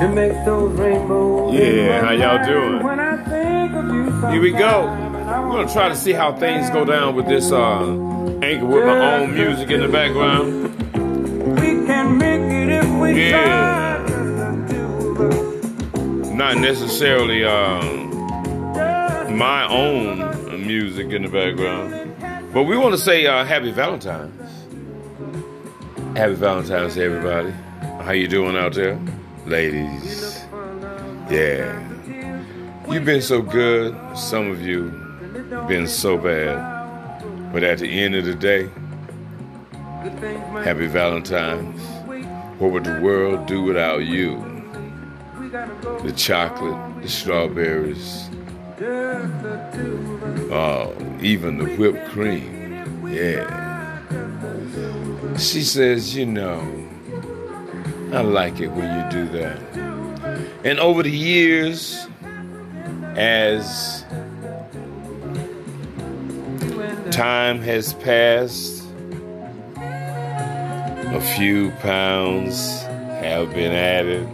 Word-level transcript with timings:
to 0.00 0.08
make 0.08 0.32
those 0.44 0.72
rainbows. 0.78 1.54
Yeah, 1.54 2.00
how 2.04 2.12
y'all 2.12 2.44
doing? 2.46 2.80
Here 4.32 4.40
we 4.40 4.50
go. 4.52 4.86
We're 4.88 5.56
gonna 5.56 5.72
try 5.72 5.88
to 5.88 5.96
see 5.96 6.12
how 6.12 6.32
things 6.36 6.70
go 6.70 6.84
down 6.84 7.14
with 7.14 7.26
this 7.26 7.52
uh, 7.52 7.82
anchor 8.42 8.66
with 8.66 8.84
my 8.86 9.16
own 9.16 9.34
music 9.34 9.70
in 9.70 9.80
the 9.80 9.88
background. 9.88 10.64
We 11.60 11.86
can 11.86 12.18
make 12.18 12.40
it 12.40 12.68
if 12.70 12.88
we 13.00 13.30
Yeah. 13.30 13.96
try. 13.98 14.10
Not 16.34 16.56
necessarily 16.58 17.44
uh, 17.44 17.82
my 19.30 19.66
own 19.68 20.66
music 20.66 21.10
in 21.12 21.22
the 21.22 21.28
background, 21.28 22.14
but 22.54 22.62
we 22.64 22.76
want 22.78 22.94
to 22.94 22.98
say 23.00 23.26
uh, 23.26 23.44
Happy 23.44 23.70
Valentine's. 23.70 24.34
Happy 26.16 26.34
Valentine's, 26.34 26.94
to 26.94 27.02
everybody. 27.04 27.52
How 28.04 28.12
you 28.12 28.26
doing 28.28 28.56
out 28.56 28.72
there, 28.74 28.98
ladies? 29.50 30.44
Yeah, 31.28 31.76
you've 32.88 33.04
been 33.04 33.20
so 33.20 33.42
good. 33.42 33.96
Some 34.16 34.50
of 34.50 34.62
you 34.62 34.90
been 35.66 35.88
so 35.88 36.16
bad, 36.16 37.22
but 37.52 37.64
at 37.64 37.78
the 37.78 37.88
end 37.88 38.14
of 38.14 38.24
the 38.24 38.34
day, 38.34 38.70
Happy 40.62 40.86
Valentine's. 40.86 41.82
What 42.60 42.70
would 42.72 42.84
the 42.84 43.00
world 43.00 43.46
do 43.46 43.62
without 43.62 44.04
you? 44.04 44.36
The 46.02 46.12
chocolate, 46.16 47.02
the 47.02 47.08
strawberries, 47.08 48.30
oh, 50.52 50.94
even 51.20 51.58
the 51.58 51.74
whipped 51.76 52.08
cream. 52.10 53.08
Yeah. 53.08 53.68
She 55.36 55.62
says, 55.62 56.14
you 56.14 56.26
know, 56.26 56.79
I 58.12 58.22
like 58.22 58.58
it 58.60 58.68
when 58.68 58.88
you 58.98 59.10
do 59.10 59.28
that. 59.38 59.58
And 60.64 60.80
over 60.80 61.02
the 61.02 61.10
years, 61.10 62.08
as 63.14 64.04
time 67.12 67.60
has 67.62 67.94
passed, 67.94 68.84
a 69.76 71.20
few 71.36 71.70
pounds 71.82 72.82
have 73.22 73.54
been 73.54 73.72
added. 73.72 74.28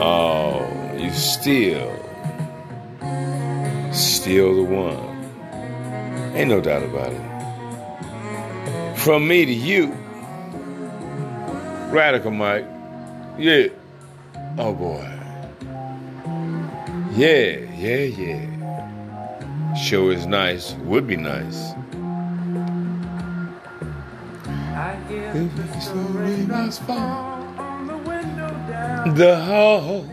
Oh, 0.00 0.66
you 0.96 1.10
still, 1.10 1.90
still 3.92 4.54
the 4.56 4.62
one. 4.62 5.14
Ain't 6.36 6.48
no 6.48 6.60
doubt 6.60 6.82
about 6.82 7.12
it. 7.12 8.98
From 8.98 9.26
me 9.26 9.44
to 9.44 9.52
you, 9.52 9.96
Radical 11.94 12.32
Mike. 12.32 12.66
Yeah. 13.38 13.68
Oh 14.58 14.74
boy. 14.74 15.08
Yeah, 17.12 17.58
yeah, 17.78 18.04
yeah. 18.04 19.74
Show 19.76 20.10
is 20.10 20.26
nice. 20.26 20.72
Would 20.90 21.06
be 21.06 21.16
nice. 21.16 21.72
I 24.74 24.96
the 25.08 26.46
must 26.48 26.82
fall 26.82 27.44
on 27.58 27.86
the 27.86 27.96
window 27.96 28.48
down. 28.68 29.14
The 29.14 29.40
hall. 29.44 30.10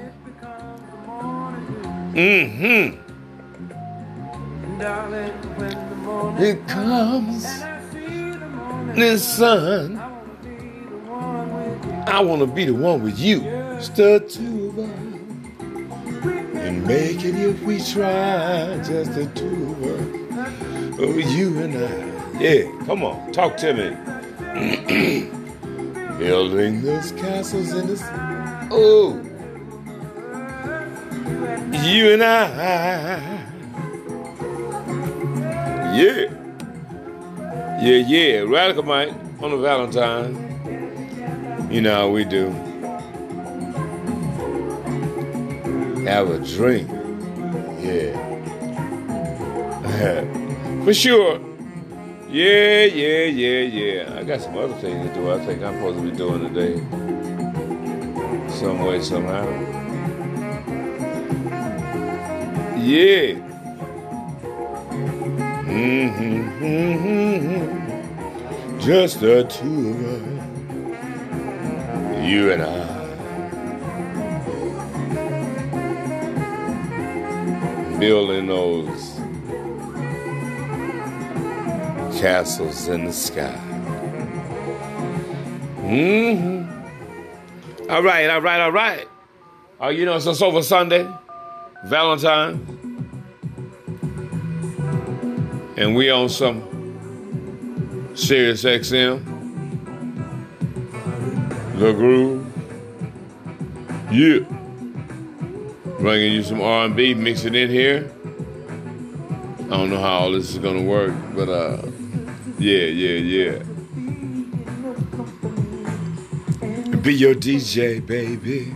Mm-hmm. 2.14 2.98
Darling, 4.78 5.32
when 5.58 5.90
the 5.90 5.96
morning 5.96 6.44
It 6.44 6.68
comes 6.68 7.46
I 7.46 7.82
see 7.92 8.30
the 8.30 8.48
morning, 8.50 9.00
the 9.00 9.18
sun. 9.18 10.01
I 12.08 12.22
want 12.22 12.42
to 12.42 12.48
be 12.48 12.66
the 12.66 12.74
one 12.74 13.04
with 13.04 13.20
you. 13.20 13.40
The 13.96 14.20
two 14.30 14.68
of 14.70 14.80
us. 14.80 14.90
And 16.56 16.86
make 16.86 17.24
it 17.26 17.36
if 17.36 17.62
we 17.64 17.78
try, 17.80 18.78
just 18.84 19.14
the 19.16 19.26
two 19.34 19.72
of 19.72 19.84
us. 19.84 21.00
Oh, 21.00 21.18
you 21.18 21.60
and 21.62 21.76
I. 21.78 22.40
Yeah, 22.40 22.86
come 22.86 23.04
on, 23.04 23.32
talk 23.32 23.58
to 23.58 23.74
me. 23.74 25.30
Building 26.20 26.82
those 26.84 27.12
castles 27.14 27.74
in 27.74 27.88
the 27.88 27.94
s- 27.94 28.04
Oh. 28.72 29.20
You 31.84 32.14
and 32.14 32.24
I. 32.24 33.18
Yeah. 35.96 36.30
Yeah, 37.82 37.98
yeah. 38.08 38.40
Radical 38.42 38.84
Mike 38.84 39.14
on 39.42 39.52
a 39.52 39.58
Valentine. 39.58 40.51
You 41.72 41.80
know 41.80 42.12
we 42.12 42.26
do. 42.26 42.50
Have 46.06 46.30
a 46.30 46.38
drink. 46.40 46.90
Yeah. 47.80 48.12
For 50.84 50.94
sure. 50.94 51.40
Yeah, 52.30 52.84
yeah, 52.84 53.24
yeah, 53.24 53.62
yeah. 53.62 54.20
I 54.20 54.24
got 54.26 54.42
some 54.42 54.58
other 54.58 54.74
things 54.82 55.08
to 55.08 55.14
do. 55.14 55.32
I 55.32 55.40
think 55.46 55.64
I'm 55.64 55.76
supposed 55.76 56.00
to 56.00 56.12
be 56.12 56.18
doing 56.18 56.54
today. 56.54 56.78
Some 58.50 58.84
way, 58.84 59.02
somehow. 59.02 59.48
Yeah. 62.78 63.36
Mm-hmm, 65.72 66.66
mm-hmm. 66.66 68.80
Just 68.82 69.22
the 69.22 69.46
two 69.46 69.90
of 69.90 70.28
us. 70.28 70.41
You 72.22 72.52
and 72.52 72.62
I. 72.62 73.02
Building 78.00 78.46
those 78.48 79.20
castles 82.22 82.88
in 82.88 83.06
the 83.06 83.12
sky. 83.14 83.58
hmm 85.82 86.64
All 87.90 88.04
right, 88.04 88.30
all 88.30 88.42
right, 88.42 88.62
all 88.62 88.72
right. 88.72 89.08
Oh, 89.80 89.90
you 89.90 90.06
know, 90.06 90.16
it's 90.16 90.42
over 90.44 90.62
Sunday, 90.62 91.08
Valentine. 91.86 92.68
And 95.76 95.96
we 95.96 96.12
on 96.12 96.30
some 96.30 96.62
Sirius 98.14 98.64
XM. 98.64 99.31
The 101.82 101.94
Groove. 101.94 102.46
Yeah. 104.12 104.42
Bringing 105.98 106.34
you 106.34 106.44
some 106.44 106.62
R&B, 106.62 107.16
mix 107.16 107.44
it 107.44 107.56
in 107.56 107.72
here. 107.72 108.12
I 109.62 109.78
don't 109.78 109.90
know 109.90 110.00
how 110.00 110.20
all 110.20 110.32
this 110.32 110.52
is 110.52 110.60
gonna 110.60 110.84
work, 110.84 111.12
but 111.34 111.50
uh, 111.50 111.82
yeah, 112.60 112.84
yeah, 112.84 113.18
yeah. 113.18 113.64
Be 116.98 117.16
your 117.16 117.34
DJ, 117.34 118.06
baby. 118.06 118.72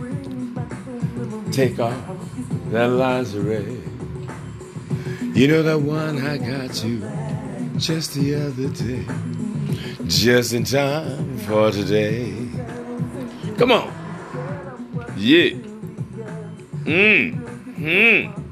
Take 1.52 1.78
off 1.78 1.94
that 2.72 2.88
lingerie. 2.88 3.82
You 5.32 5.46
know 5.46 5.62
that 5.62 5.80
one 5.80 6.26
I 6.26 6.38
got 6.38 6.82
you 6.82 7.08
just 7.78 8.14
the 8.14 8.34
other 8.34 8.66
day, 8.70 9.06
just 10.08 10.54
in 10.54 10.64
time 10.64 11.38
for 11.38 11.70
today. 11.70 12.45
Come 13.56 13.72
on, 13.72 13.92
yeah. 15.16 15.50
Mm. 16.84 17.34
Hmm. 17.76 18.46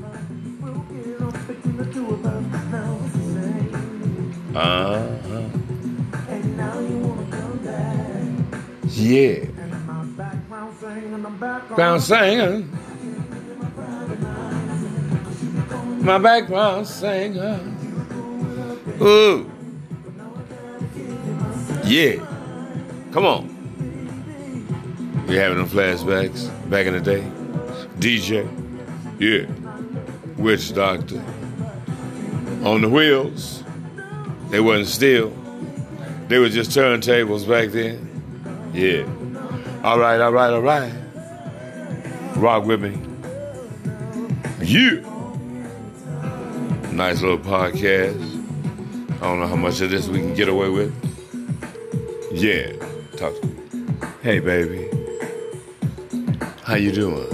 Uh-huh. 4.57 5.49
Yeah. 8.89 9.45
Background 11.41 12.03
singer. 12.03 12.65
My 16.01 16.19
background 16.19 16.87
singer. 16.87 17.61
Ooh. 19.01 19.51
Yeah. 21.85 22.17
Come 23.13 23.27
on. 23.27 23.54
You 25.35 25.41
having 25.41 25.59
them 25.59 25.69
flashbacks 25.69 26.49
back 26.71 26.87
in 26.87 26.93
the 26.93 27.01
day? 27.01 27.21
DJ. 27.99 28.47
Yeah. 29.19 29.51
Witch 30.41 30.73
doctor. 30.73 31.21
On 32.63 32.81
the 32.81 32.89
wheels. 32.89 33.65
They 34.51 34.61
wasn't 34.61 34.87
still. 34.87 35.31
They 36.29 36.39
were 36.39 36.51
just 36.51 36.71
turntables 36.71 37.49
back 37.49 37.71
then. 37.71 38.71
Yeah. 38.73 39.03
All 39.83 39.99
right, 39.99 40.21
all 40.21 40.31
right, 40.31 40.53
all 40.53 40.63
right. 40.63 40.95
Rock 42.37 42.67
with 42.67 42.81
me. 42.85 42.97
Yeah. 44.63 45.01
Nice 46.93 47.23
little 47.23 47.39
podcast. 47.39 48.23
I 49.17 49.21
don't 49.23 49.41
know 49.41 49.49
how 49.49 49.57
much 49.57 49.81
of 49.81 49.91
this 49.91 50.07
we 50.07 50.21
can 50.21 50.35
get 50.35 50.49
away 50.49 50.69
with. 50.69 50.95
Yeah. 52.31 52.71
Talk 53.17 53.41
to 53.41 53.47
me. 53.49 53.57
Hey, 54.23 54.39
baby. 54.39 55.04
How 56.65 56.77
you 56.77 56.93
doing? 56.93 57.29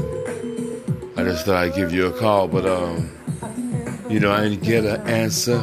I 1.16 1.22
just 1.22 1.46
thought 1.46 1.54
I'd 1.54 1.74
give 1.76 1.92
you 1.92 2.06
a 2.06 2.12
call, 2.12 2.48
but 2.48 2.66
um, 2.66 3.12
you 4.08 4.18
know 4.18 4.32
I 4.32 4.48
didn't 4.48 4.64
get 4.64 4.84
an 4.84 5.06
answer. 5.06 5.60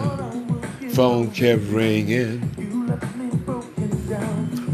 Phone 0.93 1.31
kept 1.31 1.63
ringing. 1.63 2.39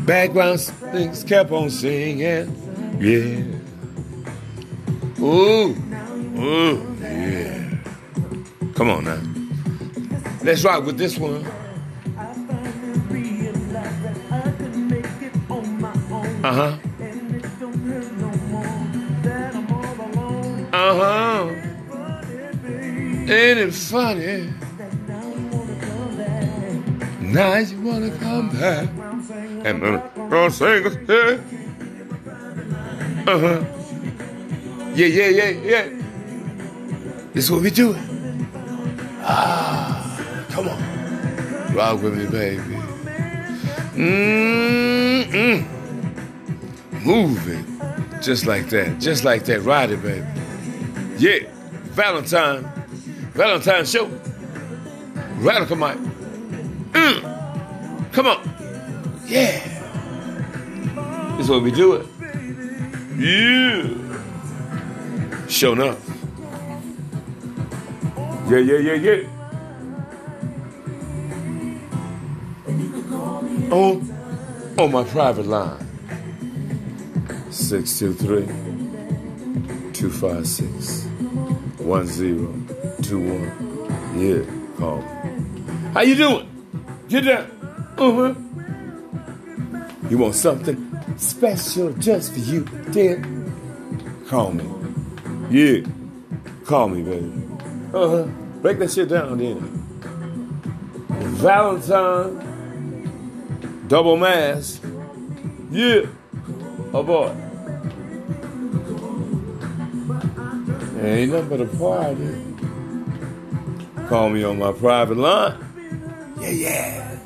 Background 0.05 0.61
things 0.61 1.23
kept 1.23 1.51
on 1.51 1.71
singing. 1.71 2.19
Yeah. 2.99 3.41
Ooh. 5.19 5.75
Ooh. 6.37 6.97
Yeah. 7.01 7.75
Come 8.75 8.91
on 8.91 9.05
now. 9.05 9.19
Let's 10.43 10.63
rock 10.63 10.85
with 10.85 10.99
this 10.99 11.17
one. 11.17 11.43
Uh 16.43 16.53
huh. 16.53 16.77
Uh 20.83 20.95
huh. 20.99 21.43
Ain't 23.21 23.59
it 23.59 23.73
funny? 23.73 24.53
Now 27.21 27.55
you 27.55 27.79
wanna 27.81 28.11
come 28.17 28.49
back 28.49 28.89
and 29.63 29.79
gonna 30.29 30.51
sing. 30.51 30.85
Uh 33.25 33.39
huh. 33.39 33.63
Yeah, 34.93 35.05
yeah, 35.07 35.29
yeah, 35.29 35.49
yeah. 35.71 35.89
This 37.31 37.45
is 37.45 37.51
what 37.51 37.61
we 37.61 37.71
do. 37.71 37.95
Ah, 39.21 40.45
come 40.49 40.67
on. 40.67 41.73
Rock 41.73 42.01
with 42.03 42.17
me, 42.17 42.25
baby. 42.27 42.75
Mm-mm. 43.95 45.65
Move 47.05 47.47
it. 47.47 48.21
Just 48.21 48.45
like 48.45 48.69
that. 48.71 48.99
Just 48.99 49.23
like 49.23 49.45
that. 49.45 49.61
Ride 49.61 49.91
it, 49.91 50.03
baby. 50.03 50.42
Yeah. 51.23 51.39
Valentine. 51.95 52.63
Valentine 53.33 53.85
show. 53.85 54.07
Radical 55.37 55.77
Mike. 55.77 55.97
Mm. 56.91 58.11
Come 58.11 58.27
on. 58.27 58.41
Yeah. 59.25 59.59
This 61.37 61.45
is 61.45 61.49
what 61.49 61.63
we 61.63 61.71
do 61.71 61.93
it. 61.93 62.05
Yeah. 63.15 63.87
Show 65.47 65.71
up. 65.75 65.97
Yeah, 68.49 68.57
yeah, 68.57 68.79
yeah, 68.79 68.95
yeah. 68.95 69.23
On, 73.71 74.01
on 74.77 74.91
my 74.91 75.05
private 75.05 75.47
line. 75.47 75.87
623 77.49 78.45
256 79.93 81.02
1021. 81.83 84.19
Yeah, 84.19 84.43
call 84.77 84.97
me. 84.97 85.03
How 85.93 86.01
you 86.01 86.15
doing? 86.15 86.49
Get 87.09 87.21
down. 87.25 87.45
Uh-huh. 87.97 88.33
You 90.09 90.17
want 90.17 90.35
something 90.35 90.77
special 91.17 91.93
just 91.93 92.33
for 92.33 92.39
you, 92.39 92.63
then 92.89 93.53
call 94.27 94.51
me. 94.51 94.65
Yeah. 95.49 95.81
Call 96.65 96.89
me, 96.89 97.01
baby. 97.03 97.31
Uh-huh. 97.93 98.25
Break 98.61 98.79
that 98.79 98.91
shit 98.91 99.07
down 99.09 99.37
then. 99.37 99.59
Valentine. 101.37 102.41
Double 103.87 104.17
mass. 104.17 104.79
Yeah. 105.69 106.05
Oh 106.93 107.03
boy. 107.03 107.31
Ain't 111.03 111.31
nothing 111.31 111.49
but 111.49 111.59
a 111.61 111.65
party. 111.65 112.29
Call 114.07 114.29
me 114.29 114.43
on 114.43 114.57
my 114.59 114.71
private 114.71 115.17
line. 115.17 115.57
Yeah, 116.39 116.49
yeah. 116.49 117.19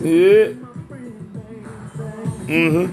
Yeah. 0.00 0.52
Mm-hmm. 2.46 2.86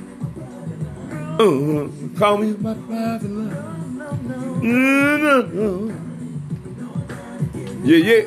Uh-huh. 1.40 1.88
Call 2.18 2.38
me 2.38 2.48
on 2.54 2.62
my 2.62 2.74
private 2.74 3.32
line. 3.32 3.56
Mm-hmm. 4.62 5.92
Yeah, 7.86 7.98
yeah. 7.98 8.24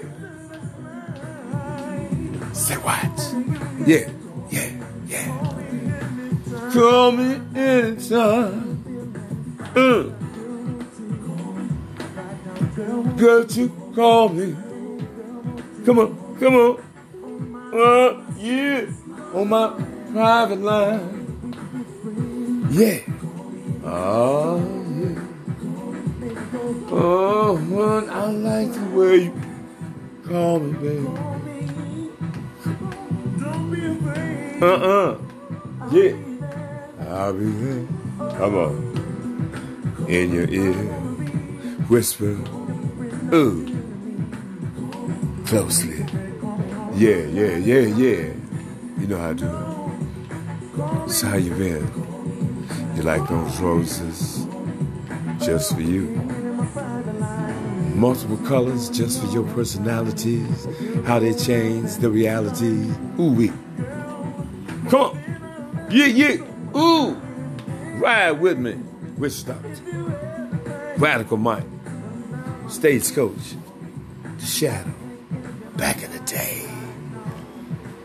Say 2.52 2.76
what? 2.76 3.34
Yeah, 3.86 4.10
yeah, 4.50 4.70
yeah. 5.06 6.70
Call 6.72 7.12
me 7.12 7.40
anytime. 7.54 8.67
Uh. 9.78 10.02
Girl, 13.16 13.44
you 13.46 13.68
call 13.94 14.28
me. 14.28 14.56
Come 15.84 15.98
on, 16.00 16.36
come 16.40 16.54
on. 16.54 16.78
Uh, 17.72 18.24
yeah. 18.38 18.86
On 19.34 19.48
my 19.48 19.68
private 20.12 20.60
line. 20.60 21.14
Yeah. 22.72 22.98
Oh, 23.84 24.58
yeah. 24.98 25.18
Oh, 26.90 27.56
man, 27.56 28.10
I 28.10 28.26
like 28.32 28.72
the 28.72 28.84
way 28.98 29.16
you 29.26 29.32
call 30.26 30.58
me, 30.58 30.72
baby. 30.82 31.06
Afraid. 33.88 34.62
Uh-uh. 34.62 35.18
Yeah. 35.92 36.14
I'll 37.10 37.32
be 37.32 37.46
there. 37.46 37.86
Come 38.38 38.54
on. 38.56 38.87
In 40.08 40.32
your 40.32 40.48
ear. 40.48 40.72
Whisper. 41.90 42.38
Ooh. 43.34 43.66
Closely. 45.44 45.98
Yeah, 46.94 47.26
yeah, 47.26 47.56
yeah, 47.58 47.80
yeah. 47.80 48.32
You 48.98 49.06
know 49.06 49.18
how 49.18 49.34
to 49.34 49.94
do. 51.04 51.10
So 51.12 51.26
how 51.26 51.36
you 51.36 51.54
been? 51.54 51.86
You 52.96 53.02
like 53.02 53.28
those 53.28 53.60
roses? 53.60 54.46
Just 55.44 55.74
for 55.74 55.82
you. 55.82 56.06
Multiple 57.94 58.38
colors 58.38 58.88
just 58.88 59.20
for 59.22 59.30
your 59.30 59.44
personalities. 59.52 60.66
How 61.04 61.18
they 61.18 61.34
change 61.34 61.96
the 61.96 62.08
reality. 62.08 62.90
Ooh 63.20 63.34
wee. 63.34 63.52
Come 64.88 65.02
on. 65.02 65.86
Yeah, 65.90 66.06
yeah. 66.06 66.36
Ooh. 66.74 67.14
Ride 68.00 68.40
with 68.40 68.58
me. 68.58 68.87
Which 69.18 69.32
stops? 69.32 69.80
Radical 70.96 71.38
Mike. 71.38 71.64
Stagecoach. 72.68 73.56
The 74.38 74.46
Shadow. 74.46 74.94
Back 75.76 76.04
in 76.04 76.12
the 76.12 76.20
day. 76.20 76.64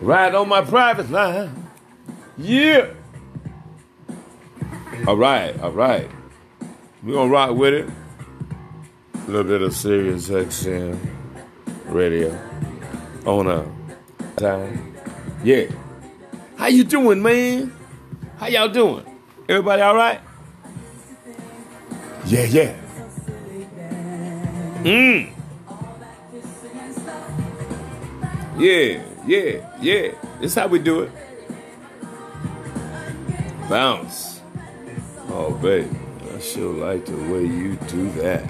Ride 0.01 0.34
on 0.34 0.50
my 0.50 0.62
private 0.62 1.12
line. 1.12 1.70
Yeah. 2.36 2.88
All 5.08 5.15
right, 5.15 5.60
all 5.60 5.72
right. 5.72 6.10
We're 7.03 7.13
gonna 7.13 7.29
rock 7.29 7.55
with 7.55 7.74
it. 7.75 7.89
A 9.13 9.27
little 9.27 9.43
bit 9.43 9.62
of 9.62 9.74
Sirius 9.74 10.29
XM 10.29 10.98
radio 11.86 12.36
on 13.25 13.48
a 13.48 13.72
time. 14.36 14.96
Yeah. 15.43 15.65
How 16.58 16.67
you 16.67 16.84
doing, 16.84 17.22
man? 17.22 17.72
How 18.38 18.48
y'all 18.48 18.70
doing? 18.70 19.05
Everybody 19.48 19.82
all 19.84 19.96
right? 19.96 20.20
Yeah, 22.34 22.46
yeah. 22.46 22.74
Mm. 24.82 25.30
Yeah, 28.58 29.04
yeah, 29.28 29.78
yeah. 29.80 30.12
This 30.42 30.56
how 30.56 30.66
we 30.66 30.80
do 30.80 31.02
it. 31.02 31.12
Bounce. 33.70 34.42
Oh, 35.30 35.54
baby. 35.62 35.96
I 36.34 36.40
sure 36.40 36.74
like 36.74 37.06
the 37.06 37.18
way 37.32 37.46
you 37.46 37.75
do 37.88 38.10
that. 38.13 38.44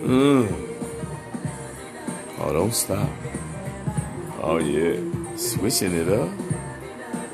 Mm. 0.00 0.48
Oh, 2.38 2.50
don't 2.50 2.72
stop. 2.72 3.10
Oh, 4.40 4.56
yeah. 4.56 4.96
Switching 5.36 5.92
it 5.92 6.08
up. 6.08 6.30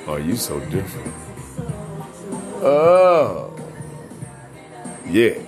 Oh, 0.08 0.16
you 0.16 0.34
so 0.34 0.58
different. 0.58 1.14
Oh. 2.66 3.45
Yeah. 5.08 5.38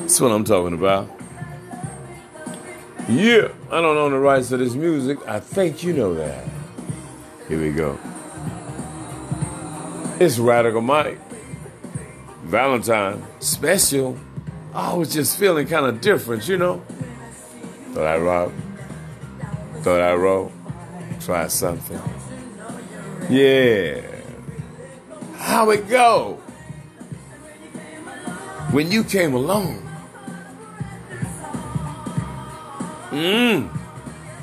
That's 0.00 0.20
what 0.20 0.32
I'm 0.32 0.44
talking 0.44 0.74
about. 0.74 1.08
Yeah. 3.08 3.48
I 3.70 3.80
don't 3.80 3.96
own 3.96 4.10
the 4.12 4.18
rights 4.18 4.48
to 4.48 4.56
this 4.56 4.74
music. 4.74 5.18
I 5.26 5.40
think 5.40 5.82
you 5.82 5.92
know 5.92 6.14
that. 6.14 6.44
Here 7.48 7.60
we 7.60 7.72
go. 7.72 7.98
It's 10.20 10.38
Radical 10.38 10.80
Mike. 10.80 11.18
Valentine. 12.44 13.24
Special. 13.40 14.18
I 14.74 14.94
was 14.94 15.12
just 15.12 15.38
feeling 15.38 15.66
kind 15.66 15.86
of 15.86 16.00
different, 16.00 16.48
you 16.48 16.58
know? 16.58 16.82
Thought 17.92 18.06
I'd 18.06 18.22
rock. 18.22 18.52
Thought 19.82 20.00
I'd 20.00 20.14
roll. 20.14 20.52
Try 21.20 21.46
something. 21.46 22.00
Yeah. 23.30 24.00
how 25.36 25.70
it 25.70 25.88
go. 25.88 26.41
When 28.72 28.90
you 28.90 29.04
came 29.04 29.34
along. 29.34 29.82
Mmm. 33.10 33.68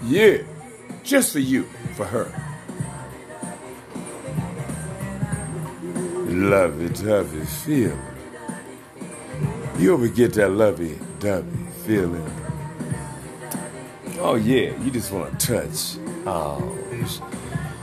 Yeah. 0.06 0.38
Just 1.04 1.34
for 1.34 1.40
you, 1.40 1.64
for 1.96 2.06
her. 2.06 2.32
Lovey-dovey 6.28 7.44
feeling. 7.66 8.00
You 9.80 9.96
ever 9.96 10.08
get 10.08 10.34
that 10.34 10.52
lovey-dovey 10.52 11.66
feeling? 11.86 12.32
Oh 14.20 14.36
yeah, 14.36 14.78
you 14.84 14.92
just 14.92 15.12
want 15.12 15.40
to 15.40 15.48
touch. 15.48 15.98
Oh, 16.28 16.78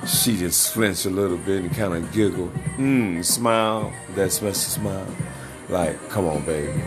she 0.07 0.37
just 0.37 0.73
flinched 0.73 1.07
a 1.07 1.11
little 1.11 1.39
bit 1.39 1.63
and 1.63 1.75
kind 1.75 1.95
of 1.95 2.13
giggle. 2.13 2.53
Mmm, 2.77 3.25
smile, 3.25 3.93
that 4.15 4.31
special 4.31 4.55
smile. 4.55 5.09
Like, 5.69 6.09
come 6.09 6.27
on, 6.27 6.45
baby. 6.45 6.83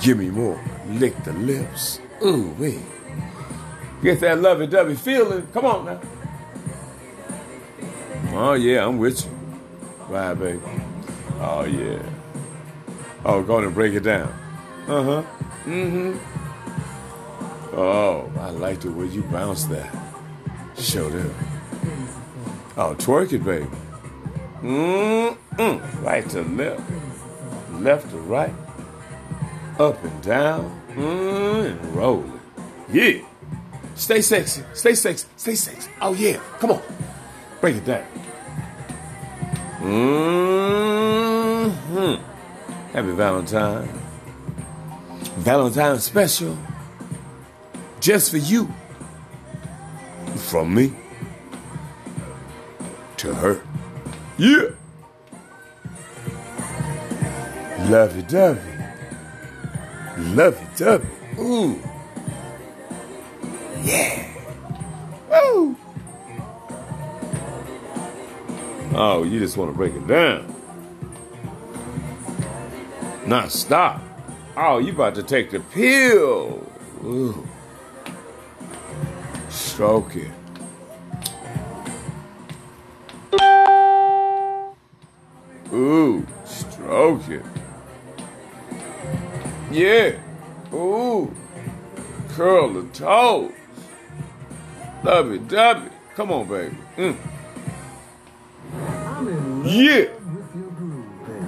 Give 0.00 0.18
me 0.18 0.30
more. 0.30 0.60
Lick 0.88 1.16
the 1.24 1.32
lips. 1.32 2.00
Ooh, 2.24 2.54
wait. 2.58 2.80
Get 4.02 4.20
that 4.20 4.40
lovey-dovey 4.40 4.94
feeling. 4.94 5.46
Come 5.52 5.64
on 5.64 5.84
now. 5.84 6.00
Oh 8.34 8.54
yeah, 8.54 8.86
I'm 8.86 8.98
with 8.98 9.24
you. 9.24 9.30
Right, 10.08 10.34
baby. 10.34 10.60
Oh 11.40 11.64
yeah. 11.64 12.02
Oh, 13.24 13.42
go 13.42 13.56
on 13.56 13.64
and 13.64 13.74
break 13.74 13.94
it 13.94 14.00
down. 14.00 14.32
Uh-huh. 14.88 15.22
Mm-hmm. 15.64 16.16
Oh, 17.76 18.30
I 18.38 18.50
like 18.50 18.80
the 18.80 18.90
way 18.90 19.06
you 19.06 19.22
bounce 19.22 19.64
that. 19.64 19.94
Show 20.76 21.08
them. 21.08 21.34
Oh, 22.76 22.94
twerk 22.98 23.32
it, 23.32 23.44
baby. 23.44 23.66
Mm-mm. 24.62 26.02
Right 26.02 26.28
to 26.30 26.42
left. 26.42 26.82
Left 27.72 28.10
to 28.10 28.18
right. 28.18 28.54
Up 29.78 30.02
and 30.04 30.22
down. 30.22 30.80
Mm, 30.94 31.80
and 31.82 31.96
roll 31.96 32.24
it. 32.24 32.30
Yeah. 32.92 33.22
Stay 33.94 34.20
sexy. 34.22 34.62
Stay 34.74 34.94
sexy. 34.94 35.26
Stay 35.36 35.54
sexy. 35.54 35.90
Oh, 36.00 36.14
yeah. 36.14 36.40
Come 36.60 36.70
on. 36.72 36.82
Break 37.60 37.76
it 37.76 37.84
down. 37.84 38.06
Mm-hmm. 39.80 40.62
Happy 42.92 43.12
Valentine. 43.12 43.88
Valentine 45.38 45.98
special. 45.98 46.56
Just 48.00 48.30
for 48.30 48.38
you. 48.38 48.72
From 50.36 50.74
me. 50.74 50.92
To 53.16 53.34
her. 53.34 53.60
Yeah. 54.38 54.70
Lovey 57.88 58.22
dovey. 58.22 58.60
Lovey 60.18 60.66
dovey. 60.76 61.08
Ooh. 61.38 61.82
Yeah. 63.82 64.28
Woo. 65.30 65.76
Oh, 68.94 69.24
you 69.24 69.38
just 69.38 69.56
want 69.56 69.70
to 69.70 69.76
break 69.76 69.94
it 69.94 70.06
down. 70.06 70.54
Not 73.26 73.52
stop. 73.52 74.02
Oh, 74.56 74.78
you 74.78 74.92
about 74.92 75.14
to 75.16 75.22
take 75.22 75.50
the 75.50 75.60
pill. 75.60 76.66
Ooh. 77.04 77.46
Stroke 79.48 80.16
it. 80.16 80.30
Ooh, 85.72 86.26
stroke 86.44 87.28
it. 87.28 87.42
Yeah. 89.70 90.18
Ooh. 90.74 91.34
Curl 92.30 92.74
the 92.74 92.82
toes. 92.92 93.52
Love 95.02 95.32
it, 95.32 95.48
dub 95.48 95.86
it. 95.86 95.92
Come 96.14 96.30
on, 96.30 96.46
baby. 96.46 96.76
Mm. 96.96 97.16
Yeah. 99.64 100.08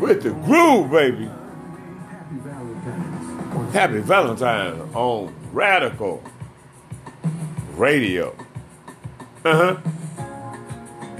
With 0.01 0.23
the 0.23 0.31
groove, 0.31 0.91
baby. 0.91 1.31
Happy 3.73 4.01
Valentine's 4.01 4.95
on 4.95 5.35
Radical 5.53 6.23
Radio. 7.77 8.35
Uh 9.45 9.77
huh. 9.77 9.77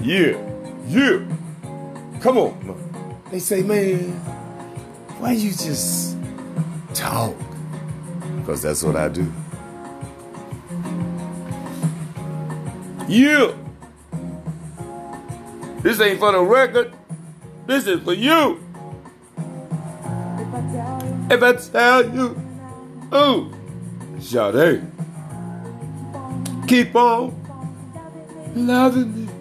Yeah. 0.01 0.37
Yeah. 0.87 1.19
Come 2.21 2.37
on. 2.37 2.84
They 3.31 3.39
say, 3.39 3.63
man, 3.63 4.11
why 5.19 5.31
you 5.31 5.49
just 5.49 6.15
talk? 6.93 7.35
Because 8.37 8.61
that's 8.61 8.83
what 8.83 8.95
I 8.95 9.09
do. 9.09 9.31
You. 13.07 13.57
This 15.81 15.99
ain't 15.99 16.19
for 16.19 16.31
the 16.31 16.41
record. 16.41 16.93
This 17.65 17.87
is 17.87 18.01
for 18.03 18.13
you. 18.13 18.59
If 21.29 21.41
I 21.41 21.53
tell 21.53 22.15
you, 22.15 22.39
ooh, 23.13 23.53
Sade, 24.19 24.83
keep 26.67 26.95
on 26.95 27.33
loving 28.55 29.25
me. 29.25 29.31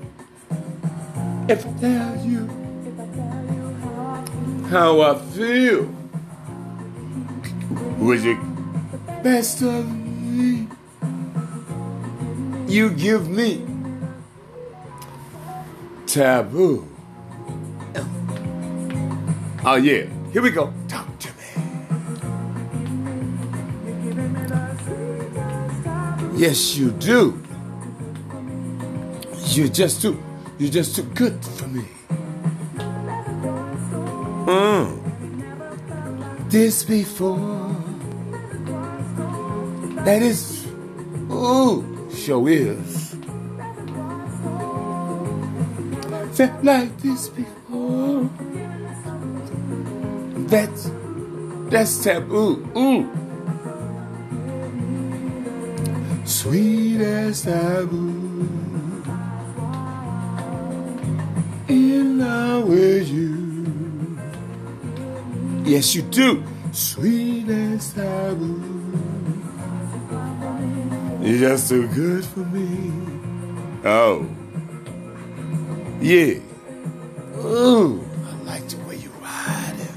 If 1.48 1.66
I 1.66 1.72
tell 1.80 2.24
you 2.24 2.63
how 4.75 5.00
I 5.02 5.16
feel, 5.37 5.85
Who 7.99 8.11
is 8.11 8.25
the 8.25 8.35
best 9.23 9.62
of 9.62 9.87
me, 9.87 10.66
you 12.66 12.90
give 12.90 13.28
me 13.28 13.64
taboo. 16.09 16.88
Oh 19.64 19.76
yeah, 19.76 20.07
here 20.33 20.43
we 20.43 20.50
go. 20.50 20.73
Talk 20.88 21.07
to 21.21 21.28
me. 21.38 21.47
Yes, 26.35 26.76
you 26.76 26.90
do. 26.90 27.40
You're 29.50 29.69
just 29.69 30.02
too, 30.02 30.21
you're 30.59 30.73
just 30.73 30.97
too 30.97 31.04
good 31.14 31.45
for 31.45 31.69
me. 31.69 31.85
Mm. 34.44 35.00
This 36.50 36.84
before. 36.84 37.74
That 40.04 40.20
is, 40.20 40.66
ooh, 41.30 42.10
show 42.14 42.46
is. 42.46 43.16
Felt 46.34 46.62
like 46.62 46.94
this 46.98 47.30
before. 47.30 48.28
That's, 50.48 50.90
that's 51.70 52.04
taboo. 52.04 52.68
Ooh. 52.76 53.08
Sweet 56.26 57.00
as 57.00 57.42
taboo. 57.44 58.48
In 61.68 62.18
love 62.18 62.68
with 62.68 63.08
you. 63.08 63.43
Yes, 65.64 65.94
you 65.94 66.02
do. 66.02 66.44
Sweet 66.73 67.49
as 67.49 67.94
taboo. 67.94 68.61
You're 71.23 71.38
just 71.38 71.71
too 71.71 71.88
good 71.88 72.23
for 72.23 72.40
me. 72.40 72.92
Oh. 73.83 74.28
Yeah. 76.02 76.35
Ooh. 77.38 78.04
I 78.26 78.35
like 78.44 78.68
the 78.68 78.76
way 78.87 78.97
you 78.97 79.09
ride 79.23 79.80
it. 79.80 79.90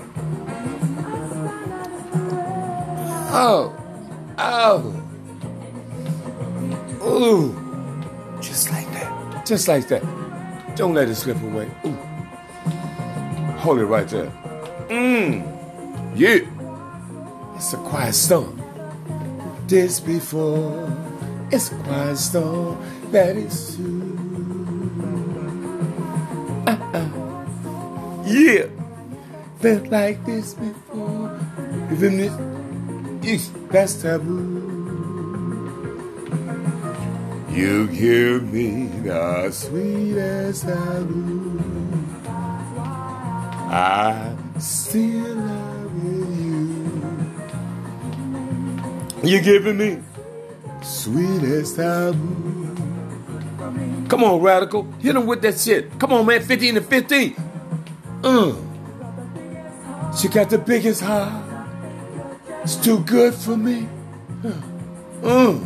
Oh. 3.33 3.75
Oh. 4.37 4.93
Ooh. 7.03 7.53
Just 8.41 8.71
like 8.71 8.89
that. 8.93 9.45
Just 9.45 9.67
like 9.67 9.89
that. 9.89 10.01
Don't 10.77 10.93
let 10.93 11.09
it 11.09 11.15
slip 11.15 11.41
away. 11.43 11.69
Ooh. 11.85 11.97
Hold 13.57 13.79
it 13.79 13.85
right 13.85 14.07
there. 14.07 14.31
Mmm. 14.87 15.56
Yeah. 16.17 16.39
It's 17.55 17.73
a 17.73 17.77
quiet 17.77 18.15
storm. 18.15 18.57
This 19.67 19.99
before. 19.99 20.89
It's 21.51 21.71
a 21.71 21.75
quiet 21.83 22.17
storm. 22.17 22.81
That 23.11 23.37
is 23.37 23.75
true. 23.75 24.17
Uh-uh. 26.65 27.09
Yeah. 28.25 28.65
Felt 29.59 29.87
like 29.93 30.25
this 30.25 30.55
before. 30.55 31.39
Even 31.91 32.17
this. 32.17 32.33
Eesh, 33.21 33.69
that's 33.69 34.01
taboo. 34.01 34.65
You 37.51 37.87
give 37.89 38.51
me 38.51 38.87
the 39.05 39.51
sweetest 39.51 40.63
taboo. 40.63 41.61
I 43.69 44.35
still 44.57 45.26
You're 49.23 49.41
giving 49.41 49.77
me 49.77 50.03
sweetest 50.83 51.75
taboo. 51.77 52.75
Come 54.07 54.23
on, 54.23 54.41
radical. 54.41 54.83
Hit 54.99 55.15
him 55.15 55.25
with 55.25 55.41
that 55.41 55.57
shit. 55.59 55.99
Come 55.99 56.13
on, 56.13 56.25
man. 56.25 56.41
15 56.41 56.75
to 56.75 56.81
15. 56.81 57.35
Uh. 58.23 58.55
She 60.15 60.27
got 60.29 60.49
the 60.49 60.57
biggest 60.57 61.01
heart. 61.01 61.43
It's 62.63 62.75
too 62.75 62.99
good 62.99 63.33
for 63.33 63.57
me. 63.57 63.87
Uh. 64.43 65.27
uh. 65.27 65.59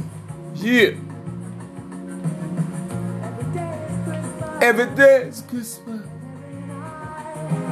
Yeah. 0.55 0.91
Every 4.62 4.96
day 4.96 5.24
is 5.24 5.41
Christmas. 5.41 6.01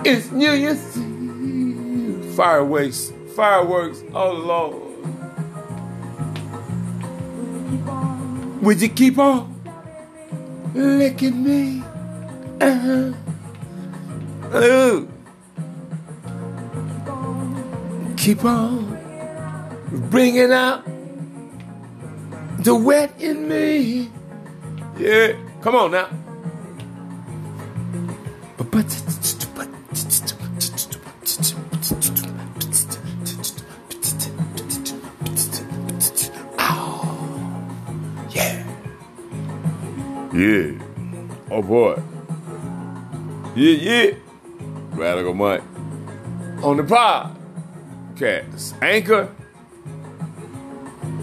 It's 0.03 0.31
New 0.31 0.51
Year's 0.51 0.97
Eve. 0.97 2.35
Fireworks, 2.35 3.11
fireworks 3.35 4.01
all 4.13 4.31
along. 4.31 4.88
Would 8.61 8.81
you 8.81 8.89
keep 8.89 9.17
on 9.17 9.55
licking 10.73 11.43
me? 11.43 11.81
Uh-huh. 12.59 13.13
Ooh. 14.55 15.07
Keep 18.17 18.43
on 18.43 18.97
bringing 20.09 20.51
out 20.51 20.83
the 22.63 22.75
wet 22.75 23.13
in 23.19 23.47
me. 23.47 24.11
Yeah, 24.97 25.33
come 25.61 25.75
on 25.75 25.91
now. 25.91 26.09
Yeah. 40.39 40.71
Oh 41.51 41.61
boy. 41.61 42.01
Yeah, 43.57 43.75
yeah. 43.75 44.11
Radical 44.91 45.33
Mike. 45.33 45.61
On 46.63 46.77
the 46.77 46.83
pod. 46.85 47.35
podcast. 48.15 48.81
Anchor 48.81 49.35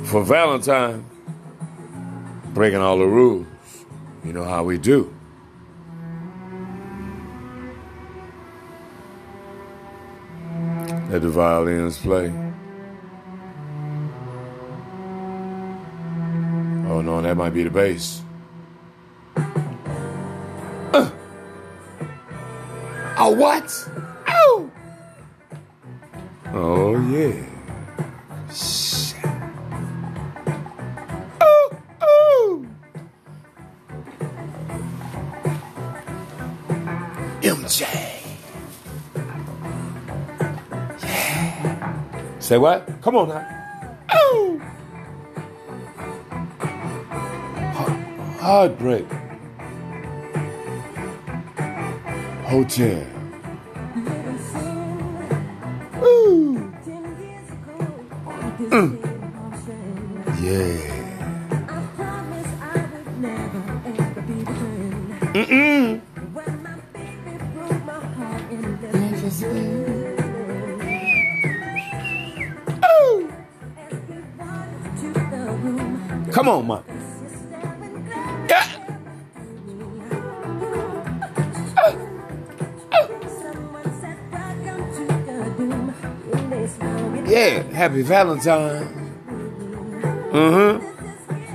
for 0.05 0.23
Valentine. 0.23 1.07
Breaking 2.53 2.81
all 2.81 2.99
the 2.99 3.07
rules. 3.07 3.47
You 4.23 4.35
know 4.35 4.45
how 4.45 4.65
we 4.65 4.77
do. 4.77 5.11
Let 11.09 11.23
the 11.23 11.31
violins 11.31 11.97
play. 11.97 12.29
Oh 16.91 17.01
no, 17.01 17.23
that 17.23 17.35
might 17.35 17.55
be 17.55 17.63
the 17.63 17.71
bass. 17.71 18.25
A 23.19 23.33
what? 23.33 23.89
Oh! 24.29 24.71
Oh 26.53 27.01
yeah. 27.09 27.33
Shit. 28.53 29.17
Oh, 31.41 31.79
oh. 32.03 32.67
MJ. 37.41 37.87
Say 42.39 42.59
what? 42.59 42.87
Come 43.00 43.17
on 43.17 43.29
now. 43.31 43.47
Oh! 44.13 44.61
Heartbreak. 48.41 49.07
Hotel. 52.47 53.02
Ooh. 56.00 56.73
Mm. 58.71 58.99
Yeah. 60.41 60.97
Mm-mm. 65.35 66.00
Come 76.32 76.49
on, 76.49 76.67
man. 76.69 76.96
Happy 87.76 88.00
Valentine. 88.00 88.89
Uh 90.32 90.50
huh. 90.50 90.80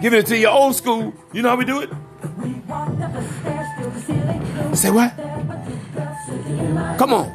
Giving 0.02 0.20
it 0.20 0.28
to 0.28 0.38
your 0.38 0.52
old 0.52 0.76
school. 0.76 1.14
You 1.34 1.42
know 1.42 1.50
how 1.50 1.56
we 1.56 1.66
do 1.66 1.82
it? 1.82 1.90
Say 4.78 4.92
what? 4.92 5.18
Come 6.98 7.14
on. 7.14 7.28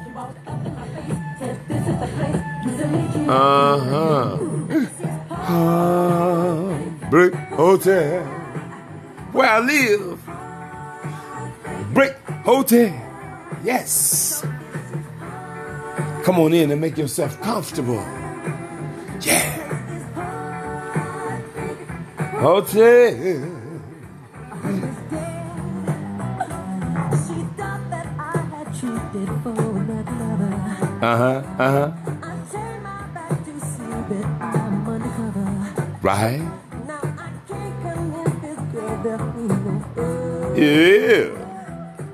Uh 3.28 3.78
huh. 3.90 4.38
Uh, 5.52 6.78
brick 7.10 7.34
Hotel. 7.34 8.24
Where 9.32 9.50
I 9.50 9.58
live. 9.58 10.20
Brick 11.92 12.16
Hotel. 12.44 12.94
Yes. 13.64 14.46
Come 16.22 16.38
on 16.38 16.54
in 16.54 16.70
and 16.70 16.80
make 16.80 16.96
yourself 16.96 17.40
comfortable. 17.40 18.25
Hotel. 22.38 23.40
Uh 31.02 31.16
huh. 31.16 31.42
Uh 31.58 31.70
huh. 31.70 31.90
Right. 36.02 36.42
Yeah. 40.56 41.30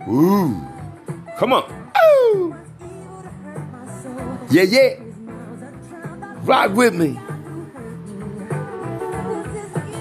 Ooh. 0.09 0.55
Come 1.39 1.53
on. 1.53 1.65
Ooh. 1.99 2.55
Yeah, 4.51 4.63
yeah. 4.63 4.95
Rock 6.45 6.75
with 6.75 6.95
me. 6.95 7.19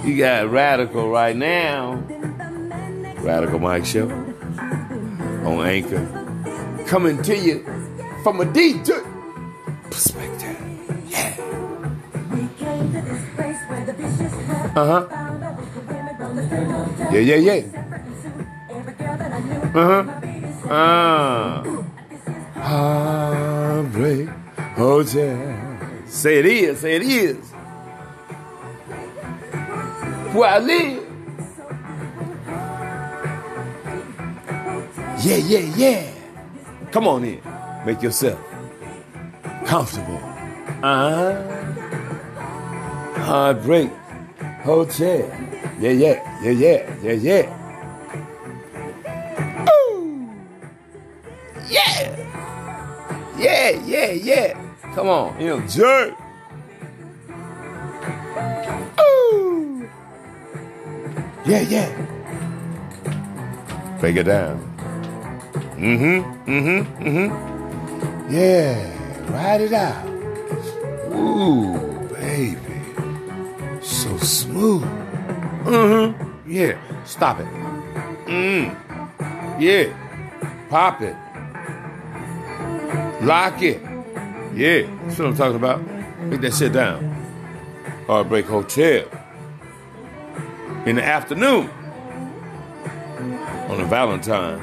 You 0.03 0.17
got 0.17 0.49
Radical 0.49 1.09
right 1.09 1.35
now. 1.35 2.03
Radical 3.19 3.59
Mike 3.59 3.85
Show 3.85 4.09
on 4.09 5.65
Anchor. 5.65 6.83
Coming 6.87 7.21
to 7.21 7.37
you 7.37 7.63
from 8.23 8.41
a 8.41 8.45
DJ 8.45 8.89
perspective. 9.91 10.57
Yeah. 11.07 11.35
Uh 14.75 15.01
huh. 15.01 15.07
Yeah, 17.11 17.19
yeah, 17.19 17.35
yeah. 17.35 17.61
Uh 19.75 20.03
huh. 20.03 20.03
Ah. 20.69 21.63
Heartbreak 22.55 24.29
Hotel. 24.75 25.77
Say 26.07 26.39
it 26.39 26.45
is, 26.45 26.79
say 26.79 26.95
it 26.95 27.03
is. 27.03 27.50
Where 30.33 30.49
I 30.49 30.59
live. 30.59 31.07
Yeah, 35.23 35.37
yeah, 35.37 35.75
yeah. 35.75 36.11
Come 36.91 37.07
on 37.07 37.23
in. 37.25 37.41
Make 37.85 38.01
yourself 38.01 38.39
comfortable. 39.65 40.21
Uh 40.81 41.09
huh. 41.15 41.33
Heartbreak 43.21 43.91
Hotel. 44.63 45.19
Yeah, 45.79 45.91
yeah, 45.91 46.41
yeah, 46.43 46.51
yeah, 46.51 46.95
yeah, 47.01 47.13
yeah. 47.13 47.57
Yeah. 51.69 52.15
Yeah, 53.37 53.69
yeah, 53.85 54.11
yeah. 54.11 54.73
Come 54.95 55.07
on, 55.07 55.39
you 55.39 55.47
know, 55.47 55.67
jerk. 55.67 56.13
Yeah, 61.45 61.61
yeah. 61.61 61.89
Break 63.99 64.15
it 64.17 64.23
down. 64.23 64.59
Mm-hmm, 65.77 66.51
mm-hmm, 66.51 67.03
mm-hmm. 67.03 68.33
Yeah, 68.33 69.31
ride 69.31 69.61
it 69.61 69.73
out. 69.73 70.07
Ooh, 71.13 72.07
baby. 72.13 72.81
So 73.81 74.17
smooth. 74.17 74.83
Mm-hmm. 75.63 76.49
Yeah, 76.49 76.77
stop 77.05 77.39
it. 77.39 77.47
Mm. 78.27 78.75
Yeah. 79.59 79.97
Pop 80.69 81.01
it. 81.01 81.15
Lock 83.21 83.61
it. 83.61 83.81
Yeah, 84.55 84.83
that's 85.03 85.19
what 85.19 85.27
I'm 85.27 85.35
talking 85.35 85.57
about. 85.57 85.81
Make 86.21 86.41
that 86.41 86.53
shit 86.53 86.71
down. 86.71 87.03
Heartbreak 88.07 88.45
Hotel. 88.45 89.03
In 90.85 90.95
the 90.95 91.03
afternoon. 91.03 91.69
On 93.69 93.79
a 93.79 93.85
Valentine. 93.85 94.59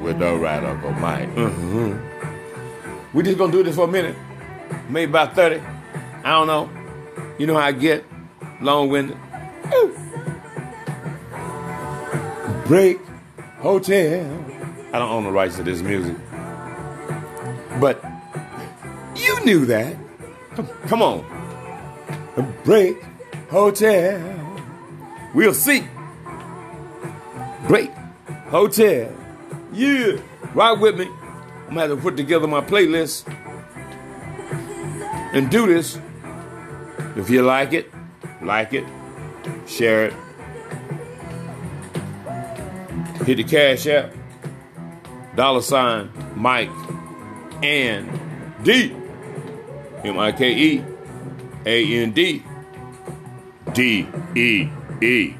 With 0.00 0.18
the 0.18 0.34
right 0.34 0.64
Uncle 0.64 0.92
Mike. 0.92 1.28
Mm-hmm. 1.34 3.16
We 3.16 3.22
just 3.22 3.38
gonna 3.38 3.52
do 3.52 3.62
this 3.62 3.76
for 3.76 3.84
a 3.84 3.88
minute. 3.88 4.16
Maybe 4.88 5.10
about 5.10 5.34
30. 5.34 5.60
I 6.24 6.30
don't 6.30 6.46
know. 6.46 6.70
You 7.38 7.46
know 7.46 7.54
how 7.54 7.66
I 7.66 7.72
get. 7.72 8.04
Long-winded. 8.60 9.16
Break 12.66 13.00
Hotel. 13.58 14.44
I 14.92 14.98
don't 15.00 15.10
own 15.10 15.24
the 15.24 15.32
rights 15.32 15.56
to 15.56 15.64
this 15.64 15.82
music. 15.82 16.16
But 17.80 18.00
you 19.16 19.44
knew 19.44 19.66
that. 19.66 19.96
Come, 20.54 20.68
come 20.86 21.02
on. 21.02 21.24
Break 22.64 23.02
Hotel. 23.50 24.20
We'll 25.34 25.54
see. 25.54 25.86
Break 27.68 27.90
Hotel. 28.48 29.12
Yeah. 29.72 30.16
Ride 30.54 30.80
with 30.80 30.98
me. 30.98 31.06
I'm 31.06 31.76
gonna 31.76 31.80
have 31.80 31.90
to 31.90 31.96
put 31.96 32.16
together 32.16 32.48
my 32.48 32.60
playlist 32.60 33.28
and 35.32 35.48
do 35.50 35.66
this. 35.68 36.00
If 37.16 37.30
you 37.30 37.42
like 37.42 37.72
it, 37.72 37.92
like 38.42 38.72
it, 38.72 38.84
share 39.68 40.06
it. 40.06 40.14
Hit 43.24 43.36
the 43.36 43.44
cash 43.44 43.86
app. 43.86 44.12
Dollar 45.36 45.62
sign 45.62 46.10
Mike 46.34 46.70
and 47.62 48.08
D. 48.64 48.96
M 50.02 50.18
I 50.18 50.32
K 50.32 50.52
E 50.52 50.84
A 51.66 52.02
N 52.02 52.10
D 52.10 52.42
D 53.72 54.08
E 54.34 54.68
E. 55.02 55.39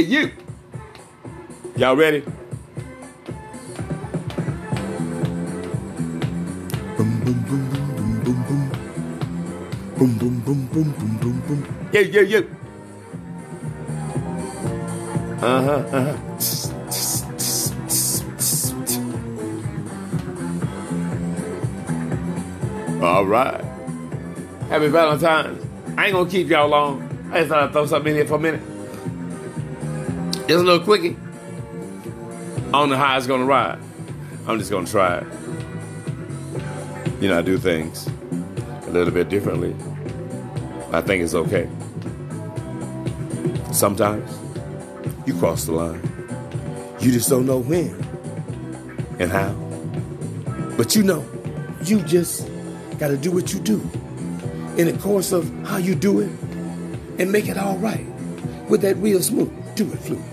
You. 0.00 0.30
Y'all 1.76 1.96
ready? 1.96 2.20
Boom, 9.96 10.18
boom, 10.18 10.40
boom, 10.40 10.66
boom, 10.66 10.92
boom, 10.92 11.16
boom. 11.20 11.40
Boom. 11.46 11.90
Yeah, 11.92 12.00
yeah, 12.00 12.20
yeah. 12.22 12.40
Uh-huh, 15.42 15.72
uh-huh. 15.96 16.16
All 23.02 23.24
right. 23.26 23.64
Happy 24.68 24.88
Valentine's. 24.88 25.64
I 25.96 26.06
ain't 26.06 26.12
gonna 26.12 26.30
keep 26.30 26.48
y'all 26.48 26.68
long. 26.68 27.02
I 27.32 27.38
just 27.38 27.48
thought 27.48 27.62
I'd 27.64 27.72
throw 27.72 27.86
something 27.86 28.10
in 28.10 28.16
here 28.16 28.26
for 28.26 28.34
a 28.36 28.38
minute. 28.38 28.60
Just 30.50 30.64
a 30.64 30.66
little 30.66 30.84
quickie. 30.84 31.16
I 32.66 32.72
don't 32.72 32.90
know 32.90 32.96
how 32.96 33.16
it's 33.16 33.28
gonna 33.28 33.44
ride. 33.44 33.78
I'm 34.48 34.58
just 34.58 34.68
gonna 34.68 34.84
try 34.84 35.18
it. 35.18 35.26
You 37.20 37.28
know, 37.28 37.38
I 37.38 37.42
do 37.42 37.56
things 37.56 38.08
a 38.88 38.90
little 38.90 39.14
bit 39.14 39.28
differently. 39.28 39.76
I 40.90 41.02
think 41.02 41.22
it's 41.22 41.34
okay. 41.34 41.70
Sometimes 43.70 44.28
you 45.24 45.34
cross 45.34 45.66
the 45.66 45.72
line. 45.72 46.02
You 46.98 47.12
just 47.12 47.30
don't 47.30 47.46
know 47.46 47.58
when 47.58 47.94
and 49.20 49.30
how. 49.30 49.52
But 50.76 50.96
you 50.96 51.04
know, 51.04 51.24
you 51.84 52.02
just 52.02 52.50
gotta 52.98 53.16
do 53.16 53.30
what 53.30 53.52
you 53.52 53.60
do. 53.60 53.80
In 54.78 54.86
the 54.86 54.98
course 55.00 55.30
of 55.30 55.48
how 55.64 55.76
you 55.76 55.94
do 55.94 56.18
it, 56.18 56.30
and 57.20 57.30
make 57.30 57.46
it 57.46 57.56
all 57.56 57.78
right 57.78 58.04
with 58.68 58.80
that 58.80 58.96
real 58.96 59.22
smooth. 59.22 59.52
Do 59.76 59.84
it, 59.92 59.98
fluid. 60.00 60.29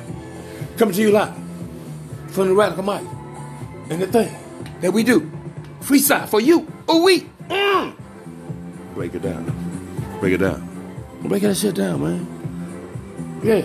Coming 0.77 0.93
to 0.93 1.01
you 1.01 1.11
live 1.11 1.33
from 2.27 2.49
the 2.49 2.53
Radical 2.53 2.83
Mike 2.83 3.07
and 3.89 3.99
the 3.99 4.05
thing 4.05 4.31
that 4.81 4.93
we 4.93 5.03
do. 5.03 5.21
Freestyle 5.81 6.29
for 6.29 6.39
you. 6.39 6.71
Oh, 6.87 7.03
we. 7.03 7.21
Mm. 7.49 7.95
Break 8.93 9.15
it 9.15 9.23
down. 9.23 10.17
Break 10.19 10.33
it 10.33 10.37
down. 10.37 10.61
Break 11.23 11.41
that 11.41 11.55
shit 11.55 11.73
down, 11.73 12.03
man. 12.03 13.41
Yeah. 13.43 13.63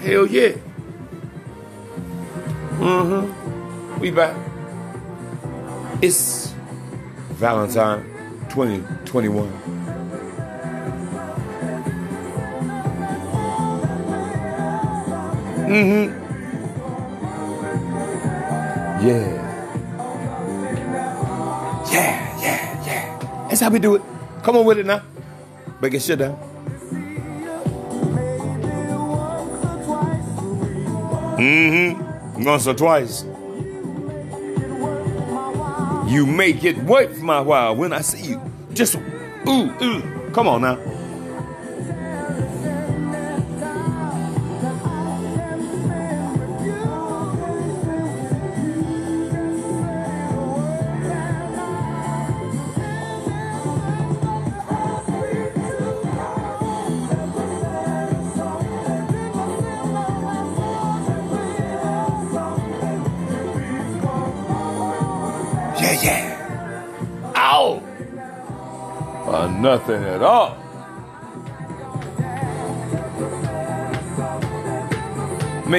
Hell 0.00 0.26
yeah. 0.26 0.56
Mm-hmm. 2.80 4.00
We 4.00 4.10
back. 4.10 4.36
It's 6.02 6.52
Valentine 7.38 8.02
2021. 8.48 9.48
Mm-hmm. 15.68 16.21
Yeah. 19.02 19.18
Yeah, 21.90 22.40
yeah, 22.40 22.86
yeah. 22.86 23.46
That's 23.48 23.60
how 23.60 23.70
we 23.70 23.80
do 23.80 23.96
it. 23.96 24.02
Come 24.44 24.56
on 24.56 24.64
with 24.64 24.78
it 24.78 24.86
now. 24.86 25.02
Break 25.80 25.94
your 25.94 26.00
shit 26.00 26.20
down. 26.20 26.36
Mm-hmm. 31.36 32.44
Once 32.44 32.68
or 32.68 32.74
twice. 32.74 33.24
You 36.06 36.24
make 36.24 36.62
it 36.62 36.78
worth 36.78 37.20
my 37.22 37.40
while 37.40 37.74
when 37.74 37.92
I 37.92 38.02
see 38.02 38.30
you. 38.30 38.52
Just 38.72 38.94
ooh, 39.48 39.74
ooh. 39.82 40.30
Come 40.32 40.46
on 40.46 40.60
now. 40.60 40.78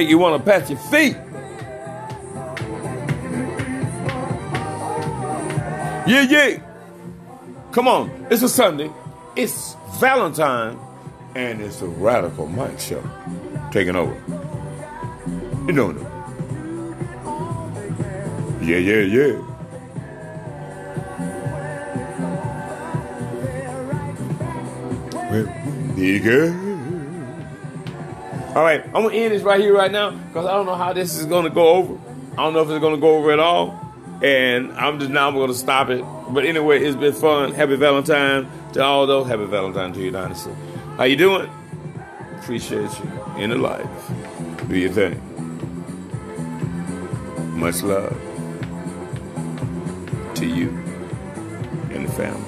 Make 0.04 0.10
you 0.10 0.18
want 0.18 0.44
to 0.44 0.50
pat 0.50 0.68
your 0.68 0.78
feet. 0.78 1.16
Yeah, 6.06 6.20
yeah. 6.28 6.58
Come 7.72 7.88
on. 7.88 8.26
It's 8.30 8.42
a 8.42 8.50
Sunday. 8.50 8.90
It's 9.34 9.76
Valentine. 9.98 10.78
And 11.34 11.62
it's 11.62 11.80
the 11.80 11.86
Radical 11.86 12.48
Mike 12.48 12.78
Show. 12.78 13.02
Taking 13.72 13.96
over. 13.96 14.12
You 15.66 15.72
know 15.72 15.88
it. 15.88 15.96
Yeah, 18.62 18.76
yeah, 18.76 19.00
yeah. 19.00 19.40
Nigga. 25.96 26.63
All 28.54 28.62
right, 28.62 28.84
I'm 28.86 29.02
gonna 29.02 29.14
end 29.14 29.34
this 29.34 29.42
right 29.42 29.60
here, 29.60 29.74
right 29.74 29.90
now, 29.90 30.10
because 30.12 30.46
I 30.46 30.52
don't 30.52 30.66
know 30.66 30.76
how 30.76 30.92
this 30.92 31.16
is 31.18 31.26
gonna 31.26 31.50
go 31.50 31.70
over. 31.70 31.98
I 32.34 32.36
don't 32.36 32.52
know 32.52 32.62
if 32.62 32.70
it's 32.70 32.80
gonna 32.80 32.98
go 32.98 33.16
over 33.16 33.32
at 33.32 33.40
all, 33.40 33.80
and 34.22 34.70
I'm 34.74 35.00
just 35.00 35.10
now 35.10 35.26
I'm 35.26 35.34
gonna 35.34 35.52
stop 35.54 35.90
it. 35.90 36.04
But 36.30 36.44
anyway, 36.44 36.80
it's 36.84 36.96
been 36.96 37.14
fun. 37.14 37.52
Happy 37.52 37.74
Valentine 37.74 38.48
to 38.74 38.82
all 38.84 39.08
those. 39.08 39.26
Happy 39.26 39.44
Valentine 39.46 39.92
to 39.94 40.00
you, 40.00 40.12
Dynasty. 40.12 40.52
How 40.96 41.02
you 41.02 41.16
doing? 41.16 41.50
Appreciate 42.38 42.90
you 43.00 43.42
in 43.42 43.50
the 43.50 43.56
life. 43.56 43.88
Do 44.68 44.76
your 44.76 44.90
thing. 44.92 45.20
Much 47.58 47.82
love 47.82 48.16
to 50.36 50.46
you 50.46 50.68
and 51.90 52.06
the 52.06 52.12
family. 52.12 52.40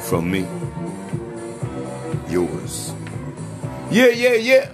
From 0.00 0.30
me, 0.30 0.46
yours. 2.30 2.95
Yeah, 3.90 4.08
yeah, 4.08 4.34
yeah. 4.34 4.70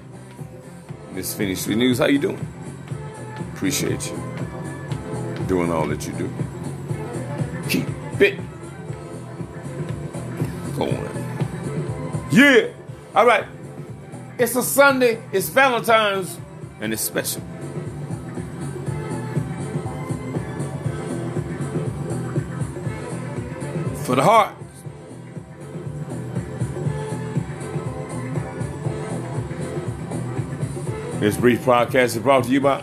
Miss 1.13 1.35
Phoenix 1.35 1.61
Street 1.61 1.77
News, 1.77 1.99
how 1.99 2.07
you 2.07 2.19
doing? 2.19 2.47
Appreciate 3.55 4.11
you 4.11 5.47
doing 5.47 5.71
all 5.71 5.87
that 5.87 6.07
you 6.07 6.13
do. 6.15 6.33
Keep 7.69 7.89
it 8.21 8.41
going. 10.77 11.11
Yeah. 12.31 12.69
All 13.15 13.27
right. 13.27 13.45
It's 14.39 14.57
a 14.57 14.63
Sunday. 14.63 15.23
It's 15.31 15.51
Valentine's, 15.51 16.39
and 16.81 16.93
it's 16.93 17.03
special. 17.03 17.43
For 24.05 24.17
the 24.17 24.23
heart. 24.23 24.62
This 31.23 31.37
brief 31.37 31.61
podcast 31.61 32.17
is 32.17 32.19
brought 32.19 32.45
to 32.47 32.51
you 32.51 32.61
by 32.61 32.83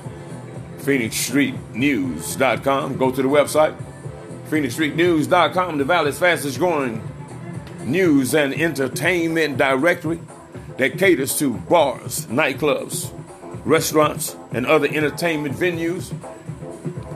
PhoenixStreetNews.com. 0.78 2.96
Go 2.96 3.12
to 3.12 3.22
the 3.22 3.28
website, 3.28 3.76
PhoenixStreetNews.com, 4.48 5.78
the 5.78 5.84
Valley's 5.84 6.18
fastest 6.18 6.58
growing 6.58 7.04
news 7.84 8.34
and 8.34 8.54
entertainment 8.54 9.58
directory 9.58 10.22
that 10.78 10.98
caters 10.98 11.38
to 11.40 11.54
bars, 11.54 12.28
nightclubs, 12.28 13.12
restaurants, 13.66 14.38
and 14.54 14.66
other 14.66 14.88
entertainment 14.88 15.58
venues 15.58 16.14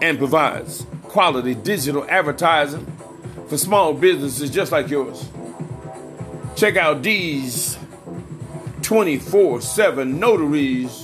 and 0.01 0.17
provides 0.17 0.85
quality 1.03 1.55
digital 1.55 2.05
advertising 2.09 2.85
for 3.47 3.57
small 3.57 3.93
businesses 3.93 4.49
just 4.49 4.73
like 4.73 4.89
yours. 4.89 5.29
Check 6.57 6.75
out 6.75 7.01
these 7.01 7.77
24 8.81 9.61
7 9.61 10.19
notaries 10.19 11.02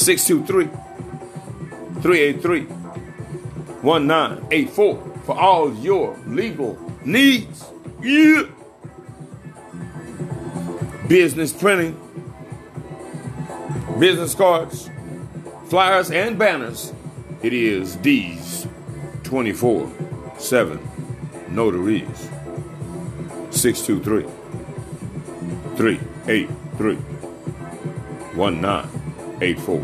623 0.00 0.64
383 2.00 2.64
1984 3.82 4.96
for 5.26 5.38
all 5.38 5.74
your 5.74 6.16
legal 6.26 6.78
needs. 7.04 7.66
Yeah. 8.00 8.44
Business 11.06 11.52
printing, 11.52 11.98
business 13.98 14.34
cards, 14.34 14.88
flyers, 15.68 16.10
and 16.10 16.38
banners. 16.38 16.94
It 17.42 17.52
is 17.52 17.98
these 17.98 18.66
24 19.24 19.92
7 20.38 20.80
notaries. 21.50 22.30
623 23.50 24.22
383 25.76 26.98
1984. 29.40 29.80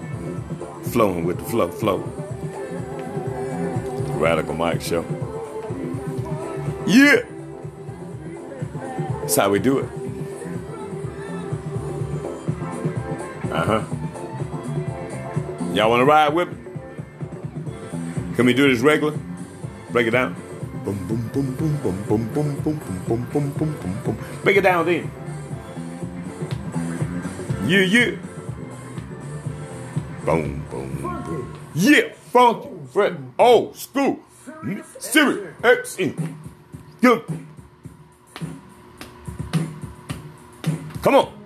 Flowing 0.84 1.26
with 1.26 1.39
the 1.39 1.44
flow, 1.44 1.68
flow. 1.68 1.98
Radical 4.18 4.54
Mike 4.54 4.82
Show. 4.82 5.04
Yeah! 6.88 7.18
That's 9.20 9.36
how 9.36 9.50
we 9.50 9.60
do 9.60 9.80
it. 9.80 9.99
Uh 13.52 13.66
huh. 13.66 13.84
Y'all 15.74 15.90
want 15.90 16.02
to 16.02 16.06
ride 16.06 16.34
with 16.34 16.50
me? 16.50 16.58
Can 18.36 18.46
we 18.46 18.54
do 18.54 18.70
this 18.70 18.82
regular? 18.82 19.18
Break 19.92 20.08
it 20.08 20.12
down. 20.12 20.36
Boom, 20.86 20.98
boom, 21.08 21.28
boom, 21.34 21.56
boom, 21.56 21.78
boom, 21.82 22.04
boom, 22.04 22.30
boom, 22.34 22.56
boom, 22.62 22.80
boom, 23.08 23.26
boom, 23.34 23.52
boom, 23.52 23.74
boom, 23.82 24.02
boom. 24.06 24.18
Break 24.44 24.58
it 24.58 24.62
down 24.62 24.86
then. 24.86 25.12
Yeah, 27.66 27.82
yeah. 27.82 28.16
Boom, 30.26 30.64
boom, 30.70 30.96
boom. 31.02 31.60
Yeah, 31.74 32.14
funky, 32.14 32.70
fresh, 32.92 33.14
old 33.38 33.76
school, 33.76 34.20
serious, 35.00 35.56
excellent. 35.64 36.20
Good. 37.02 37.24
Come 41.02 41.16
on. 41.16 41.38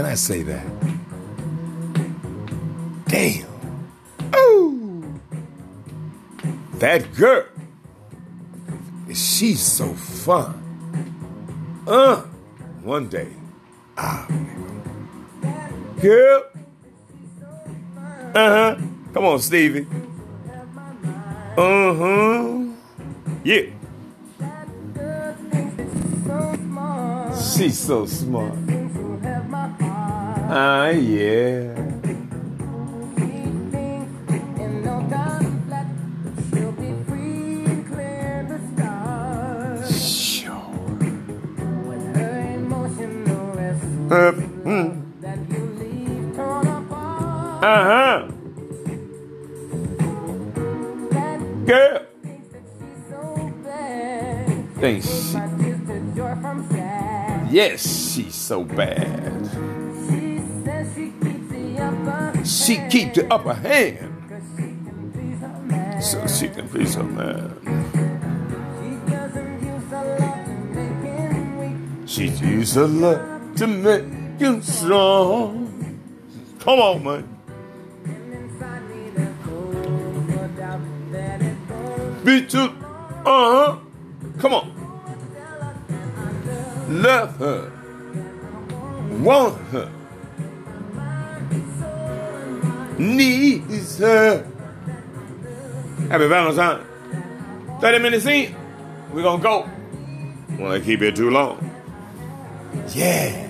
Can 0.00 0.08
I 0.08 0.14
say 0.14 0.42
that? 0.44 0.66
Damn. 3.04 3.44
Ooh. 4.34 5.20
That 6.78 7.14
girl. 7.14 7.44
She's 9.08 9.60
so 9.60 9.92
fun. 9.92 10.56
Uh, 11.86 12.22
one 12.82 13.10
day. 13.10 13.28
Ah, 13.98 14.26
girl. 16.00 16.44
Uh 17.94 18.32
huh. 18.34 18.76
Come 19.12 19.24
on, 19.26 19.38
Stevie. 19.38 19.86
Uh 21.58 21.94
huh. 21.94 22.64
Yeah. 23.44 23.66
She's 27.54 27.78
so 27.78 28.06
smart. 28.06 28.79
Ah, 30.52 30.86
uh, 30.86 30.90
yeah. 30.90 31.74
Sure. 39.86 40.58
Uh, 44.10 44.32
mm. 44.66 44.90
Uh-huh. 47.62 48.26
girl. 51.64 52.06
Think 54.80 55.04
she, 55.04 55.38
yes, 57.54 58.10
she's 58.12 58.34
so 58.34 58.64
bad. 58.64 59.79
The 63.20 63.34
upper 63.34 63.54
hand 63.54 64.16
so 66.02 66.26
she 66.26 66.48
can 66.48 66.66
be 66.68 66.86
so 66.86 67.02
mad. 67.02 67.52
She 72.06 72.28
used 72.28 72.76
a 72.76 72.86
lot 72.86 73.56
to 73.56 73.66
make 73.66 74.04
you 74.40 74.62
strong. 74.62 76.00
Come 76.60 76.78
on, 76.78 77.04
man. 77.04 77.36
Be 82.24 82.46
too, 82.46 82.79
Happy 96.20 96.28
Valentine. 96.28 96.84
30 97.80 97.98
minutes 97.98 98.26
in. 98.26 98.54
We're 99.10 99.22
to 99.40 99.42
go. 99.42 99.70
Want 100.58 100.78
to 100.78 100.80
keep 100.84 101.00
it 101.00 101.16
too 101.16 101.30
long. 101.30 101.58
Yeah. 102.88 103.46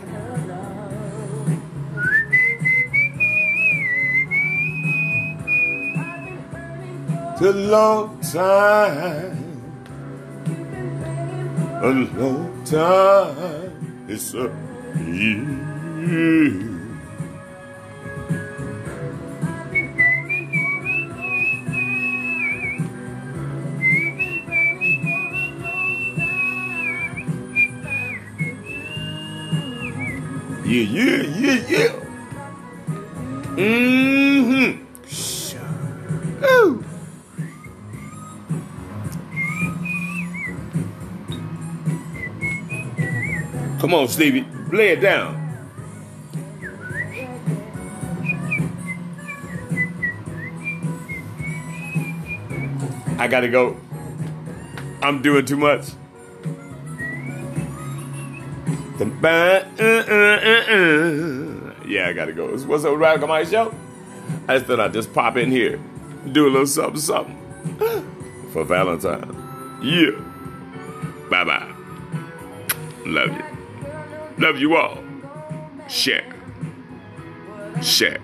A 7.40 7.52
long 7.52 8.20
time. 8.20 9.72
A 11.82 11.90
long 11.90 12.64
time. 12.64 14.04
It's 14.08 14.32
a 14.34 14.48
year. 15.08 16.69
Yeah, 30.70 30.86
yeah, 30.86 31.22
yeah, 31.36 31.58
yeah. 31.68 31.90
Mm-hmm. 33.58 34.86
Ooh. 36.44 36.84
Come 43.80 43.94
on, 43.94 44.06
Stevie. 44.06 44.46
Lay 44.70 44.90
it 44.90 45.00
down. 45.00 45.34
I 53.18 53.26
gotta 53.26 53.48
go. 53.48 53.76
I'm 55.02 55.20
doing 55.20 55.44
too 55.44 55.56
much. 55.56 55.86
Uh, 59.00 59.04
uh, 59.04 59.82
uh, 59.82 60.74
yeah, 61.86 62.08
I 62.08 62.12
gotta 62.12 62.34
go. 62.34 62.54
What's 62.58 62.84
up, 62.84 62.98
Radical 62.98 63.28
Mike 63.28 63.48
Show? 63.48 63.74
I 64.46 64.56
just 64.56 64.66
thought 64.66 64.78
I'd 64.78 64.92
just 64.92 65.14
pop 65.14 65.38
in 65.38 65.50
here, 65.50 65.80
do 66.32 66.46
a 66.46 66.50
little 66.50 66.66
something, 66.66 67.00
something 67.00 67.38
for 68.52 68.62
Valentine. 68.64 69.80
Yeah. 69.82 70.10
Bye 71.30 71.44
bye. 71.44 71.74
Love 73.06 73.30
you. 73.30 73.44
Love 74.36 74.58
you 74.58 74.76
all. 74.76 74.98
Share. 75.88 76.34
Share. 77.80 78.20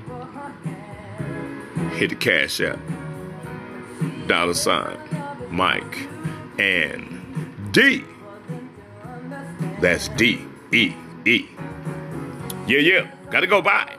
Hit 1.93 2.11
the 2.11 2.17
cash 2.17 2.61
app. 2.61 2.79
Dollar 4.27 4.53
sign. 4.53 4.99
Mike 5.51 6.07
and 6.59 7.73
D. 7.73 8.05
That's 9.81 10.09
D 10.09 10.45
E 10.77 10.93
E. 11.25 11.47
Yeah, 12.67 12.81
yeah. 12.81 13.11
Gotta 13.31 13.47
go 13.47 13.63
by. 13.63 13.97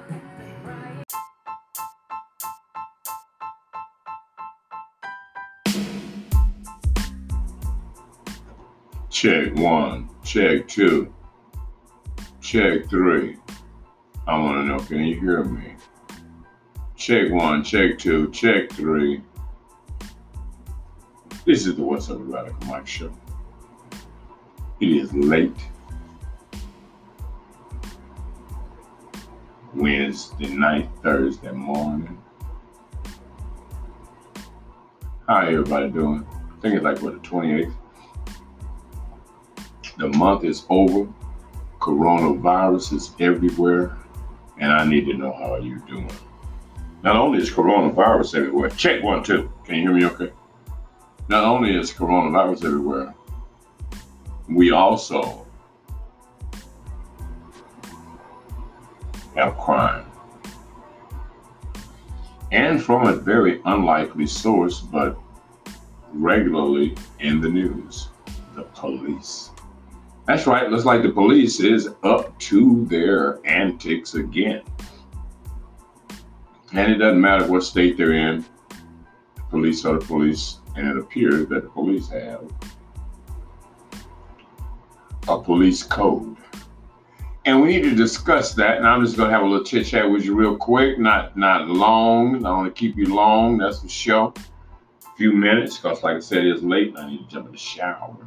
Check 9.09 9.55
one, 9.55 10.07
check 10.23 10.67
two, 10.67 11.11
check 12.41 12.87
three. 12.87 13.37
I 14.27 14.37
want 14.37 14.57
to 14.57 14.63
know, 14.65 14.77
can 14.77 15.03
you 15.03 15.19
hear 15.19 15.43
me? 15.43 15.73
Check 16.95 17.31
one, 17.31 17.63
check 17.63 17.97
two, 17.97 18.29
check 18.29 18.71
three. 18.71 19.23
This 21.43 21.65
is 21.65 21.75
the 21.75 21.81
What's 21.81 22.11
Up 22.11 22.19
Radical 22.21 22.67
Mike 22.67 22.85
show. 22.85 23.11
It 24.79 24.89
is 24.89 25.11
late. 25.11 25.57
Wednesday 29.77 30.49
night, 30.49 30.89
Thursday 31.03 31.51
morning. 31.51 32.17
How 35.27 35.41
everybody 35.41 35.91
doing? 35.91 36.25
I 36.31 36.61
think 36.61 36.75
it's 36.75 36.83
like 36.83 36.99
what 37.03 37.21
the 37.21 37.29
28th. 37.29 37.73
The 39.99 40.07
month 40.09 40.45
is 40.45 40.65
over. 40.69 41.07
Coronavirus 41.79 42.93
is 42.93 43.11
everywhere, 43.19 43.95
and 44.59 44.71
I 44.71 44.83
need 44.83 45.05
to 45.05 45.13
know 45.13 45.31
how 45.31 45.53
are 45.53 45.59
you 45.59 45.79
doing. 45.87 46.11
Not 47.03 47.15
only 47.15 47.37
is 47.39 47.51
coronavirus 47.51 48.35
everywhere, 48.35 48.69
check 48.71 49.03
one 49.03 49.23
two. 49.23 49.51
Can 49.63 49.75
you 49.75 49.81
hear 49.81 49.93
me 49.93 50.05
okay? 50.05 50.33
Not 51.29 51.43
only 51.43 51.77
is 51.77 51.93
coronavirus 51.93 52.65
everywhere, 52.65 53.13
we 54.49 54.71
also 54.71 55.46
have 59.37 59.57
crime. 59.57 60.05
And 62.51 62.81
from 62.81 63.07
a 63.07 63.13
very 63.13 63.61
unlikely 63.65 64.25
source, 64.25 64.79
but 64.79 65.17
regularly 66.13 66.95
in 67.19 67.41
the 67.41 67.49
news 67.49 68.09
the 68.55 68.63
police. 68.63 69.51
That's 70.25 70.47
right, 70.47 70.69
looks 70.69 70.85
like 70.85 71.03
the 71.03 71.11
police 71.11 71.59
is 71.59 71.89
up 72.03 72.37
to 72.39 72.85
their 72.85 73.39
antics 73.45 74.15
again. 74.15 74.63
And 76.73 76.91
it 76.91 76.97
doesn't 76.97 77.21
matter 77.21 77.47
what 77.47 77.63
state 77.63 77.97
they're 77.97 78.13
in, 78.13 78.43
police 79.49 79.85
are 79.85 79.99
the 79.99 80.05
police, 80.05 80.59
and 80.75 80.87
it 80.87 80.97
appears 80.97 81.47
that 81.47 81.63
the 81.63 81.69
police 81.69 82.09
have 82.09 82.49
a 85.27 85.39
police 85.39 85.83
code. 85.83 86.36
And 87.47 87.61
we 87.61 87.69
need 87.69 87.83
to 87.83 87.95
discuss 87.95 88.53
that. 88.55 88.75
And 88.75 88.85
I'm 88.85 89.05
just 89.05 89.15
gonna 89.15 89.29
have 89.29 89.41
a 89.41 89.45
little 89.45 89.63
chit 89.63 89.85
chat 89.85 90.11
with 90.11 90.25
you 90.25 90.35
real 90.35 90.57
quick, 90.57 90.99
not 90.99 91.37
not 91.37 91.69
long. 91.69 92.45
I 92.45 92.51
want 92.51 92.75
to 92.75 92.77
keep 92.77 92.97
you 92.97 93.15
long, 93.15 93.57
that's 93.57 93.79
for 93.79 93.87
sure. 93.87 94.33
A 94.35 95.15
few 95.15 95.31
minutes, 95.31 95.77
because 95.77 96.03
like 96.03 96.17
I 96.17 96.19
said, 96.19 96.43
it's 96.45 96.61
late 96.61 96.89
and 96.89 96.97
I 96.97 97.09
need 97.09 97.19
to 97.19 97.33
jump 97.33 97.45
in 97.45 97.53
the 97.53 97.57
shower. 97.57 98.17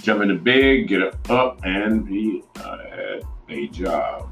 Jump 0.00 0.22
in 0.22 0.28
the 0.28 0.34
bed, 0.34 0.88
get 0.88 1.02
up, 1.28 1.60
and 1.62 2.06
be 2.06 2.42
uh, 2.56 2.78
at 2.90 3.22
a 3.50 3.68
job, 3.68 4.30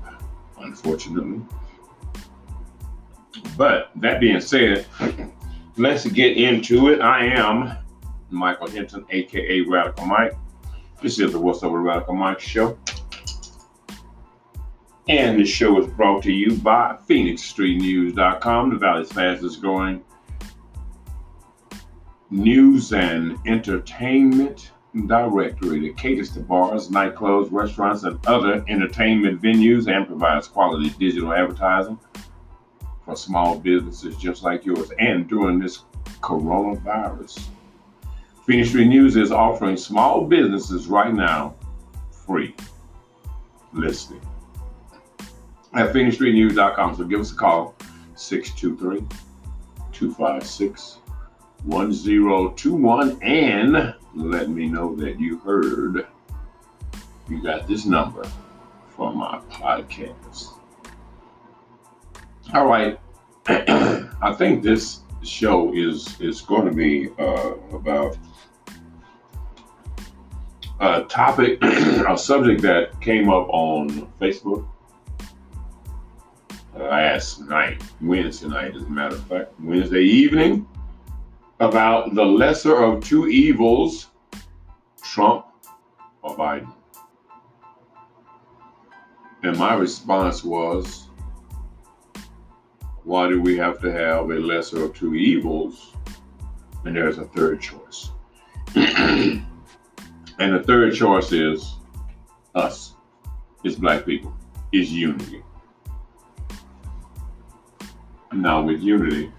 unfortunately. 0.59 1.43
But 3.59 3.91
that 3.97 4.19
being 4.19 4.41
said, 4.41 4.87
let's 5.77 6.07
get 6.07 6.39
into 6.39 6.89
it. 6.89 7.03
I 7.03 7.27
am 7.27 7.77
Michael 8.31 8.69
Hinton, 8.69 9.05
aka 9.11 9.61
Radical 9.61 10.07
Mike. 10.07 10.39
This 11.03 11.19
is 11.19 11.33
the 11.33 11.39
What's 11.39 11.63
Up 11.63 11.73
with 11.73 11.83
Radical 11.83 12.15
Mike 12.15 12.41
show. 12.41 12.79
And 15.09 15.39
the 15.39 15.45
show 15.45 15.81
is 15.81 15.89
brought 15.89 16.23
to 16.25 16.33
you 16.33 16.57
by 16.59 16.97
PhoenixStreetNews.com, 17.09 18.71
the 18.71 18.77
Valley's 18.77 19.11
fastest 19.11 19.61
growing 19.61 20.05
news 22.31 22.93
and 22.93 23.37
entertainment 23.47 24.71
directory 25.07 25.81
that 25.81 25.97
caters 25.97 26.31
to 26.33 26.41
bars, 26.41 26.89
nightclubs, 26.89 27.49
restaurants, 27.51 28.05
and 28.05 28.25
other 28.27 28.65
entertainment 28.69 29.41
venues 29.43 29.89
and 29.89 30.07
provides 30.07 30.49
quality 30.49 30.91
digital 30.99 31.33
advertising 31.33 31.99
for 33.05 33.17
small 33.17 33.59
businesses 33.59 34.17
just 34.17 34.43
like 34.43 34.65
yours. 34.65 34.93
And 34.99 35.29
during 35.29 35.59
this 35.59 35.85
coronavirus, 36.21 37.49
Phoenix 38.47 38.69
Street 38.69 38.89
News 38.89 39.17
is 39.17 39.33
offering 39.33 39.77
small 39.77 40.27
businesses 40.27 40.87
right 40.87 41.13
now 41.13 41.55
free 42.27 42.55
listing 43.73 44.21
at 45.75 45.93
PhoenixStreetNews.com. 45.93 46.97
So 46.97 47.05
give 47.05 47.21
us 47.21 47.33
a 47.33 47.37
call, 47.37 47.75
623 48.15 49.07
256 49.93 50.99
1021 51.65 53.23
and 53.23 53.95
let 54.15 54.49
me 54.49 54.67
know 54.67 54.97
that 54.97 55.21
you 55.21 55.39
heard 55.39 56.07
you 57.29 57.43
got 57.43 57.69
this 57.69 57.85
number 57.87 58.25
for 58.97 59.15
my 59.15 59.39
podcast. 59.51 60.49
All 62.53 62.67
right. 62.67 62.99
I 63.47 64.35
think 64.37 64.63
this 64.63 65.01
show 65.23 65.73
is 65.73 66.21
is 66.21 66.41
going 66.41 66.67
to 66.67 66.73
be 66.73 67.11
uh, 67.19 67.55
about 67.73 68.19
a 70.81 71.05
topic, 71.05 71.59
a 71.63 72.19
subject 72.19 72.61
that 72.63 73.01
came 73.01 73.29
up 73.31 73.49
on 73.51 74.13
Facebook 74.21 74.69
last 76.83 77.41
night, 77.41 77.83
Wednesday 78.01 78.49
night, 78.49 78.75
as 78.77 78.83
a 78.83 78.91
matter 78.91 79.17
of 79.17 79.25
fact, 79.27 79.53
Wednesday 79.61 80.03
evening, 80.03 80.67
about 81.61 82.15
the 82.15 82.25
lesser 82.25 82.83
of 82.83 83.05
two 83.05 83.29
evils, 83.29 84.09
Trump 85.03 85.47
or 86.23 86.37
Biden. 86.37 86.73
And 89.43 89.59
my 89.59 89.75
response 89.75 90.45
was, 90.45 91.09
why 93.05 93.29
do 93.29 93.41
we 93.41 93.57
have 93.57 93.81
to 93.81 93.93
have 93.93 94.31
a 94.31 94.35
lesser 94.35 94.85
of 94.85 94.95
two 94.95 95.15
evils? 95.15 95.95
And 96.85 96.97
there's 96.97 97.19
a 97.19 97.25
third 97.27 97.61
choice. 97.61 98.11
and 98.75 99.45
the 100.39 100.63
third 100.65 100.95
choice 100.95 101.33
is 101.33 101.77
us, 102.55 102.95
is 103.65 103.77
black 103.77 104.07
people, 104.07 104.35
is 104.73 104.93
unity. 104.93 105.43
Now, 108.35 108.63
with 108.63 108.81
unity, 108.81 109.31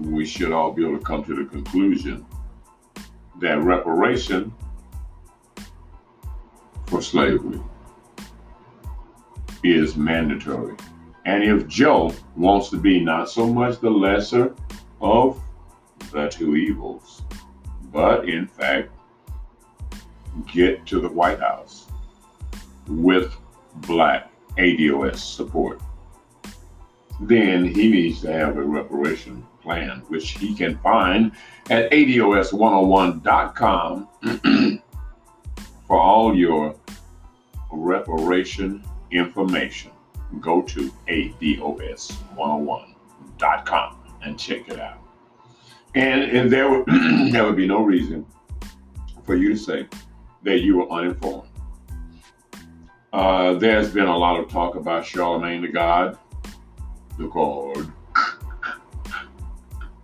we 0.00 0.26
should 0.26 0.50
all 0.50 0.72
be 0.72 0.84
able 0.84 0.98
to 0.98 1.04
come 1.04 1.24
to 1.24 1.34
the 1.34 1.44
conclusion 1.44 2.26
that 3.40 3.62
reparation 3.62 4.52
for 6.86 7.00
slavery 7.00 7.60
is 9.62 9.96
mandatory. 9.96 10.74
And 11.24 11.44
if 11.44 11.68
Joe 11.68 12.14
wants 12.36 12.68
to 12.70 12.76
be 12.76 13.00
not 13.00 13.30
so 13.30 13.46
much 13.46 13.80
the 13.80 13.90
lesser 13.90 14.54
of 15.00 15.40
the 16.12 16.28
two 16.28 16.56
evils, 16.56 17.22
but 17.92 18.28
in 18.28 18.46
fact 18.46 18.90
get 20.52 20.84
to 20.86 21.00
the 21.00 21.08
White 21.08 21.40
House 21.40 21.86
with 22.88 23.36
black 23.76 24.30
ADOS 24.58 25.18
support, 25.18 25.80
then 27.20 27.64
he 27.64 27.90
needs 27.90 28.20
to 28.22 28.32
have 28.32 28.56
a 28.56 28.62
reparation 28.62 29.46
plan, 29.62 30.02
which 30.08 30.30
he 30.32 30.54
can 30.54 30.78
find 30.78 31.32
at 31.70 31.90
ADOS101.com 31.90 34.08
for 35.86 35.98
all 35.98 36.36
your 36.36 36.74
reparation 37.72 38.84
information. 39.10 39.90
Go 40.40 40.62
to 40.62 40.92
ADOS101.com 41.08 43.96
and 44.22 44.38
check 44.38 44.68
it 44.68 44.78
out. 44.78 44.98
And, 45.94 46.22
and 46.22 46.52
there, 46.52 46.70
would, 46.70 46.86
there 47.32 47.44
would 47.44 47.56
be 47.56 47.66
no 47.66 47.82
reason 47.82 48.24
for 49.24 49.34
you 49.34 49.54
to 49.54 49.58
say 49.58 49.88
that 50.42 50.60
you 50.60 50.76
were 50.76 50.90
uninformed. 50.90 51.48
Uh, 53.12 53.54
there's 53.54 53.90
been 53.90 54.06
a 54.06 54.16
lot 54.16 54.38
of 54.38 54.48
talk 54.48 54.76
about 54.76 55.04
Charlemagne 55.06 55.62
the 55.62 55.68
God, 55.68 56.18
the 57.18 57.28
card. 57.28 57.92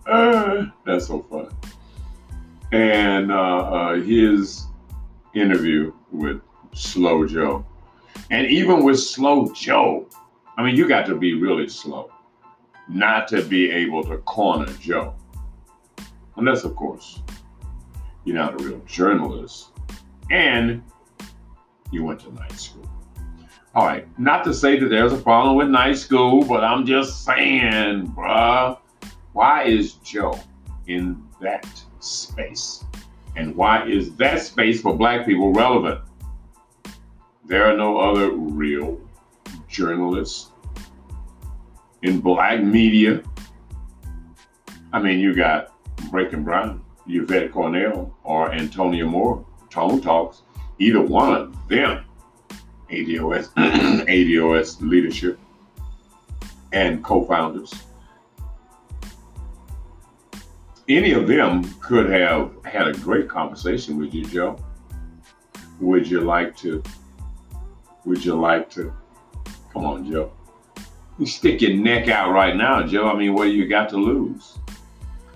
uh, 0.05 0.65
that's 0.85 1.07
so 1.07 1.21
fun. 1.23 1.49
And 2.71 3.31
uh, 3.31 3.35
uh, 3.35 3.95
his 3.95 4.65
interview 5.33 5.93
with 6.11 6.41
Slow 6.73 7.25
Joe. 7.27 7.65
And 8.31 8.47
even 8.47 8.83
with 8.83 8.99
Slow 8.99 9.51
Joe, 9.53 10.07
I 10.57 10.63
mean, 10.63 10.75
you 10.75 10.87
got 10.87 11.05
to 11.07 11.15
be 11.15 11.33
really 11.33 11.67
slow 11.67 12.11
not 12.89 13.27
to 13.29 13.41
be 13.43 13.71
able 13.71 14.03
to 14.03 14.17
corner 14.19 14.71
Joe. 14.79 15.15
Unless, 16.35 16.63
of 16.63 16.75
course, 16.75 17.21
you're 18.25 18.35
not 18.35 18.59
a 18.59 18.63
real 18.63 18.81
journalist 18.85 19.69
and 20.31 20.83
you 21.91 22.03
went 22.03 22.19
to 22.21 22.33
night 22.33 22.51
school. 22.53 22.89
All 23.75 23.87
right, 23.87 24.07
not 24.19 24.43
to 24.43 24.53
say 24.53 24.77
that 24.79 24.89
there's 24.89 25.13
a 25.13 25.17
problem 25.17 25.55
with 25.55 25.67
night 25.67 25.97
school, 25.97 26.45
but 26.45 26.63
I'm 26.63 26.85
just 26.85 27.25
saying, 27.25 28.07
bruh, 28.15 28.77
why 29.31 29.63
is 29.63 29.93
Joe 29.93 30.39
in 30.85 31.23
that 31.41 31.67
space? 31.99 32.85
And 33.35 33.55
why 33.55 33.87
is 33.87 34.15
that 34.17 34.43
space 34.43 34.79
for 34.79 34.95
black 34.95 35.25
people 35.25 35.51
relevant? 35.51 36.01
There 37.45 37.65
are 37.65 37.75
no 37.75 37.97
other 37.97 38.29
real 38.31 39.01
journalists 39.67 40.51
in 42.03 42.19
black 42.19 42.61
media. 42.61 43.23
I 44.91 45.01
mean, 45.01 45.19
you 45.19 45.33
got 45.33 45.73
Breaking 46.11 46.43
Brown, 46.43 46.83
Yvette 47.07 47.51
Carnell, 47.51 48.11
or 48.23 48.53
Antonio 48.53 49.07
Moore, 49.07 49.43
Tone 49.71 49.99
Talks. 49.99 50.43
Either 50.77 51.01
one 51.01 51.33
of 51.33 51.67
them, 51.67 52.05
ADOS, 52.93 53.49
ADOS 54.07 54.81
leadership 54.89 55.39
and 56.71 57.03
co-founders. 57.03 57.73
Any 60.89 61.13
of 61.13 61.27
them 61.27 61.63
could 61.79 62.09
have 62.09 62.51
had 62.65 62.87
a 62.87 62.93
great 62.93 63.29
conversation 63.29 63.97
with 63.97 64.13
you, 64.13 64.25
Joe. 64.25 64.57
Would 65.79 66.09
you 66.09 66.21
like 66.21 66.55
to 66.57 66.83
would 68.05 68.23
you 68.23 68.35
like 68.35 68.69
to? 68.71 68.93
Come 69.71 69.85
on, 69.85 70.11
Joe. 70.11 70.31
You 71.17 71.25
stick 71.25 71.61
your 71.61 71.73
neck 71.75 72.09
out 72.09 72.31
right 72.31 72.55
now, 72.55 72.85
Joe. 72.85 73.07
I 73.07 73.17
mean, 73.17 73.33
what 73.33 73.45
do 73.45 73.51
you 73.51 73.67
got 73.67 73.89
to 73.89 73.97
lose? 73.97 74.57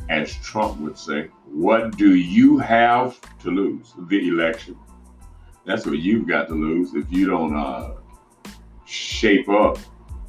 As 0.09 0.33
Trump 0.35 0.79
would 0.79 0.97
say, 0.97 1.29
what 1.45 1.97
do 1.97 2.15
you 2.15 2.57
have 2.57 3.19
to 3.39 3.51
lose? 3.51 3.93
The 4.09 4.27
election. 4.27 4.77
That's 5.67 5.85
what 5.85 5.99
you've 5.99 6.29
got 6.29 6.47
to 6.47 6.53
lose. 6.53 6.93
If 6.93 7.11
you 7.11 7.27
don't 7.27 7.53
uh, 7.53 7.95
shape 8.85 9.49
up, 9.49 9.77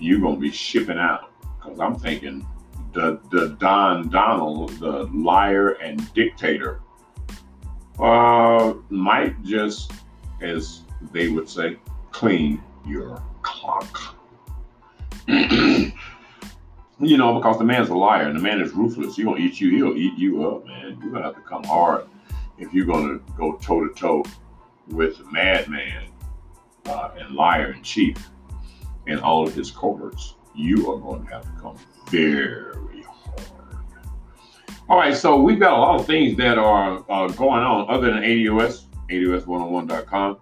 you're 0.00 0.18
to 0.18 0.36
be 0.36 0.50
shipping 0.50 0.98
out. 0.98 1.30
Because 1.62 1.78
I'm 1.78 1.94
thinking 1.94 2.44
the, 2.92 3.20
the 3.30 3.56
Don 3.60 4.08
Donald, 4.08 4.70
the 4.80 5.04
liar 5.14 5.74
and 5.74 6.12
dictator, 6.12 6.80
uh, 8.00 8.74
might 8.90 9.40
just, 9.44 9.92
as 10.40 10.80
they 11.12 11.28
would 11.28 11.48
say, 11.48 11.78
clean 12.10 12.60
your 12.84 13.22
clock. 13.42 14.16
you 15.28 15.92
know, 16.98 17.34
because 17.34 17.58
the 17.58 17.64
man's 17.64 17.90
a 17.90 17.94
liar 17.94 18.26
and 18.26 18.36
the 18.36 18.42
man 18.42 18.60
is 18.60 18.72
ruthless. 18.72 19.14
He's 19.14 19.24
gonna 19.24 19.38
eat 19.38 19.60
you, 19.60 19.70
he'll 19.70 19.96
eat 19.96 20.18
you 20.18 20.48
up, 20.50 20.66
man. 20.66 20.98
You're 21.00 21.12
gonna 21.12 21.26
have 21.26 21.36
to 21.36 21.42
come 21.42 21.62
hard 21.62 22.06
if 22.58 22.74
you're 22.74 22.86
gonna 22.86 23.20
go 23.36 23.52
toe 23.58 23.86
to 23.86 23.94
toe 23.94 24.24
with 24.88 25.20
madman 25.30 26.08
uh, 26.86 27.10
and 27.18 27.34
liar 27.34 27.72
in 27.72 27.82
chief 27.82 28.16
and 29.06 29.20
all 29.20 29.46
of 29.46 29.54
his 29.54 29.70
cohorts. 29.70 30.34
You 30.54 30.92
are 30.92 30.98
going 30.98 31.24
to 31.26 31.32
have 31.32 31.42
to 31.42 31.60
come 31.60 31.76
very 32.08 33.02
hard. 33.02 33.42
All 34.88 34.98
right, 34.98 35.14
so 35.14 35.40
we've 35.40 35.60
got 35.60 35.72
a 35.72 35.80
lot 35.80 36.00
of 36.00 36.06
things 36.06 36.36
that 36.38 36.58
are 36.58 37.04
uh, 37.08 37.28
going 37.28 37.62
on 37.62 37.88
other 37.90 38.12
than 38.12 38.22
ADOS, 38.22 38.84
ADOS101.com 39.10 40.38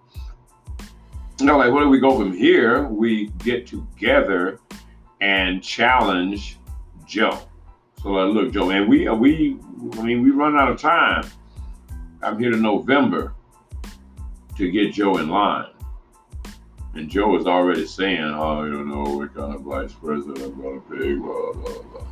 know, 1.45 1.57
like, 1.57 1.71
where 1.71 1.83
do 1.83 1.89
we 1.89 1.99
go 1.99 2.17
from 2.17 2.33
here? 2.33 2.87
We 2.87 3.27
get 3.39 3.67
together 3.67 4.59
and 5.21 5.63
challenge 5.63 6.57
Joe. 7.05 7.39
So, 8.01 8.09
like, 8.09 8.33
look, 8.33 8.53
Joe, 8.53 8.69
and 8.71 8.87
we, 8.87 9.07
we, 9.09 9.57
I 9.97 10.01
mean, 10.03 10.23
we 10.23 10.31
run 10.31 10.57
out 10.57 10.69
of 10.69 10.79
time. 10.79 11.25
I'm 12.21 12.39
here 12.39 12.51
to 12.51 12.57
November 12.57 13.33
to 14.57 14.71
get 14.71 14.93
Joe 14.93 15.17
in 15.17 15.29
line. 15.29 15.69
And 16.95 17.09
Joe 17.09 17.37
is 17.37 17.45
already 17.45 17.85
saying, 17.85 18.21
oh, 18.21 18.63
you 18.65 18.73
don't 18.73 18.89
know 18.89 19.17
what 19.17 19.35
kind 19.35 19.53
of 19.53 19.61
vice 19.61 19.93
president 19.93 20.39
I'm 20.39 20.61
going 20.61 20.81
to 20.81 20.97
be, 20.97 21.15
blah, 21.15 21.53
blah, 21.53 21.81
blah. 21.83 22.07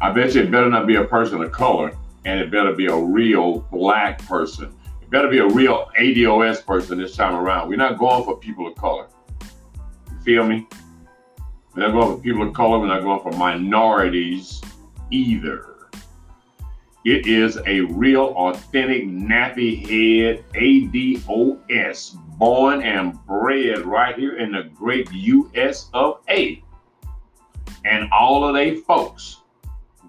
I 0.00 0.12
bet 0.12 0.34
you 0.34 0.42
it 0.42 0.50
better 0.50 0.68
not 0.68 0.86
be 0.86 0.96
a 0.96 1.04
person 1.04 1.42
of 1.42 1.50
color, 1.50 1.96
and 2.24 2.38
it 2.38 2.50
better 2.50 2.74
be 2.74 2.86
a 2.86 2.96
real 2.96 3.60
black 3.72 4.24
person 4.26 4.72
It 5.08 5.10
better 5.10 5.28
be 5.28 5.38
a 5.38 5.48
real 5.48 5.90
ADOS 5.98 6.66
person 6.66 6.98
this 6.98 7.16
time 7.16 7.34
around. 7.34 7.70
We're 7.70 7.76
not 7.76 7.96
going 7.98 8.24
for 8.24 8.36
people 8.36 8.66
of 8.66 8.74
color. 8.74 9.06
You 10.10 10.20
feel 10.22 10.46
me? 10.46 10.68
We're 11.74 11.86
not 11.88 11.92
going 11.92 12.14
for 12.14 12.22
people 12.22 12.46
of 12.46 12.52
color. 12.52 12.78
We're 12.78 12.88
not 12.88 13.02
going 13.02 13.22
for 13.22 13.32
minorities 13.38 14.60
either. 15.10 15.77
It 17.08 17.26
is 17.26 17.58
a 17.64 17.80
real, 17.80 18.34
authentic, 18.36 19.04
nappy 19.04 19.80
head 19.80 20.44
ADOS, 20.52 22.18
born 22.36 22.82
and 22.82 23.18
bred 23.24 23.86
right 23.86 24.14
here 24.14 24.36
in 24.36 24.52
the 24.52 24.64
great 24.74 25.10
US 25.10 25.88
of 25.94 26.20
A. 26.28 26.62
And 27.86 28.10
all 28.12 28.44
of 28.44 28.54
they 28.54 28.76
folks 28.76 29.40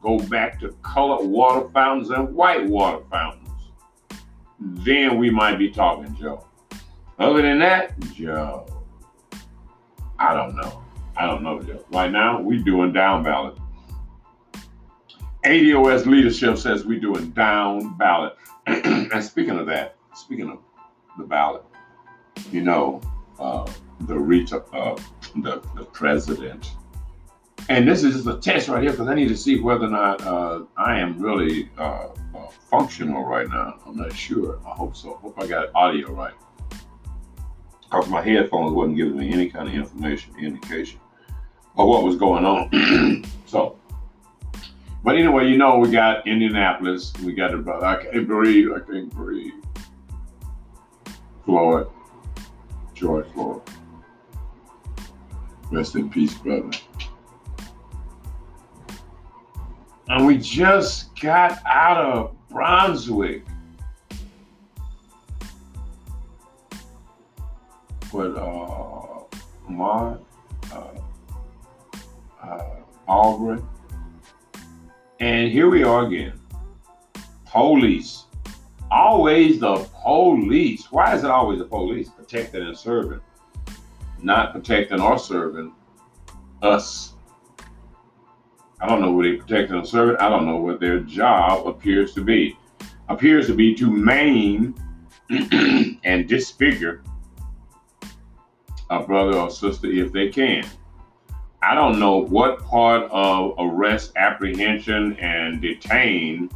go 0.01 0.19
back 0.19 0.59
to 0.59 0.75
colored 0.83 1.25
water 1.25 1.69
fountains 1.69 2.09
and 2.09 2.35
white 2.35 2.65
water 2.65 3.01
fountains, 3.09 3.69
then 4.59 5.17
we 5.17 5.29
might 5.29 5.55
be 5.55 5.69
talking, 5.69 6.13
Joe. 6.17 6.45
Other 7.17 7.41
than 7.41 7.59
that, 7.59 7.97
Joe, 8.13 8.67
I 10.19 10.33
don't 10.33 10.53
know. 10.53 10.83
I 11.15 11.25
don't 11.27 11.43
know, 11.43 11.63
Joe. 11.63 11.81
Right 11.93 12.11
now, 12.11 12.41
we're 12.41 12.59
doing 12.59 12.91
down 12.91 13.23
ballot. 13.23 13.57
ADOS 15.45 16.05
leadership 16.05 16.57
says 16.57 16.85
we 16.85 16.99
doing 16.99 17.31
down 17.31 17.97
ballot. 17.97 18.35
and 18.67 19.23
speaking 19.23 19.57
of 19.57 19.65
that, 19.67 19.95
speaking 20.13 20.49
of 20.49 20.59
the 21.17 21.23
ballot, 21.23 21.63
you 22.51 22.61
know, 22.61 23.01
uh, 23.39 23.69
the 24.01 24.17
reach 24.17 24.51
of 24.51 24.67
uh, 24.73 25.01
the, 25.37 25.61
the 25.75 25.85
president. 25.85 26.71
And 27.69 27.87
this 27.87 28.03
is 28.03 28.15
just 28.15 28.27
a 28.27 28.37
test 28.37 28.67
right 28.67 28.81
here 28.81 28.91
because 28.91 29.07
I 29.07 29.13
need 29.13 29.27
to 29.29 29.37
see 29.37 29.59
whether 29.59 29.85
or 29.85 29.89
not 29.89 30.25
uh, 30.25 30.63
I 30.75 30.99
am 30.99 31.19
really 31.19 31.69
uh, 31.77 32.07
uh, 32.35 32.47
functional 32.69 33.23
right 33.25 33.47
now. 33.47 33.79
I'm 33.85 33.95
not 33.95 34.13
sure. 34.13 34.59
I 34.65 34.71
hope 34.71 34.95
so. 34.95 35.15
I 35.15 35.19
Hope 35.19 35.41
I 35.41 35.47
got 35.47 35.69
audio 35.75 36.11
right. 36.11 36.33
Because 37.83 38.09
my 38.09 38.21
headphones 38.21 38.73
wasn't 38.73 38.97
giving 38.97 39.17
me 39.17 39.31
any 39.31 39.49
kind 39.49 39.67
of 39.67 39.73
information, 39.73 40.33
indication 40.39 40.99
of 41.77 41.87
what 41.87 42.03
was 42.03 42.15
going 42.17 42.45
on. 42.45 43.23
so, 43.45 43.77
but 45.03 45.15
anyway, 45.15 45.47
you 45.47 45.57
know, 45.57 45.77
we 45.77 45.89
got 45.89 46.27
Indianapolis. 46.27 47.13
We 47.23 47.33
got 47.33 47.51
brother. 47.63 47.85
I 47.85 48.03
can't 48.03 48.27
breathe. 48.27 48.67
I 48.75 48.79
can't 48.79 49.09
breathe. 49.09 49.53
Floyd. 51.45 51.87
George 52.93 53.27
Floyd. 53.33 53.61
Rest 55.71 55.95
in 55.95 56.09
peace, 56.09 56.33
brother. 56.33 56.69
And 60.09 60.25
we 60.25 60.37
just 60.37 61.17
got 61.21 61.59
out 61.65 61.97
of 61.97 62.35
Brunswick. 62.49 63.45
With 68.11 68.35
uh, 68.35 69.21
Ahmaud, 69.69 70.19
uh, 70.73 70.87
uh, 72.43 72.65
Arbery. 73.07 73.61
And 75.19 75.51
here 75.51 75.69
we 75.69 75.83
are 75.83 76.05
again. 76.05 76.39
Police. 77.45 78.25
Always 78.89 79.59
the 79.59 79.87
police. 80.01 80.91
Why 80.91 81.13
is 81.13 81.23
it 81.23 81.29
always 81.29 81.59
the 81.59 81.65
police? 81.65 82.09
Protecting 82.09 82.63
and 82.63 82.77
serving. 82.77 83.19
Not 84.21 84.53
protecting 84.53 85.01
or 85.01 85.19
serving 85.19 85.73
us. 86.61 87.13
I 88.81 88.87
don't 88.87 89.01
know 89.01 89.11
what 89.11 89.23
they 89.23 89.35
protecting 89.35 89.75
or 89.75 89.85
serving. 89.85 90.15
I 90.17 90.29
don't 90.29 90.45
know 90.45 90.57
what 90.57 90.79
their 90.79 91.01
job 91.01 91.67
appears 91.67 92.13
to 92.13 92.23
be. 92.23 92.57
Appears 93.09 93.47
to 93.47 93.53
be 93.53 93.75
to 93.75 93.91
maim 93.91 94.73
and 96.03 96.27
disfigure 96.29 97.03
a 98.89 99.03
brother 99.03 99.37
or 99.37 99.49
sister 99.49 99.87
if 99.87 100.13
they 100.13 100.29
can. 100.29 100.65
I 101.61 101.75
don't 101.75 101.99
know 101.99 102.17
what 102.17 102.63
part 102.63 103.03
of 103.11 103.53
arrest, 103.59 104.13
apprehension, 104.15 105.17
and 105.17 105.61
detain 105.61 106.49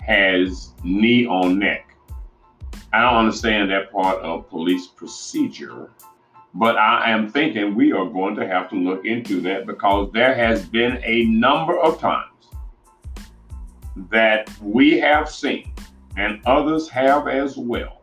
has 0.00 0.70
knee 0.82 1.26
on 1.26 1.58
neck. 1.58 1.94
I 2.92 3.02
don't 3.02 3.16
understand 3.16 3.70
that 3.70 3.92
part 3.92 4.22
of 4.22 4.48
police 4.48 4.86
procedure, 4.86 5.90
but 6.54 6.78
I 6.78 7.10
am 7.10 7.30
thinking 7.30 7.74
we 7.74 7.92
are 7.92 8.06
going 8.06 8.34
to 8.36 8.46
have 8.46 8.70
to 8.70 8.76
look 8.76 9.04
into 9.04 9.42
that 9.42 9.66
because 9.66 10.10
there 10.12 10.34
has 10.34 10.64
been 10.64 11.02
a 11.04 11.24
number 11.26 11.78
of 11.78 12.00
times 12.00 12.32
that 14.10 14.50
we 14.62 14.98
have 15.00 15.30
seen, 15.30 15.70
and 16.16 16.40
others 16.46 16.88
have 16.88 17.28
as 17.28 17.58
well, 17.58 17.95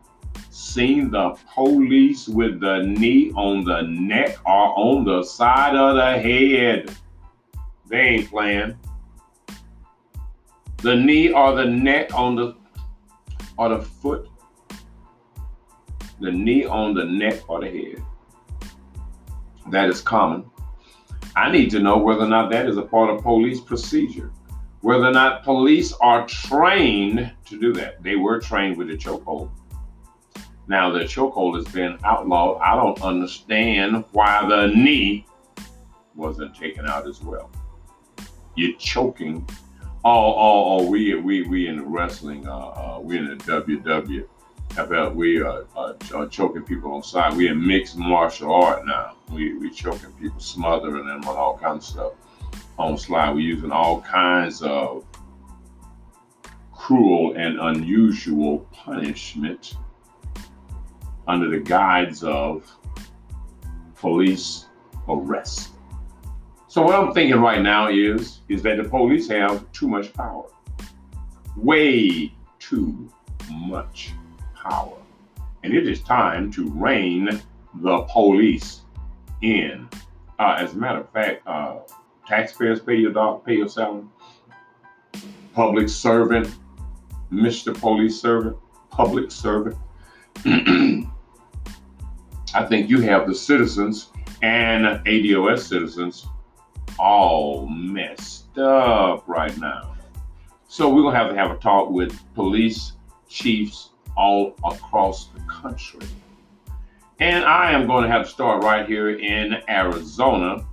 seen 0.54 1.10
the 1.10 1.36
police 1.52 2.28
with 2.28 2.60
the 2.60 2.84
knee 2.84 3.32
on 3.36 3.64
the 3.64 3.82
neck 3.82 4.38
or 4.46 4.78
on 4.78 5.04
the 5.04 5.24
side 5.24 5.76
of 5.76 5.96
the 5.96 6.20
head. 6.20 6.96
They 7.88 8.00
ain't 8.00 8.30
playing. 8.30 8.78
The 10.78 10.96
knee 10.96 11.32
or 11.32 11.56
the 11.56 11.66
neck 11.66 12.14
on 12.14 12.36
the 12.36 12.56
or 13.58 13.70
the 13.70 13.82
foot. 13.82 14.30
The 16.20 16.32
knee 16.32 16.66
on 16.66 16.94
the 16.94 17.06
neck 17.06 17.50
or 17.50 17.62
the 17.62 17.68
head. 17.68 18.04
That 19.72 19.90
is 19.90 20.02
common. 20.02 20.46
I 21.36 21.52
need 21.52 21.72
to 21.72 21.80
know 21.80 21.98
whether 21.98 22.26
or 22.26 22.28
not 22.28 22.52
that 22.52 22.68
is 22.68 22.78
a 22.78 22.84
part 22.84 23.10
of 23.10 23.24
police 23.24 23.60
procedure. 23.60 24.32
Whether 24.82 25.06
or 25.06 25.14
not 25.14 25.44
police 25.44 25.94
are 25.94 26.28
trained 26.28 27.32
to 27.46 27.60
do 27.60 27.74
that. 27.74 28.04
They 28.04 28.18
were 28.18 28.40
trained 28.40 28.78
with 28.78 28.90
the 28.90 28.98
chokehold. 28.98 29.50
Now 30.68 30.92
the 30.92 31.00
chokehold 31.00 31.56
has 31.56 31.74
been 31.74 31.98
outlawed. 32.04 32.62
I 32.62 32.76
don't 32.76 33.02
understand 33.02 34.06
why 34.12 34.48
the 34.48 34.68
knee 34.68 35.26
wasn't 36.16 36.56
taken 36.56 36.88
out 36.88 37.08
as 37.08 37.22
well. 37.22 37.50
You're 38.56 38.78
choking. 38.78 39.48
Oh, 40.06 40.34
oh, 40.34 40.80
oh, 40.80 40.90
we 40.90 41.16
we 41.16 41.44
we 41.44 41.68
in 41.68 41.78
the 41.78 41.84
wrestling, 41.84 42.48
uh, 42.48 42.52
uh 42.52 43.00
we 43.02 43.18
in 43.18 43.26
the 43.26 43.36
WW 43.36 44.26
about 44.78 45.16
we 45.16 45.42
are 45.42 45.66
uh, 45.76 45.94
uh, 46.14 46.28
choking 46.28 46.64
people 46.64 46.94
on 46.94 47.04
side. 47.04 47.36
We 47.36 47.48
in 47.48 47.66
mixed 47.66 47.98
martial 47.98 48.54
art 48.54 48.86
now. 48.86 49.16
We 49.32 49.54
we 49.56 49.70
choking 49.70 50.12
people, 50.14 50.40
smothering 50.40 51.06
them 51.06 51.24
on 51.26 51.36
all 51.36 51.58
kinds 51.58 51.88
of 51.90 51.94
stuff 51.94 52.14
on 52.78 52.98
slide. 52.98 53.34
We're 53.34 53.42
using 53.42 53.72
all 53.72 54.02
kinds 54.02 54.62
of 54.62 55.06
cruel 56.74 57.34
and 57.38 57.60
unusual 57.60 58.60
punishment 58.74 59.76
under 61.28 61.50
the 61.50 61.60
guise 61.60 62.24
of 62.24 62.70
police 63.96 64.66
arrest. 65.08 65.70
So 66.68 66.82
what 66.82 66.96
I'm 66.96 67.14
thinking 67.14 67.40
right 67.40 67.62
now 67.62 67.88
is 67.90 68.40
is 68.50 68.64
that 68.64 68.78
the 68.78 68.84
police 68.84 69.28
have 69.30 69.72
too 69.72 69.88
much 69.88 70.12
power. 70.14 70.46
Way 71.56 72.34
too 72.60 73.10
much 73.52 74.14
power. 74.56 74.98
And 75.64 75.74
it 75.74 75.88
is 75.88 76.02
time 76.02 76.52
to 76.54 76.70
rein 76.72 77.42
the 77.76 78.02
police 78.12 78.82
in. 79.42 79.88
Uh, 80.40 80.56
as 80.58 80.74
a 80.74 80.78
matter 80.78 81.02
of 81.02 81.10
fact, 81.12 81.48
uh, 81.48 81.80
taxpayers 82.28 82.80
pay 82.80 82.96
your 82.96 83.14
dog, 83.14 83.46
pay 83.46 83.56
your 83.58 83.70
salary. 83.70 84.04
Public 85.54 85.88
servant, 85.88 86.54
Mr. 87.32 87.80
Police 87.80 88.20
Servant, 88.20 88.58
public 88.90 89.32
servant. 89.32 89.78
I 92.54 92.66
think 92.66 92.90
you 92.90 93.02
have 93.02 93.28
the 93.28 93.36
citizens 93.36 94.10
and 94.42 94.86
ADOS 95.06 95.68
citizens 95.68 96.28
all 97.00 97.68
messed 97.68 98.58
up 98.58 99.28
right 99.28 99.58
now. 99.58 99.96
So 100.68 100.94
we're 100.94 101.04
gonna 101.04 101.18
have 101.18 101.30
to 101.30 101.36
have 101.36 101.52
a 101.52 101.58
talk 101.58 101.90
with 101.90 102.20
police 102.36 102.94
chiefs 103.28 103.90
all 104.16 104.56
across 104.64 105.28
the 105.28 105.40
country. 105.42 106.08
And 107.20 107.46
I 107.46 107.72
am 107.72 107.88
going 107.88 108.04
to 108.04 108.10
have 108.10 108.26
to 108.26 108.30
start 108.30 108.64
right 108.64 108.88
here 108.88 109.18
in 109.18 109.62
Arizona 109.70 110.66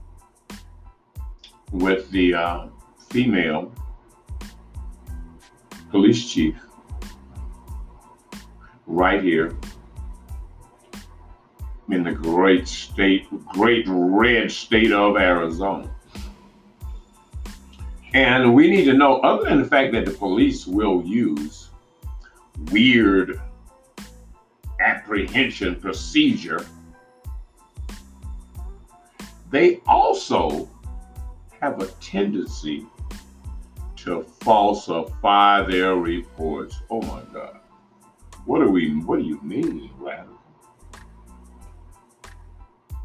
with 1.70 2.10
the 2.10 2.34
uh, 2.34 2.66
female 3.08 3.72
police 5.90 6.28
chief 6.28 6.56
right 8.86 9.22
here 9.22 9.56
in 11.92 12.02
the 12.04 12.12
great 12.12 12.68
state, 12.68 13.26
great 13.48 13.84
red 13.88 14.50
state 14.50 14.92
of 14.92 15.16
Arizona. 15.16 15.90
And 18.12 18.54
we 18.54 18.68
need 18.68 18.84
to 18.86 18.94
know, 18.94 19.18
other 19.18 19.48
than 19.48 19.60
the 19.60 19.68
fact 19.68 19.92
that 19.92 20.04
the 20.04 20.10
police 20.10 20.66
will 20.66 21.02
use 21.04 21.68
weird 22.72 23.40
apprehension 24.80 25.76
procedure, 25.76 26.64
they 29.50 29.80
also 29.86 30.68
have 31.60 31.80
a 31.80 31.86
tendency 32.00 32.86
to 33.96 34.22
falsify 34.40 35.62
their 35.62 35.96
reports. 35.96 36.80
Oh 36.90 37.02
my 37.02 37.22
God. 37.32 37.58
What 38.46 38.60
do 38.60 38.70
we 38.70 38.94
what 39.00 39.18
do 39.18 39.24
you 39.24 39.40
mean, 39.42 39.90
rather? 39.98 40.39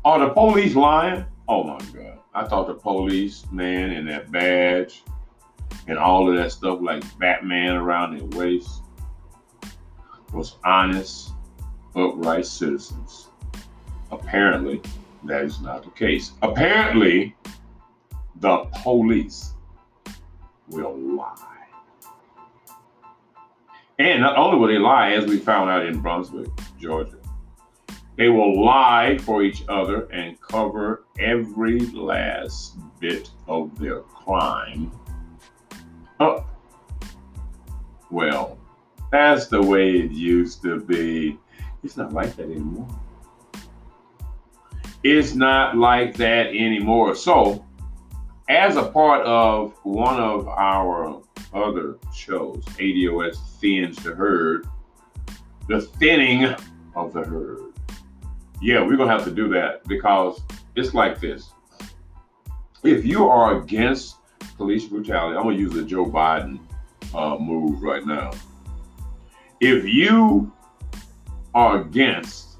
Are 0.06 0.20
the 0.20 0.30
police 0.30 0.76
lying? 0.76 1.26
Oh 1.47 1.64
my 1.64 1.80
God. 1.80 2.20
I 2.36 2.45
thought 2.45 2.68
the 2.68 2.76
police, 2.76 3.43
man, 3.51 3.89
and 3.89 4.08
that 4.08 4.32
badge 4.32 5.01
and 5.88 5.97
all 5.97 6.30
of 6.30 6.36
that 6.36 6.51
stuff 6.51 6.80
like 6.80 7.03
Batman 7.18 7.76
around 7.76 8.16
their 8.16 8.39
waist 8.39 8.84
was 10.32 10.58
honest, 10.64 11.32
upright 11.95 12.45
citizens. 12.45 13.30
Apparently, 14.12 14.80
that 15.24 15.43
is 15.43 15.60
not 15.60 15.84
the 15.84 15.89
case. 15.89 16.34
Apparently, 16.43 17.36
the 18.41 18.58
police 18.84 19.53
will 20.68 20.95
lie. 20.95 21.36
And 23.97 24.22
not 24.22 24.38
only 24.38 24.60
will 24.60 24.68
they 24.68 24.78
lie, 24.78 25.14
as 25.14 25.26
we 25.26 25.39
found 25.39 25.72
out 25.72 25.84
in 25.84 25.99
Brunswick, 25.99 26.49
Georgia, 26.80 27.18
they 28.18 28.30
will 28.30 28.63
lie 28.63 29.18
for 29.20 29.43
each 29.43 29.63
other 29.68 30.03
and 30.11 30.39
cover 30.41 31.05
every 31.20 31.80
last 31.80 32.78
bit 32.99 33.30
of 33.47 33.78
their 33.78 34.01
crime 34.01 34.91
up. 36.20 36.49
Well, 38.09 38.57
that's 39.11 39.47
the 39.47 39.61
way 39.61 39.97
it 39.97 40.11
used 40.11 40.61
to 40.63 40.80
be. 40.80 41.38
It's 41.84 41.97
not 41.97 42.13
like 42.13 42.36
that 42.38 42.45
anymore. 42.45 42.88
It's 45.03 45.36
not 45.36 45.78
like 45.78 46.16
that 46.18 46.47
anymore. 46.47 47.16
So, 47.16 47.63
as 48.49 48.76
a 48.76 48.84
part 48.84 49.26
of 49.26 49.74
one 49.84 50.20
of 50.20 50.47
our 50.47 51.22
other 51.53 51.97
shows, 52.13 52.66
ADOS 52.80 53.38
Thins 53.59 54.01
the 54.03 54.16
Herd, 54.16 54.68
the 55.68 55.82
thinning 55.82 56.45
of 56.95 57.13
the 57.13 57.24
herd. 57.24 57.75
Yeah, 58.66 58.82
we're 58.82 58.95
to 59.09 59.16
have 59.16 59.26
to 59.26 59.32
do 59.32 59.47
that 59.49 59.84
because 59.84 60.41
it's 60.76 60.95
like 60.95 61.20
this. 61.20 61.51
If 62.82 63.05
you 63.05 63.30
are 63.30 63.61
against 63.61 64.16
police 64.57 64.86
brutality, 64.86 65.38
I'm 65.38 65.43
to 65.55 65.61
use 65.61 65.74
the 65.74 65.84
Joe 65.84 66.07
Biden 66.07 66.57
uh, 67.13 67.38
move 67.38 67.84
right 67.84 68.03
now. 68.07 68.32
If 69.59 69.86
you 69.86 70.51
are 71.53 71.82
against 71.82 72.57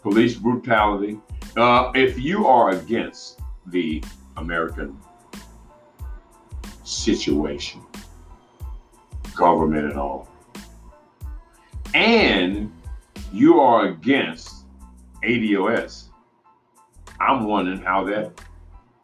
police 0.00 0.36
brutality, 0.36 1.20
uh, 1.58 1.92
if 1.94 2.18
you 2.18 2.46
are 2.46 2.70
against 2.70 3.40
the 3.66 4.02
American 4.38 4.98
situation, 6.82 7.82
government 9.34 9.90
and 9.90 9.98
all, 9.98 10.30
and 11.92 12.72
you 13.32 13.60
are 13.60 13.86
against 13.86 14.66
ADOS, 15.24 16.08
I'm 17.18 17.44
wondering 17.44 17.82
how 17.82 18.04
that 18.04 18.32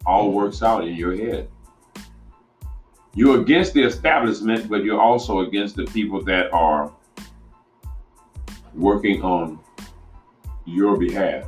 all 0.05 0.31
works 0.31 0.61
out 0.61 0.87
in 0.87 0.95
your 0.95 1.15
head. 1.15 1.49
You're 3.15 3.41
against 3.41 3.73
the 3.73 3.83
establishment, 3.83 4.69
but 4.69 4.83
you're 4.83 5.01
also 5.01 5.39
against 5.39 5.75
the 5.75 5.85
people 5.85 6.23
that 6.25 6.53
are 6.53 6.91
working 8.73 9.23
on 9.23 9.59
your 10.65 10.95
behalf 10.95 11.45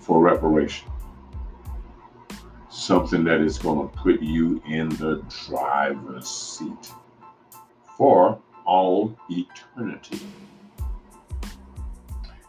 for 0.00 0.20
reparation. 0.20 0.88
Something 2.68 3.22
that 3.24 3.40
is 3.40 3.58
going 3.58 3.88
to 3.88 3.96
put 3.96 4.20
you 4.20 4.60
in 4.66 4.88
the 4.90 5.22
driver's 5.46 6.28
seat 6.28 6.92
for 7.96 8.40
all 8.68 9.16
eternity. 9.30 10.20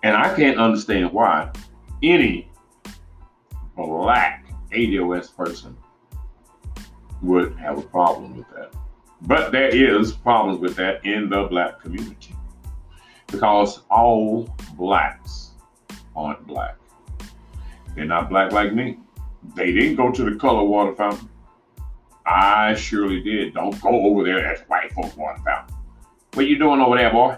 And 0.03 0.15
I 0.15 0.35
can't 0.35 0.59
understand 0.59 1.13
why 1.13 1.49
any 2.03 2.51
black 3.75 4.45
ADOS 4.71 5.35
person 5.35 5.75
would 7.21 7.55
have 7.57 7.77
a 7.77 7.81
problem 7.81 8.35
with 8.37 8.49
that. 8.49 8.73
But 9.21 9.51
there 9.51 9.69
is 9.69 10.11
problems 10.11 10.59
with 10.59 10.75
that 10.75 11.05
in 11.05 11.29
the 11.29 11.43
black 11.43 11.81
community 11.81 12.35
because 13.27 13.81
all 13.89 14.53
blacks 14.73 15.51
aren't 16.15 16.45
black. 16.45 16.75
They're 17.95 18.05
not 18.05 18.29
black 18.29 18.51
like 18.51 18.73
me. 18.73 18.99
They 19.55 19.71
didn't 19.71 19.95
go 19.95 20.11
to 20.11 20.29
the 20.29 20.35
color 20.37 20.63
water 20.63 20.93
fountain. 20.95 21.29
I 22.25 22.75
surely 22.75 23.21
did. 23.21 23.53
Don't 23.53 23.81
go 23.81 23.89
over 23.89 24.23
there. 24.23 24.41
That's 24.41 24.61
white 24.69 24.91
folk 24.93 25.15
water 25.17 25.41
fountain. 25.45 25.78
What 26.33 26.47
you 26.47 26.57
doing 26.57 26.79
over 26.79 26.95
there, 26.95 27.11
boy? 27.11 27.37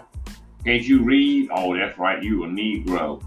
Can't 0.64 0.82
you 0.82 1.02
read? 1.02 1.48
Oh, 1.52 1.76
that's 1.76 1.98
right. 1.98 2.22
You 2.22 2.44
a 2.44 2.46
Negro. 2.46 3.22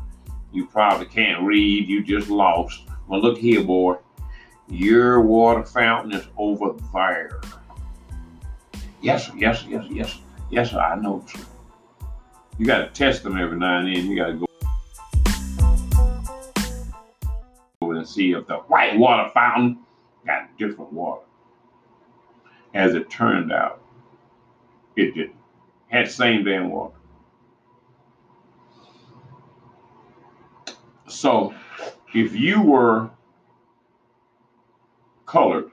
You 0.54 0.66
probably 0.68 1.08
can't 1.08 1.44
read. 1.44 1.88
You 1.88 2.04
just 2.04 2.30
lost. 2.30 2.84
Well, 3.08 3.20
look 3.20 3.38
here, 3.38 3.64
boy. 3.64 3.98
Your 4.70 5.22
water 5.22 5.64
fountain 5.64 6.14
is 6.14 6.28
over 6.38 6.76
there. 6.94 7.42
Yes, 9.02 9.28
sir. 9.28 9.34
Yes, 9.38 9.62
sir. 9.62 9.68
Yes. 9.70 9.86
Yes. 9.90 10.20
Yes, 10.50 10.72
sir. 10.72 10.80
I 10.80 10.96
know, 10.96 11.26
sir. 11.28 11.42
You 12.58 12.66
got 12.66 12.80
to 12.80 12.88
test 12.88 13.24
them 13.24 13.38
every 13.38 13.58
now 13.58 13.80
and 13.80 13.88
then. 13.94 14.06
You 14.06 14.16
got 14.16 14.28
to 14.28 14.34
go 14.34 14.46
over 17.82 17.96
and 17.96 18.08
see 18.08 18.32
if 18.32 18.48
the 18.48 18.58
white 18.68 18.98
water 18.98 19.30
fountain 19.34 19.80
got 20.26 20.58
different 20.58 20.94
water. 20.94 21.24
As 22.74 22.94
it 22.94 23.10
turned 23.10 23.52
out, 23.52 23.82
it 24.96 25.14
didn't. 25.16 25.36
Had 25.88 26.10
same 26.10 26.44
damn 26.44 26.72
water. 26.72 26.96
So, 31.08 31.54
if 32.14 32.36
you 32.36 32.62
were 32.62 33.10
colored 35.26 35.72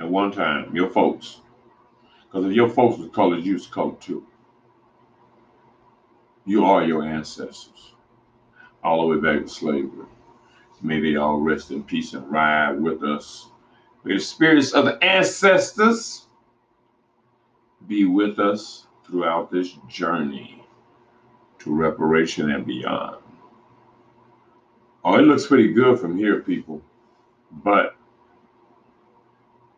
at 0.00 0.08
one 0.08 0.32
time, 0.32 0.74
your 0.74 0.90
folks, 0.90 1.40
because 2.24 2.46
if 2.46 2.52
your 2.52 2.68
folks 2.68 2.98
was 2.98 3.10
colored, 3.10 3.44
you 3.44 3.54
was 3.54 3.66
colored 3.66 4.00
too. 4.00 4.26
You 6.44 6.64
are 6.64 6.84
your 6.84 7.02
ancestors, 7.02 7.94
all 8.84 9.02
the 9.02 9.16
way 9.16 9.20
back 9.20 9.42
to 9.42 9.48
slavery. 9.48 10.06
May 10.82 11.00
they 11.00 11.16
all 11.16 11.40
rest 11.40 11.70
in 11.70 11.82
peace 11.82 12.12
and 12.12 12.30
ride 12.30 12.80
with 12.80 13.02
us. 13.02 13.48
May 14.04 14.14
the 14.14 14.20
spirits 14.20 14.72
of 14.72 14.84
the 14.84 15.02
ancestors 15.02 16.25
be 17.86 18.04
with 18.04 18.38
us 18.38 18.86
throughout 19.06 19.50
this 19.50 19.76
journey 19.88 20.64
to 21.58 21.74
reparation 21.74 22.50
and 22.50 22.66
beyond. 22.66 23.22
Oh, 25.04 25.14
it 25.14 25.22
looks 25.22 25.46
pretty 25.46 25.72
good 25.72 26.00
from 26.00 26.16
here, 26.16 26.40
people, 26.40 26.82
but 27.50 27.96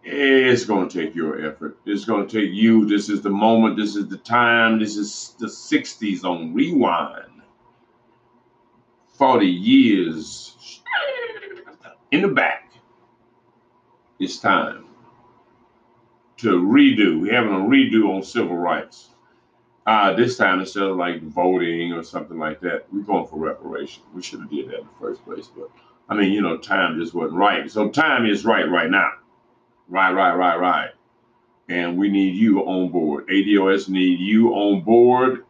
it's 0.03 0.65
going 0.65 0.89
to 0.89 1.03
take 1.03 1.15
your 1.15 1.47
effort. 1.47 1.79
It's 1.85 2.07
going 2.07 2.27
to 2.27 2.41
take 2.41 2.55
you. 2.55 2.87
This 2.87 3.11
is 3.11 3.21
the 3.21 3.31
moment. 3.31 3.77
This 3.77 3.95
is 3.95 4.09
the 4.09 4.17
time. 4.17 4.79
This 4.79 4.97
is 4.97 5.35
the 5.39 5.47
60s 5.47 6.25
on 6.25 6.55
rewind. 6.55 7.25
40 9.19 9.47
years 9.47 10.83
in 12.11 12.23
the 12.23 12.29
back. 12.29 12.73
It's 14.19 14.39
time 14.39 14.88
to 16.39 16.61
redo. 16.62 17.20
We're 17.20 17.34
having 17.34 17.53
a 17.53 17.68
redo 17.68 18.14
on 18.14 18.22
civil 18.22 18.57
rights. 18.57 19.11
Uh, 19.86 20.12
this 20.12 20.36
time, 20.36 20.61
instead 20.61 20.82
of 20.82 20.97
like 20.97 21.22
voting 21.22 21.93
or 21.93 22.03
something 22.03 22.39
like 22.39 22.61
that, 22.61 22.86
we're 22.93 23.01
going 23.01 23.26
for 23.26 23.39
reparation. 23.39 24.03
We 24.14 24.22
should 24.22 24.41
have 24.41 24.51
did 24.51 24.68
that 24.68 24.80
in 24.80 24.86
the 24.86 25.01
first 25.01 25.24
place. 25.24 25.49
But 25.55 25.70
I 26.09 26.14
mean, 26.14 26.32
you 26.32 26.43
know, 26.43 26.59
time 26.59 27.01
just 27.01 27.14
wasn't 27.14 27.39
right. 27.39 27.70
So 27.70 27.89
time 27.89 28.26
is 28.26 28.45
right 28.45 28.68
right 28.68 28.91
now. 28.91 29.12
Right, 29.89 30.12
right, 30.12 30.34
right, 30.34 30.61
right. 30.61 30.91
And 31.70 31.99
we 31.99 32.11
need 32.11 32.34
you 32.34 32.61
on 32.61 32.91
board. 32.91 33.28
ADOS 33.28 33.89
need 33.89 34.20
you 34.20 34.51
on 34.51 34.82
board. 34.82 35.45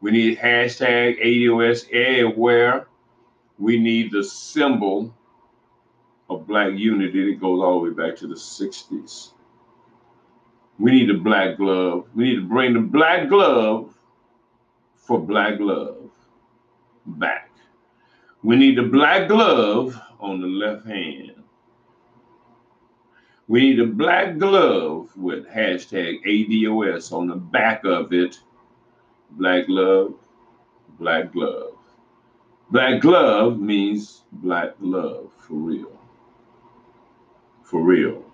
We 0.00 0.10
need 0.10 0.38
hashtag 0.38 1.22
ADOS 1.22 1.90
everywhere. 1.90 2.86
We 3.58 3.78
need 3.78 4.12
the 4.12 4.24
symbol 4.24 5.14
of 6.28 6.46
black 6.46 6.72
unity 6.74 7.32
that 7.32 7.40
goes 7.40 7.62
all 7.62 7.82
the 7.82 7.90
way 7.90 8.08
back 8.08 8.18
to 8.18 8.26
the 8.26 8.34
60s. 8.34 9.33
We 10.78 10.90
need 10.90 11.10
a 11.10 11.18
black 11.18 11.56
glove. 11.56 12.08
We 12.14 12.24
need 12.24 12.36
to 12.36 12.48
bring 12.48 12.74
the 12.74 12.80
black 12.80 13.28
glove 13.28 13.94
for 14.96 15.20
black 15.20 15.60
love 15.60 16.10
back. 17.06 17.50
We 18.42 18.56
need 18.56 18.76
the 18.76 18.82
black 18.82 19.28
glove 19.28 20.00
on 20.20 20.40
the 20.40 20.46
left 20.46 20.86
hand 20.86 21.34
we 23.46 23.60
need 23.60 23.80
a 23.80 23.86
black 23.86 24.38
glove 24.38 25.14
with 25.16 25.46
hashtag 25.46 26.24
ADOS 26.24 27.12
on 27.12 27.26
the 27.26 27.36
back 27.36 27.84
of 27.84 28.12
it. 28.12 28.40
Black 29.32 29.66
glove, 29.66 30.14
black 30.98 31.32
glove. 31.32 31.76
Black 32.70 33.02
glove 33.02 33.60
means 33.60 34.22
black 34.32 34.74
love 34.80 35.30
for 35.38 35.54
real. 35.54 36.00
For 37.62 37.82
real. 37.82 38.24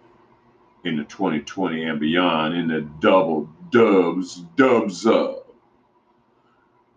In 0.85 0.97
the 0.97 1.05
2020 1.05 1.85
and 1.85 2.01
beyond, 2.01 2.55
in 2.55 2.69
the 2.69 2.81
double 3.01 3.49
dubs, 3.71 4.37
dubs 4.57 5.07
up. 5.07 5.47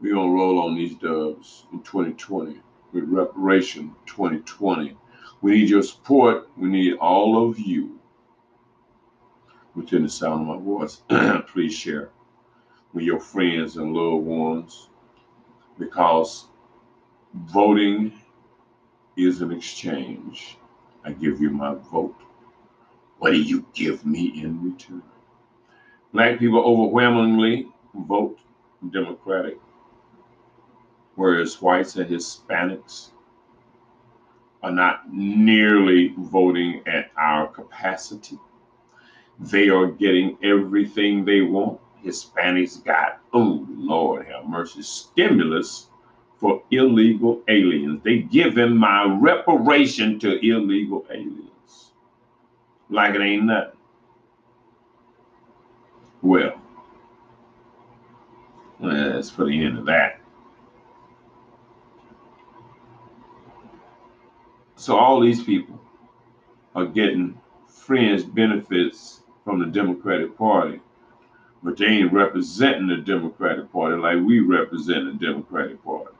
Going 0.01 0.15
to 0.15 0.36
roll 0.36 0.59
on 0.59 0.75
these 0.75 0.95
dubs 0.95 1.65
in 1.71 1.81
2020 1.81 2.59
with 2.91 3.05
Reparation 3.05 3.95
2020. 4.05 4.97
We 5.41 5.51
need 5.51 5.69
your 5.69 5.84
support. 5.84 6.49
We 6.57 6.67
need 6.67 6.95
all 6.95 7.49
of 7.49 7.57
you 7.59 7.99
within 9.75 10.03
the 10.03 10.09
sound 10.09 10.49
of 10.49 10.59
my 10.59 10.63
voice, 10.63 11.01
please 11.47 11.73
share 11.73 12.09
with 12.93 13.03
your 13.03 13.19
friends 13.19 13.77
and 13.77 13.93
loved 13.93 14.25
ones 14.25 14.89
because 15.79 16.45
voting 17.34 18.13
is 19.17 19.41
an 19.41 19.51
exchange. 19.51 20.57
I 21.03 21.11
give 21.11 21.41
you 21.41 21.49
my 21.49 21.73
vote. 21.91 22.15
What 23.24 23.32
do 23.32 23.41
you 23.41 23.65
give 23.74 24.05
me 24.05 24.34
in 24.43 24.61
return? 24.61 25.01
Black 26.11 26.39
people 26.39 26.59
overwhelmingly 26.59 27.69
vote 27.95 28.38
Democratic, 28.91 29.57
whereas 31.15 31.61
whites 31.61 31.95
and 31.95 32.09
Hispanics 32.09 33.11
are 34.61 34.74
not 34.74 35.13
nearly 35.13 36.13
voting 36.17 36.82
at 36.86 37.11
our 37.15 37.47
capacity. 37.47 38.38
They 39.39 39.69
are 39.69 39.88
getting 39.88 40.38
everything 40.43 41.24
they 41.24 41.39
want. 41.43 41.80
Hispanics 42.03 42.84
got, 42.84 43.21
oh 43.32 43.65
Lord 43.69 44.28
have 44.28 44.49
mercy, 44.49 44.82
stimulus 44.82 45.88
for 46.36 46.61
illegal 46.71 47.41
aliens. 47.47 48.01
They 48.03 48.17
giving 48.17 48.76
my 48.76 49.05
reparation 49.17 50.19
to 50.19 50.45
illegal 50.45 51.05
aliens. 51.09 51.53
Like 52.93 53.15
it 53.15 53.21
ain't 53.21 53.45
nothing. 53.45 53.71
Well, 56.21 56.61
that's 58.79 59.31
for 59.31 59.45
the 59.45 59.65
end 59.65 59.79
of 59.79 59.85
that. 59.87 60.21
So 64.75 64.95
all 64.95 65.21
these 65.21 65.43
people 65.43 65.81
are 66.75 66.85
getting 66.85 67.41
fringe 67.67 68.31
benefits 68.31 69.23
from 69.43 69.59
the 69.59 69.65
Democratic 69.65 70.37
Party, 70.37 70.79
but 71.63 71.77
they 71.77 71.85
ain't 71.87 72.13
representing 72.13 72.87
the 72.87 72.97
Democratic 72.97 73.71
Party 73.73 73.97
like 73.97 74.23
we 74.23 74.39
represent 74.39 75.05
the 75.05 75.25
Democratic 75.25 75.83
Party. 75.83 76.15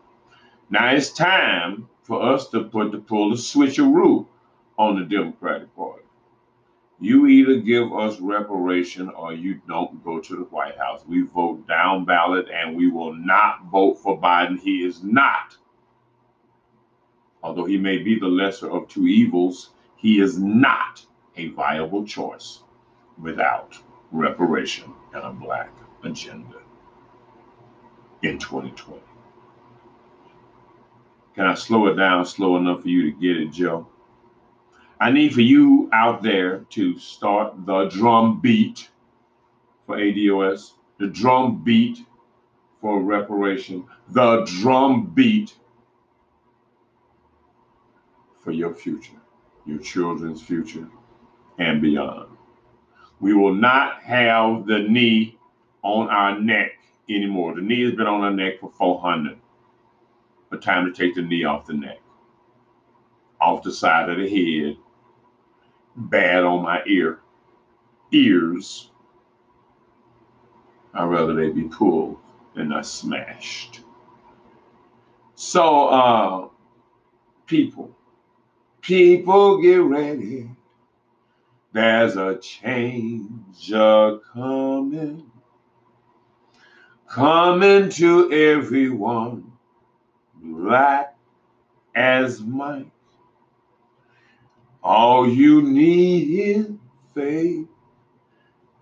Now 0.72 0.90
it's 0.90 1.12
time 1.12 1.88
for 2.02 2.20
us 2.24 2.50
to 2.50 2.64
put 2.64 2.92
to 2.94 2.98
pull 2.98 3.32
a 3.32 3.36
switcheroo 3.36 4.26
on 4.80 5.00
the 5.00 5.06
Democratic 5.06 5.74
Party. 5.76 6.03
You 7.04 7.28
either 7.28 7.58
give 7.58 7.94
us 7.94 8.20
reparation 8.20 9.10
or 9.10 9.34
you 9.34 9.62
don't 9.68 10.04
go 10.04 10.20
to 10.22 10.36
the 10.38 10.44
White 10.44 10.78
House. 10.78 11.02
We 11.06 11.24
vote 11.24 11.68
down 11.68 12.06
ballot 12.06 12.48
and 12.50 12.78
we 12.78 12.90
will 12.90 13.14
not 13.14 13.66
vote 13.66 13.96
for 13.96 14.20
Biden. 14.20 14.60
He 14.60 14.86
is 14.86 15.04
not 15.04 15.58
although 17.44 17.66
he 17.66 17.78
may 17.78 17.98
be 17.98 18.18
the 18.18 18.28
lesser 18.28 18.72
of 18.72 18.88
two 18.88 19.06
evils, 19.06 19.72
he 19.98 20.20
is 20.20 20.40
not 20.40 21.06
a 21.36 21.50
viable 21.50 22.06
choice 22.06 22.62
without 23.22 23.78
reparation 24.12 24.92
and 25.14 25.24
a 25.24 25.32
black 25.32 25.72
agenda 26.04 26.58
in 28.22 28.40
2020. 28.40 29.02
Can 31.36 31.46
I 31.46 31.54
slow 31.56 31.88
it 31.88 31.96
down 31.96 32.26
slow 32.26 32.58
enough 32.58 32.84
for 32.84 32.88
you 32.88 33.04
to 33.04 33.12
get 33.12 33.38
it, 33.38 33.52
Joe? 33.52 33.88
I 35.04 35.12
need 35.12 35.34
for 35.34 35.42
you 35.42 35.90
out 35.92 36.24
there 36.24 36.60
to 36.70 36.98
start 36.98 37.66
the 37.66 37.90
drum 37.90 38.40
beat 38.40 38.90
for 39.86 39.98
ADOS, 39.98 40.76
the 40.98 41.08
drum 41.08 41.62
beat 41.62 42.06
for 42.80 43.02
reparation, 43.02 43.84
the 44.12 44.46
drum 44.62 45.08
beat 45.14 45.58
for 48.40 48.52
your 48.54 48.74
future, 48.74 49.20
your 49.66 49.80
children's 49.80 50.42
future, 50.42 50.88
and 51.60 51.82
beyond. 51.82 52.30
We 53.20 53.34
will 53.34 53.54
not 53.54 54.02
have 54.04 54.66
the 54.66 54.88
knee 54.88 55.38
on 55.82 56.08
our 56.12 56.40
neck 56.40 56.80
anymore. 57.10 57.56
The 57.56 57.62
knee 57.62 57.84
has 57.84 57.96
been 57.96 58.08
on 58.08 58.22
our 58.22 58.32
neck 58.32 58.62
for 58.62 58.72
400. 58.72 59.38
But 60.50 60.62
time 60.62 60.86
to 60.86 60.94
take 60.94 61.16
the 61.16 61.24
knee 61.24 61.44
off 61.44 61.66
the 61.66 61.74
neck, 61.74 62.00
off 63.42 63.64
the 63.64 63.74
side 63.74 64.10
of 64.10 64.18
the 64.18 64.30
head, 64.30 64.78
bad 65.96 66.44
on 66.44 66.64
my 66.64 66.82
ear, 66.88 67.20
ears. 68.12 68.90
I'd 70.94 71.06
rather 71.06 71.34
they 71.34 71.50
be 71.50 71.64
pulled 71.64 72.18
than 72.56 72.70
not 72.70 72.86
smashed. 72.86 73.82
So, 75.36 75.88
uh, 75.88 76.48
people, 77.48 77.96
People 78.84 79.62
get 79.62 79.82
ready. 79.82 80.50
There's 81.72 82.18
a 82.18 82.38
change 82.38 83.72
a 83.72 84.20
coming. 84.34 85.32
Coming 87.08 87.90
to 87.92 88.32
everyone, 88.32 89.54
black 90.36 91.16
as 91.96 92.42
Mike. 92.42 92.93
All 94.84 95.30
you 95.30 95.62
need 95.62 96.40
is 96.40 96.68
faith 97.16 97.68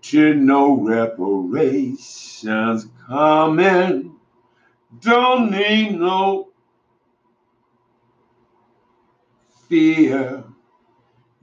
to 0.02 0.34
know 0.34 0.74
reparations 0.80 2.86
coming. 3.06 4.14
Don't 5.00 5.50
need 5.52 5.98
no 5.98 6.48
fear. 9.68 10.44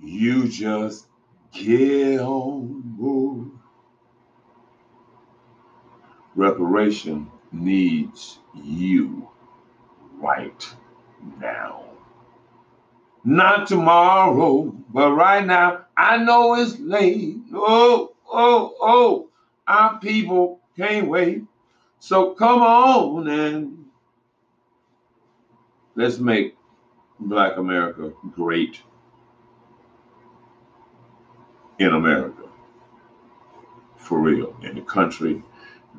You 0.03 0.49
just 0.49 1.05
get 1.53 2.19
on 2.19 2.81
board. 2.85 3.51
Reparation 6.35 7.29
needs 7.51 8.39
you 8.55 9.27
right 10.19 10.67
now. 11.39 11.88
Not 13.23 13.67
tomorrow, 13.67 14.75
but 14.89 15.11
right 15.13 15.45
now. 15.45 15.85
I 15.97 16.17
know 16.17 16.55
it's 16.55 16.79
late. 16.79 17.35
Oh, 17.53 18.13
oh, 18.31 18.75
oh. 18.81 19.29
Our 19.67 19.99
people 19.99 20.59
can't 20.77 21.07
wait. 21.07 21.43
So 21.99 22.31
come 22.33 22.61
on 22.61 23.27
and 23.27 23.85
let's 25.95 26.17
make 26.17 26.55
Black 27.19 27.57
America 27.57 28.13
great 28.31 28.81
in 31.77 31.93
America. 31.93 32.43
For 33.97 34.19
real, 34.19 34.55
in 34.63 34.75
the 34.75 34.81
country 34.81 35.43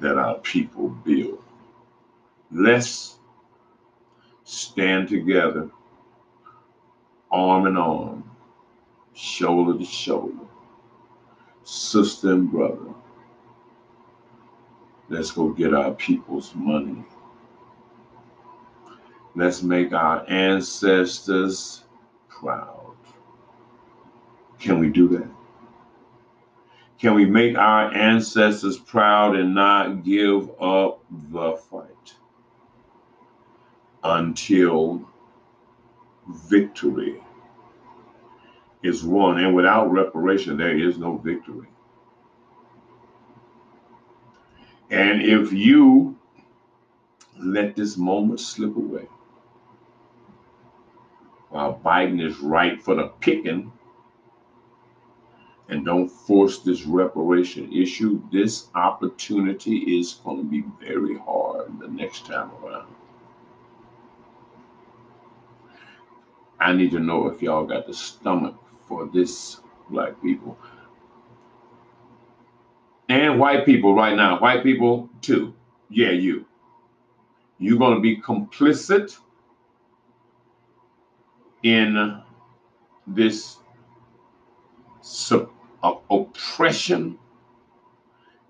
that 0.00 0.16
our 0.16 0.38
people 0.38 0.88
build. 0.88 1.42
Let's 2.50 3.18
stand 4.44 5.08
together, 5.08 5.70
arm 7.30 7.66
in 7.66 7.76
arm, 7.76 8.24
shoulder 9.14 9.78
to 9.78 9.84
shoulder, 9.84 10.46
sister 11.64 12.32
and 12.32 12.50
brother. 12.50 12.94
Let's 15.08 15.32
go 15.32 15.50
get 15.50 15.74
our 15.74 15.92
people's 15.92 16.54
money. 16.54 17.04
Let's 19.34 19.62
make 19.62 19.92
our 19.92 20.28
ancestors 20.28 21.84
proud. 22.28 22.94
Can 24.58 24.78
we 24.78 24.88
do 24.88 25.08
that? 25.08 25.28
Can 26.98 27.14
we 27.14 27.24
make 27.24 27.56
our 27.56 27.92
ancestors 27.94 28.76
proud 28.76 29.34
and 29.34 29.54
not 29.54 30.04
give 30.04 30.50
up 30.60 31.02
the 31.10 31.56
fight 31.56 32.14
until 34.04 35.08
victory 36.48 37.22
is 38.82 39.04
won? 39.04 39.38
And 39.38 39.54
without 39.54 39.90
reparation, 39.90 40.56
there 40.56 40.76
is 40.76 40.98
no 40.98 41.18
victory. 41.18 41.66
And 44.90 45.22
if 45.22 45.52
you 45.52 46.18
let 47.38 47.76
this 47.76 47.96
moment 47.96 48.40
slip 48.40 48.76
away, 48.76 49.06
while 51.50 51.80
Biden 51.84 52.24
is 52.24 52.38
right 52.38 52.80
for 52.80 52.94
the 52.94 53.08
picking 53.20 53.72
and 55.68 55.84
don't 55.84 56.08
force 56.08 56.58
this 56.58 56.84
reparation 56.84 57.72
issue, 57.72 58.22
this 58.32 58.68
opportunity 58.74 59.98
is 59.98 60.14
going 60.24 60.38
to 60.38 60.44
be 60.44 60.64
very 60.80 61.16
hard 61.18 61.78
the 61.78 61.88
next 61.88 62.26
time 62.26 62.50
around. 62.62 62.94
I 66.60 66.72
need 66.74 66.90
to 66.92 67.00
know 67.00 67.26
if 67.28 67.42
y'all 67.42 67.64
got 67.64 67.86
the 67.86 67.94
stomach 67.94 68.54
for 68.86 69.08
this, 69.12 69.60
black 69.88 70.20
people. 70.22 70.58
And 73.08 73.40
white 73.40 73.64
people 73.64 73.94
right 73.94 74.14
now. 74.14 74.38
White 74.38 74.62
people 74.62 75.08
too. 75.20 75.54
Yeah, 75.88 76.10
you. 76.10 76.44
You're 77.58 77.78
going 77.78 77.94
to 77.94 78.00
be 78.00 78.20
complicit 78.20 79.18
in 81.62 82.22
this 83.06 83.56
sub, 85.02 85.50
uh, 85.82 85.94
oppression, 86.10 87.18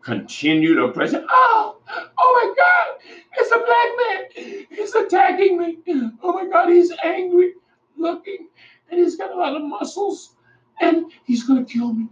continued 0.02 0.78
oppression. 0.78 1.26
Oh, 1.28 1.76
oh 1.88 2.32
my 2.34 2.54
God, 2.56 3.16
it's 3.38 3.50
a 3.50 3.58
black 3.58 4.46
man. 4.46 4.66
He's 4.70 4.94
attacking 4.94 5.58
me. 5.58 5.78
Oh 6.22 6.32
my 6.32 6.46
God, 6.48 6.68
he's 6.68 6.92
angry. 7.02 7.54
Looking, 7.96 8.48
and 8.90 9.00
he's 9.00 9.16
got 9.16 9.30
a 9.30 9.36
lot 9.36 9.56
of 9.56 9.62
muscles, 9.62 10.36
and 10.80 11.10
he's 11.24 11.44
gonna 11.44 11.64
kill 11.64 11.92
me 11.92 12.08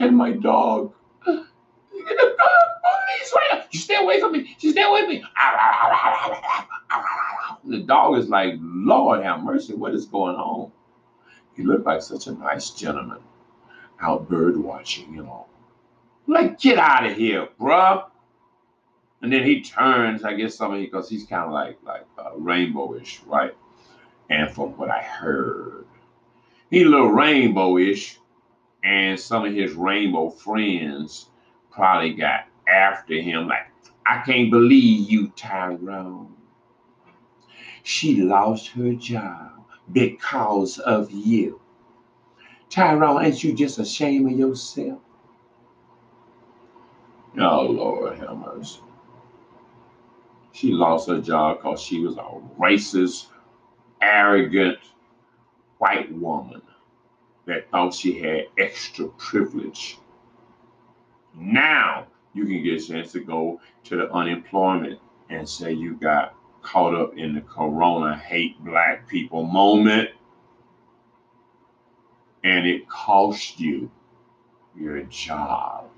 and 0.00 0.16
my 0.16 0.32
dog. 0.32 0.92
Police 1.24 1.46
right 3.34 3.66
You 3.70 3.78
stay 3.78 3.96
away 3.96 4.20
from 4.20 4.32
me. 4.32 4.56
You 4.60 4.72
stay 4.72 4.82
away 4.82 5.00
from 5.02 5.10
me. 5.10 5.24
The 7.64 7.80
dog 7.80 8.18
is 8.18 8.28
like, 8.28 8.54
Lord 8.60 9.22
have 9.24 9.42
mercy, 9.42 9.74
what 9.74 9.94
is 9.94 10.06
going 10.06 10.36
on? 10.36 10.72
He 11.54 11.64
looked 11.64 11.84
like 11.84 12.02
such 12.02 12.26
a 12.28 12.32
nice 12.32 12.70
gentleman 12.70 13.18
out 14.00 14.28
bird 14.28 14.56
watching, 14.56 15.12
you 15.12 15.22
know. 15.24 15.46
Like, 16.26 16.60
get 16.60 16.78
out 16.78 17.06
of 17.06 17.16
here, 17.16 17.48
bruh. 17.60 18.04
And 19.20 19.32
then 19.32 19.44
he 19.44 19.62
turns, 19.62 20.24
I 20.24 20.34
guess 20.34 20.54
somebody 20.54 20.84
because 20.84 21.08
he's 21.08 21.24
kind 21.24 21.46
of 21.46 21.52
like 21.52 21.78
like 21.84 22.06
uh, 22.16 22.30
rainbowish, 22.38 23.20
right? 23.26 23.54
And 24.30 24.50
from 24.54 24.76
what 24.76 24.90
I 24.90 25.02
heard, 25.02 25.86
he's 26.70 26.86
a 26.86 26.88
little 26.88 27.10
rainbowish, 27.10 28.18
and 28.82 29.18
some 29.18 29.44
of 29.44 29.54
his 29.54 29.72
rainbow 29.72 30.30
friends 30.30 31.30
probably 31.70 32.14
got 32.14 32.44
after 32.68 33.14
him 33.14 33.48
like, 33.48 33.66
I 34.06 34.22
can't 34.24 34.50
believe 34.50 35.10
you, 35.10 35.28
Tyrone. 35.36 36.34
She 37.82 38.22
lost 38.22 38.68
her 38.68 38.92
job 38.94 39.64
because 39.92 40.78
of 40.78 41.10
you. 41.10 41.60
Tyrone, 42.68 43.24
ain't 43.24 43.42
you 43.42 43.54
just 43.54 43.78
ashamed 43.78 44.30
of 44.30 44.38
yourself? 44.38 45.00
Oh, 47.38 47.66
Lord 47.66 48.18
have 48.18 48.36
mercy. 48.36 48.80
She 50.52 50.72
lost 50.72 51.08
her 51.08 51.20
job 51.20 51.58
because 51.58 51.80
she 51.80 52.00
was 52.00 52.16
a 52.16 52.40
racist, 52.60 53.26
arrogant 54.00 54.78
white 55.78 56.12
woman 56.12 56.62
that 57.46 57.70
thought 57.70 57.94
she 57.94 58.18
had 58.18 58.46
extra 58.58 59.08
privilege. 59.10 59.98
Now 61.34 62.06
you 62.34 62.44
can 62.44 62.62
get 62.62 62.82
a 62.82 62.86
chance 62.86 63.12
to 63.12 63.20
go 63.20 63.60
to 63.84 63.96
the 63.96 64.12
unemployment 64.12 64.98
and 65.30 65.48
say 65.48 65.72
you 65.72 65.94
got 65.94 66.34
caught 66.62 66.94
up 66.94 67.16
in 67.16 67.34
the 67.34 67.40
corona 67.40 68.16
hate 68.16 68.62
black 68.64 69.08
people 69.08 69.44
moment 69.44 70.10
and 72.44 72.66
it 72.66 72.88
cost 72.88 73.58
you 73.60 73.90
your 74.76 75.02
job. 75.04 75.88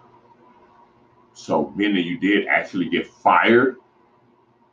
So, 1.32 1.72
meaning 1.76 2.07
you 2.07 2.18
did 2.18 2.46
actually 2.48 2.88
get 2.88 3.07
fired, 3.07 3.76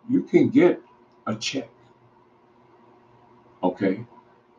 you 0.10 0.24
can 0.24 0.50
get 0.50 0.82
a 1.26 1.36
check. 1.36 1.70
Okay? 3.64 4.06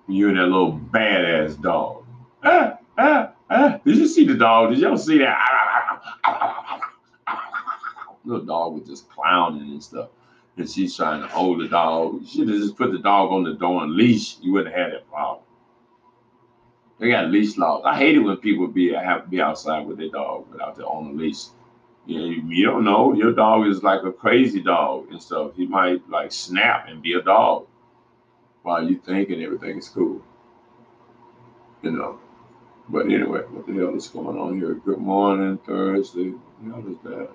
You 0.08 0.28
and 0.28 0.38
that 0.38 0.44
little 0.44 0.72
badass 0.72 1.60
dog. 1.60 2.04
Ah, 2.42 2.78
ah, 2.96 3.32
ah. 3.50 3.80
Did 3.84 3.96
you 3.96 4.08
see 4.08 4.26
the 4.26 4.34
dog? 4.34 4.70
Did 4.70 4.80
y'all 4.80 4.96
see 4.96 5.18
that? 5.18 6.00
Little 8.24 8.44
dog 8.44 8.74
was 8.74 8.88
just 8.88 9.08
clowning 9.10 9.70
and 9.70 9.82
stuff. 9.82 10.08
And 10.56 10.68
she's 10.68 10.96
trying 10.96 11.22
to 11.22 11.28
hold 11.28 11.60
the 11.60 11.68
dog. 11.68 12.26
she 12.26 12.44
just 12.44 12.76
put 12.76 12.90
the 12.90 12.98
dog 12.98 13.30
on 13.30 13.44
the 13.44 13.54
door 13.54 13.84
and 13.84 13.92
leash. 13.92 14.38
You 14.40 14.52
wouldn't 14.52 14.74
have 14.74 14.86
had 14.86 14.92
that 14.94 15.08
problem. 15.08 15.44
They 16.98 17.10
got 17.10 17.30
leash 17.30 17.56
laws. 17.56 17.84
I 17.84 17.96
hate 17.96 18.16
it 18.16 18.20
when 18.20 18.36
people 18.38 18.66
be 18.66 18.92
have 18.92 19.30
be 19.30 19.40
outside 19.40 19.86
with 19.86 19.98
their 19.98 20.08
dog 20.08 20.50
without 20.50 20.76
their 20.76 20.88
own 20.88 21.16
leash. 21.16 21.44
You, 22.06 22.18
know, 22.18 22.48
you 22.48 22.66
don't 22.66 22.84
know. 22.84 23.14
Your 23.14 23.32
dog 23.32 23.68
is 23.68 23.84
like 23.84 24.02
a 24.02 24.10
crazy 24.10 24.60
dog 24.60 25.12
and 25.12 25.22
stuff. 25.22 25.52
He 25.54 25.66
might 25.66 26.08
like 26.10 26.32
snap 26.32 26.88
and 26.88 27.00
be 27.00 27.12
a 27.12 27.22
dog 27.22 27.67
while 28.68 28.86
you 28.86 28.98
thinking 28.98 29.42
everything 29.42 29.78
is 29.78 29.88
cool. 29.88 30.20
You 31.80 31.90
know. 31.92 32.18
But 32.90 33.06
anyway, 33.06 33.40
what 33.48 33.66
the 33.66 33.72
hell 33.72 33.96
is 33.96 34.08
going 34.08 34.38
on 34.38 34.58
here? 34.58 34.74
Good 34.74 34.98
morning, 34.98 35.56
Thursday. 35.66 36.32
What 36.60 36.84
is 36.84 36.98
that? 37.02 37.30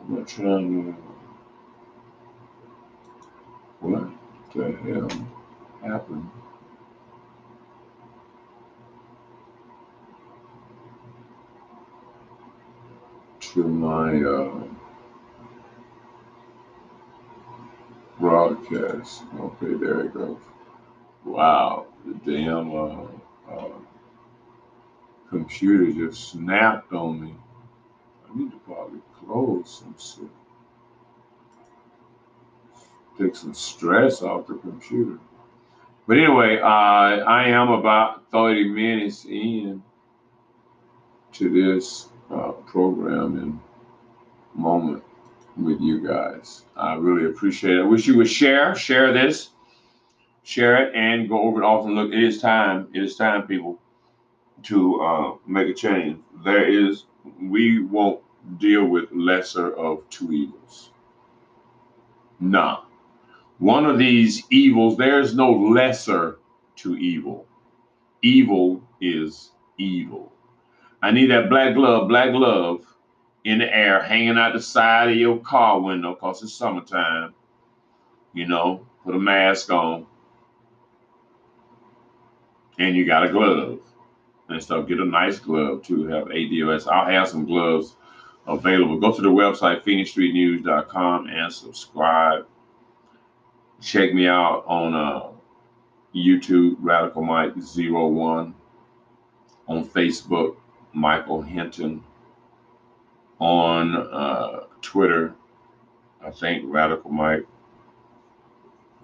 I'm 0.00 0.14
not 0.14 0.26
trying 0.26 0.84
to. 0.84 0.96
What 3.80 4.08
the 4.54 4.72
hell 4.72 5.28
happened? 5.82 6.30
To 13.52 13.64
my 13.64 14.22
uh, 14.22 14.67
broadcast. 18.28 19.22
Okay, 19.40 19.72
there 19.74 20.00
it 20.00 20.12
goes. 20.12 20.36
Wow, 21.24 21.86
the 22.04 22.12
damn 22.30 22.74
uh, 22.74 23.06
uh, 23.50 23.68
computer 25.30 25.90
just 25.92 26.32
snapped 26.32 26.92
on 26.92 27.22
me. 27.22 27.34
I 28.28 28.38
need 28.38 28.50
to 28.50 28.58
probably 28.58 29.00
close 29.18 29.78
some 29.78 29.94
shit. 29.98 30.30
Take 33.18 33.34
some 33.34 33.54
stress 33.54 34.20
off 34.20 34.46
the 34.46 34.56
computer. 34.56 35.18
But 36.06 36.18
anyway, 36.18 36.58
uh, 36.58 36.66
I 36.66 37.48
am 37.48 37.70
about 37.70 38.30
30 38.30 38.68
minutes 38.68 39.24
in 39.24 39.82
to 41.32 41.48
this 41.48 42.08
uh, 42.30 42.52
program 42.66 43.38
and 43.38 43.60
moment 44.54 45.02
with 45.58 45.80
you 45.80 46.06
guys. 46.06 46.64
I 46.76 46.94
really 46.94 47.26
appreciate 47.26 47.76
it. 47.76 47.82
I 47.82 47.86
wish 47.86 48.06
you 48.06 48.16
would 48.16 48.30
share, 48.30 48.74
share 48.74 49.12
this 49.12 49.50
share 50.48 50.82
it, 50.82 50.94
and 50.94 51.28
go 51.28 51.42
over 51.42 51.62
it 51.62 51.66
often. 51.66 51.94
Look, 51.94 52.10
it 52.10 52.22
is 52.22 52.40
time. 52.40 52.88
It 52.94 53.02
is 53.02 53.16
time, 53.16 53.46
people, 53.46 53.78
to 54.62 55.00
uh, 55.00 55.34
make 55.46 55.68
a 55.68 55.74
change. 55.74 56.20
There 56.42 56.66
is, 56.66 57.04
we 57.42 57.80
won't 57.80 58.22
deal 58.58 58.86
with 58.86 59.12
lesser 59.12 59.74
of 59.76 60.08
two 60.08 60.32
evils. 60.32 60.90
Nah. 62.40 62.80
One 63.58 63.84
of 63.84 63.98
these 63.98 64.42
evils, 64.50 64.96
there's 64.96 65.34
no 65.34 65.52
lesser 65.52 66.38
to 66.76 66.96
evil. 66.96 67.46
Evil 68.22 68.82
is 69.02 69.50
evil. 69.76 70.32
I 71.02 71.10
need 71.10 71.30
that 71.30 71.50
black 71.50 71.74
glove, 71.74 72.08
black 72.08 72.32
glove 72.32 72.86
in 73.44 73.58
the 73.58 73.74
air, 73.74 74.02
hanging 74.02 74.38
out 74.38 74.52
the 74.52 74.60
side 74.60 75.10
of 75.10 75.16
your 75.16 75.38
car 75.38 75.80
window 75.80 76.14
because 76.14 76.42
it's 76.42 76.52
summertime. 76.52 77.34
You 78.32 78.46
know, 78.46 78.86
put 79.04 79.14
a 79.14 79.18
mask 79.18 79.70
on 79.70 80.06
and 82.78 82.96
you 82.96 83.04
got 83.04 83.24
a 83.24 83.30
glove. 83.30 83.80
And 84.48 84.62
so 84.62 84.82
get 84.82 84.98
a 84.98 85.04
nice 85.04 85.38
glove 85.38 85.82
to 85.84 86.06
have 86.06 86.28
ADOS. 86.28 86.86
I'll 86.86 87.10
have 87.10 87.28
some 87.28 87.44
gloves 87.44 87.94
available. 88.46 88.98
Go 88.98 89.12
to 89.12 89.20
the 89.20 89.28
website, 89.28 89.84
PhoenixStreetNews.com 89.84 91.26
and 91.26 91.52
subscribe. 91.52 92.46
Check 93.82 94.14
me 94.14 94.26
out 94.26 94.64
on 94.66 94.94
uh, 94.94 95.28
YouTube, 96.14 96.76
Radical 96.80 97.22
Mike 97.22 97.52
01. 97.56 98.54
On 99.68 99.84
Facebook, 99.84 100.56
Michael 100.94 101.42
Hinton. 101.42 102.02
On 103.40 103.96
uh, 103.96 104.64
Twitter, 104.82 105.34
I 106.20 106.30
think 106.30 106.64
Radical 106.66 107.10
Mike 107.10 107.46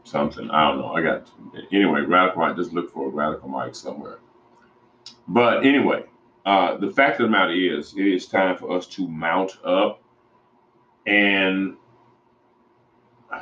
something. 0.04 0.50
I 0.50 0.68
don't 0.70 0.78
know. 0.78 0.92
I 0.92 1.02
got 1.02 1.28
anyway. 1.72 2.02
Radical 2.02 2.42
Mike. 2.42 2.56
Just 2.56 2.72
look 2.72 2.92
for 2.92 3.06
a 3.06 3.10
Radical 3.10 3.48
Mike 3.48 3.74
somewhere. 3.74 4.18
But 5.26 5.64
anyway, 5.64 6.04
uh, 6.46 6.76
the 6.76 6.90
fact 6.90 7.20
of 7.20 7.26
the 7.26 7.30
matter 7.30 7.52
is, 7.52 7.94
it 7.96 8.06
is 8.06 8.26
time 8.26 8.56
for 8.56 8.76
us 8.76 8.86
to 8.88 9.08
mount 9.08 9.52
up 9.64 10.02
and 11.06 11.76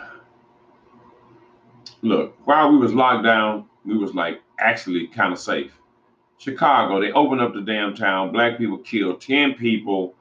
look. 2.03 2.37
While 2.45 2.71
we 2.73 2.79
was 2.79 2.95
locked 2.95 3.25
down, 3.25 3.67
we 3.85 3.97
was 3.97 4.15
like 4.15 4.41
actually 4.59 5.09
kind 5.09 5.33
of 5.33 5.39
safe. 5.39 5.77
Chicago, 6.39 7.01
they 7.01 7.13
opened 7.13 7.41
up 7.41 7.55
the 7.55 7.61
damn 7.61 7.95
town. 7.95 8.33
Black 8.33 8.59
people 8.59 8.79
killed 8.79 9.21
ten 9.21 9.55
people, 9.55 10.15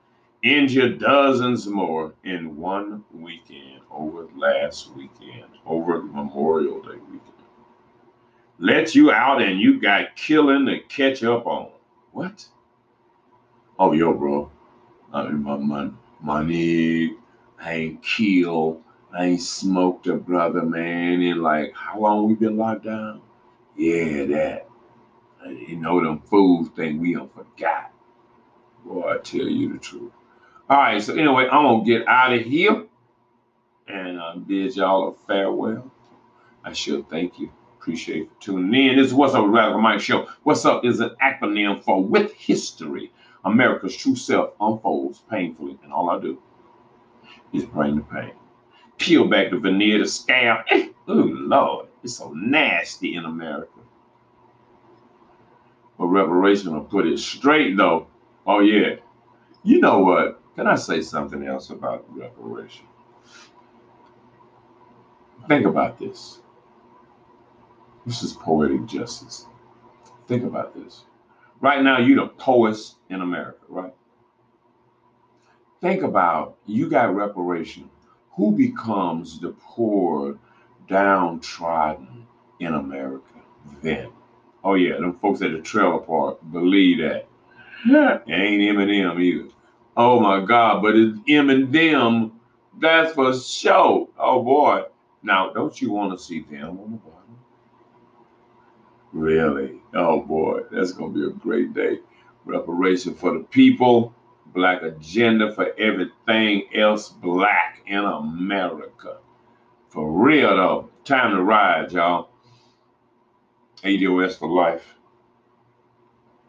injured 0.43 0.99
dozens 0.99 1.67
more 1.67 2.13
in 2.23 2.57
one 2.57 3.03
weekend 3.13 3.81
over 3.91 4.27
last 4.35 4.91
weekend, 4.95 5.45
over 5.65 6.01
Memorial 6.01 6.81
Day 6.81 6.97
weekend. 7.11 7.21
Let 8.57 8.95
you 8.95 9.11
out 9.11 9.41
and 9.41 9.59
you 9.59 9.79
got 9.81 10.15
killing 10.15 10.65
to 10.67 10.79
catch 10.81 11.23
up 11.23 11.45
on. 11.45 11.71
What? 12.11 12.45
Oh, 13.79 13.91
yo, 13.93 14.13
bro. 14.13 14.51
I 15.13 15.23
mean, 15.23 15.43
my, 15.43 15.57
my, 15.57 15.89
my 16.21 16.41
I 17.59 17.73
ain't 17.73 18.03
killed. 18.03 18.83
I 19.13 19.25
ain't 19.25 19.41
smoked 19.41 20.07
a 20.07 20.15
brother, 20.15 20.61
man. 20.61 21.21
And 21.21 21.41
like, 21.41 21.73
how 21.75 21.99
long 21.99 22.27
we 22.27 22.35
been 22.35 22.57
locked 22.57 22.85
down? 22.85 23.21
Yeah, 23.75 24.25
that. 24.25 24.67
You 25.47 25.77
know, 25.77 26.03
them 26.03 26.21
fools 26.21 26.69
think 26.75 27.01
we 27.01 27.13
don't 27.13 27.33
forgot. 27.33 27.91
Boy, 28.85 29.15
I 29.15 29.17
tell 29.17 29.41
you 29.41 29.73
the 29.73 29.79
truth. 29.79 30.11
All 30.71 30.77
right, 30.77 31.03
so 31.03 31.13
anyway, 31.15 31.49
I'm 31.51 31.65
gonna 31.65 31.83
get 31.83 32.07
out 32.07 32.31
of 32.31 32.43
here 32.43 32.85
and 33.89 34.17
uh, 34.17 34.37
bid 34.37 34.73
y'all 34.73 35.09
a 35.09 35.27
farewell. 35.27 35.91
I 36.63 36.71
should 36.71 37.09
thank 37.09 37.39
you. 37.39 37.51
Appreciate 37.77 38.19
you 38.19 38.29
tuning 38.39 38.73
in. 38.91 38.95
This 38.95 39.07
is 39.07 39.13
What's 39.13 39.33
Up 39.33 39.43
with 39.43 39.53
Radical 39.53 39.81
Mike 39.81 39.99
Show. 39.99 40.29
What's 40.43 40.63
Up 40.63 40.85
is 40.85 41.01
an 41.01 41.11
acronym 41.21 41.83
for 41.83 42.01
With 42.01 42.31
History. 42.35 43.11
America's 43.43 43.97
true 43.97 44.15
self 44.15 44.51
unfolds 44.61 45.21
painfully, 45.29 45.77
and 45.83 45.91
all 45.91 46.09
I 46.09 46.21
do 46.21 46.41
is 47.51 47.65
bring 47.65 47.97
the 47.97 48.03
pain. 48.03 48.31
Peel 48.97 49.27
back 49.27 49.51
the 49.51 49.57
veneer, 49.57 49.99
the 49.99 50.07
scab. 50.07 50.63
Eh, 50.69 50.87
oh, 51.09 51.13
Lord, 51.13 51.87
it's 52.01 52.15
so 52.15 52.31
nasty 52.31 53.15
in 53.15 53.25
America. 53.25 53.81
But 55.99 56.05
reparation 56.05 56.71
will 56.71 56.85
put 56.85 57.07
it 57.07 57.19
straight, 57.19 57.75
though. 57.75 58.07
Oh, 58.47 58.61
yeah. 58.61 58.95
You 59.65 59.81
know 59.81 59.99
what? 59.99 60.40
Can 60.55 60.67
I 60.67 60.75
say 60.75 61.01
something 61.01 61.45
else 61.45 61.69
about 61.69 62.05
reparation? 62.15 62.85
Think 65.47 65.65
about 65.65 65.97
this. 65.97 66.39
This 68.05 68.23
is 68.23 68.33
poetic 68.33 68.85
justice. 68.85 69.45
Think 70.27 70.43
about 70.43 70.75
this. 70.75 71.03
Right 71.61 71.83
now, 71.83 71.99
you're 71.99 72.25
the 72.25 72.27
poets 72.27 72.95
in 73.09 73.21
America, 73.21 73.59
right? 73.69 73.93
Think 75.81 76.03
about 76.03 76.57
you 76.65 76.89
got 76.89 77.15
reparation. 77.15 77.89
Who 78.35 78.51
becomes 78.51 79.39
the 79.39 79.49
poor, 79.59 80.37
downtrodden 80.87 82.27
in 82.59 82.73
America 82.75 83.41
then? 83.81 84.09
Oh 84.63 84.75
yeah, 84.75 84.93
them 84.97 85.17
folks 85.19 85.41
at 85.41 85.51
the 85.51 85.59
trailer 85.59 85.99
park 85.99 86.39
believe 86.51 86.99
that. 86.99 87.27
It 88.27 88.31
ain't 88.31 88.61
Eminem 88.61 89.19
either. 89.19 89.49
Oh 89.97 90.19
my 90.19 90.43
God, 90.43 90.81
but 90.81 90.95
it's 90.95 91.17
M 91.27 91.49
and 91.49 91.73
them. 91.73 92.39
That's 92.79 93.13
for 93.13 93.33
sure. 93.33 94.07
Oh 94.17 94.41
boy. 94.43 94.83
Now, 95.23 95.51
don't 95.51 95.79
you 95.81 95.91
want 95.91 96.17
to 96.17 96.23
see 96.23 96.41
them 96.41 96.79
on 96.79 96.91
the 96.91 96.97
bottom? 96.97 97.37
Really? 99.11 99.81
Oh 99.93 100.21
boy, 100.21 100.61
that's 100.71 100.93
gonna 100.93 101.13
be 101.13 101.25
a 101.25 101.29
great 101.29 101.73
day. 101.73 101.99
Reparation 102.45 103.13
for 103.13 103.33
the 103.33 103.43
people, 103.43 104.15
black 104.47 104.81
agenda 104.81 105.53
for 105.53 105.73
everything 105.77 106.63
else 106.73 107.09
black 107.09 107.81
in 107.85 107.99
America. 107.99 109.17
For 109.89 110.09
real 110.09 110.55
though. 110.55 110.89
Time 111.03 111.35
to 111.35 111.43
ride, 111.43 111.91
y'all. 111.91 112.29
ADOS 113.83 114.37
for 114.37 114.47
life. 114.47 114.95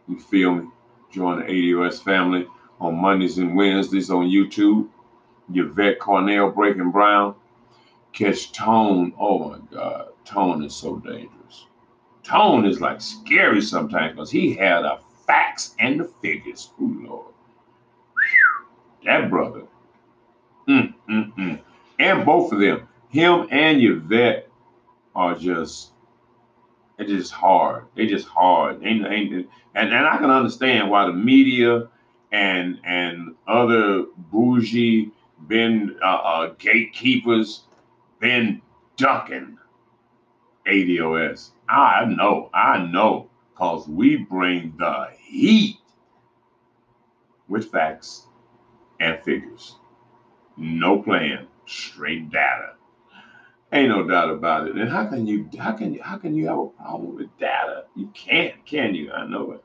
You 0.06 0.20
feel 0.20 0.54
me? 0.54 0.68
Join 1.10 1.40
the 1.40 1.44
ADOS 1.46 2.02
family 2.02 2.46
on 2.82 3.00
Mondays 3.00 3.38
and 3.38 3.56
Wednesdays 3.56 4.10
on 4.10 4.26
YouTube. 4.26 4.88
Yvette 5.52 5.98
Carnell 5.98 6.54
Breaking 6.54 6.90
Brown. 6.90 7.34
Catch 8.12 8.52
Tone. 8.52 9.12
Oh 9.18 9.50
my 9.50 9.58
God. 9.70 10.08
Tone 10.24 10.64
is 10.64 10.74
so 10.74 10.96
dangerous. 10.96 11.66
Tone 12.22 12.66
is 12.66 12.80
like 12.80 13.00
scary 13.00 13.60
sometimes 13.60 14.12
because 14.12 14.30
he 14.30 14.54
had 14.54 14.82
the 14.82 14.98
facts 15.26 15.74
and 15.78 16.00
the 16.00 16.10
figures. 16.20 16.70
Oh 16.80 16.84
Lord. 16.84 17.34
That 19.04 19.30
brother. 19.30 19.62
Mm, 20.68 20.94
mm, 21.08 21.36
mm. 21.36 21.60
And 21.98 22.24
both 22.24 22.52
of 22.52 22.60
them, 22.60 22.88
him 23.08 23.48
and 23.50 23.82
Yvette, 23.82 24.48
are 25.14 25.34
just 25.36 25.92
it's 26.98 27.10
just 27.10 27.32
hard. 27.32 27.86
They 27.96 28.06
just 28.06 28.28
hard. 28.28 28.84
Ain't, 28.84 29.06
ain't, 29.06 29.32
and, 29.74 29.92
and 29.92 30.06
I 30.06 30.18
can 30.18 30.30
understand 30.30 30.90
why 30.90 31.06
the 31.06 31.12
media 31.12 31.88
and 32.32 32.80
and 32.84 33.34
other 33.46 34.06
bougie 34.16 35.12
been 35.46 35.96
uh, 36.02 36.06
uh, 36.06 36.54
gatekeepers 36.58 37.64
been 38.20 38.62
ducking 38.96 39.58
ADOS. 40.66 41.50
I 41.68 42.04
know, 42.06 42.50
I 42.54 42.86
know, 42.86 43.28
cause 43.54 43.86
we 43.86 44.16
bring 44.16 44.74
the 44.78 45.08
heat 45.20 45.78
with 47.48 47.70
facts 47.70 48.26
and 49.00 49.22
figures. 49.24 49.76
No 50.56 51.02
plan, 51.02 51.48
straight 51.66 52.30
data. 52.30 52.74
Ain't 53.72 53.88
no 53.88 54.06
doubt 54.06 54.30
about 54.30 54.68
it. 54.68 54.76
And 54.76 54.90
how 54.90 55.06
can 55.06 55.26
you 55.26 55.48
how 55.58 55.72
can 55.72 55.94
you 55.94 56.02
how 56.02 56.18
can 56.18 56.34
you 56.34 56.46
have 56.46 56.58
a 56.58 56.66
problem 56.66 57.16
with 57.16 57.36
data? 57.38 57.84
You 57.96 58.08
can't, 58.14 58.64
can 58.66 58.94
you? 58.94 59.10
I 59.12 59.26
know 59.26 59.52
it. 59.52 59.64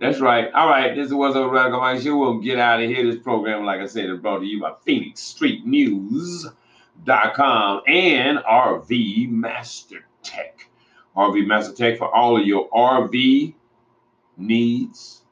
That's 0.00 0.20
right. 0.20 0.52
All 0.52 0.68
right, 0.68 0.94
this 0.94 1.06
is 1.06 1.14
what's 1.14 1.36
up, 1.36 1.50
Radical 1.50 1.80
Mike 1.80 2.00
Show. 2.00 2.18
We'll 2.18 2.40
get 2.40 2.58
out 2.58 2.82
of 2.82 2.88
here. 2.88 3.04
This 3.10 3.22
program, 3.22 3.64
like 3.64 3.80
I 3.80 3.86
said, 3.86 4.10
is 4.10 4.18
brought 4.18 4.40
to 4.40 4.46
you 4.46 4.60
by 4.60 4.72
Phoenix 4.84 5.20
Street 5.20 5.64
News.com 5.66 6.52
and 7.86 8.38
RV 8.38 9.30
Master 9.30 10.04
Tech. 10.22 10.68
RV 11.16 11.46
Master 11.46 11.74
Tech 11.74 11.98
for 11.98 12.12
all 12.14 12.36
of 12.40 12.46
your 12.46 12.68
RV 12.70 13.54
needs, 14.36 15.22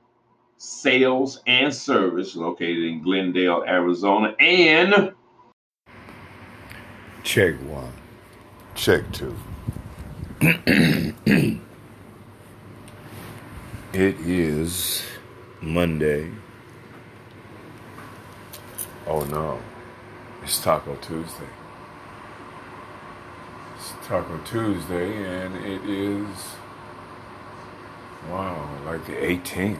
sales, 0.58 1.42
and 1.46 1.74
service 1.74 2.36
located 2.36 2.84
in 2.84 3.02
Glendale, 3.02 3.64
Arizona, 3.66 4.34
and 4.38 5.12
Check 7.24 7.54
one. 7.62 7.92
Check 8.74 9.04
two. 9.12 9.36
it 13.92 14.18
is 14.20 15.02
Monday. 15.60 16.30
Oh 19.06 19.22
no, 19.24 19.60
it's 20.42 20.62
Taco 20.62 20.96
Tuesday. 20.96 21.44
It's 23.76 23.92
Taco 24.06 24.38
Tuesday, 24.46 25.44
and 25.44 25.56
it 25.56 25.82
is, 25.84 26.54
wow, 28.30 28.66
like 28.86 29.04
the 29.04 29.12
18th. 29.12 29.78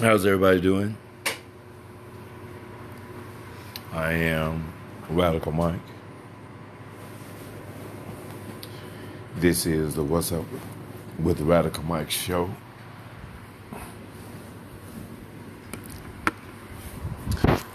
How's 0.00 0.26
everybody 0.26 0.60
doing? 0.60 0.96
I 3.92 4.12
am 4.12 4.72
Radical 5.08 5.52
Mike. 5.52 5.80
This 9.38 9.66
is 9.66 9.94
the 9.94 10.02
What's 10.02 10.32
Up 10.32 10.46
with 11.18 11.42
Radical 11.42 11.82
Mike 11.84 12.10
show. 12.10 12.50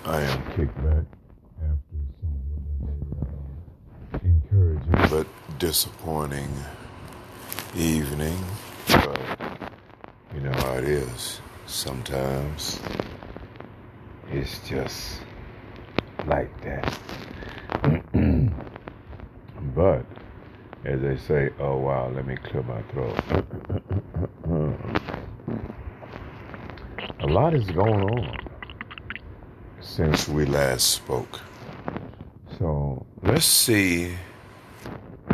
I 0.04 0.22
am 0.22 0.44
kicked 0.56 0.76
back 0.78 1.06
after 1.62 2.00
a 4.12 4.16
uh, 4.16 4.20
encouraging 4.24 5.10
but 5.12 5.28
disappointing 5.60 6.50
evening. 7.76 8.44
But 8.88 9.22
you 10.34 10.42
know 10.42 10.54
how 10.54 10.78
it 10.78 10.86
is. 10.86 11.42
Sometimes 11.68 12.80
it's 14.32 14.68
just 14.68 15.20
like 16.26 16.50
that. 16.64 16.98
but 19.76 20.06
as 20.84 21.02
they 21.02 21.18
say, 21.18 21.50
oh 21.60 21.78
wow, 21.78 22.10
let 22.10 22.26
me 22.26 22.36
clear 22.36 22.64
my 22.64 22.82
throat. 22.84 23.20
A 27.20 27.28
lot 27.28 27.54
is 27.54 27.66
going 27.70 28.04
on 28.04 28.36
since 29.80 30.28
we 30.28 30.46
last 30.46 30.90
spoke. 30.90 31.40
So 32.58 33.06
let's 33.22 33.46
see 33.46 34.16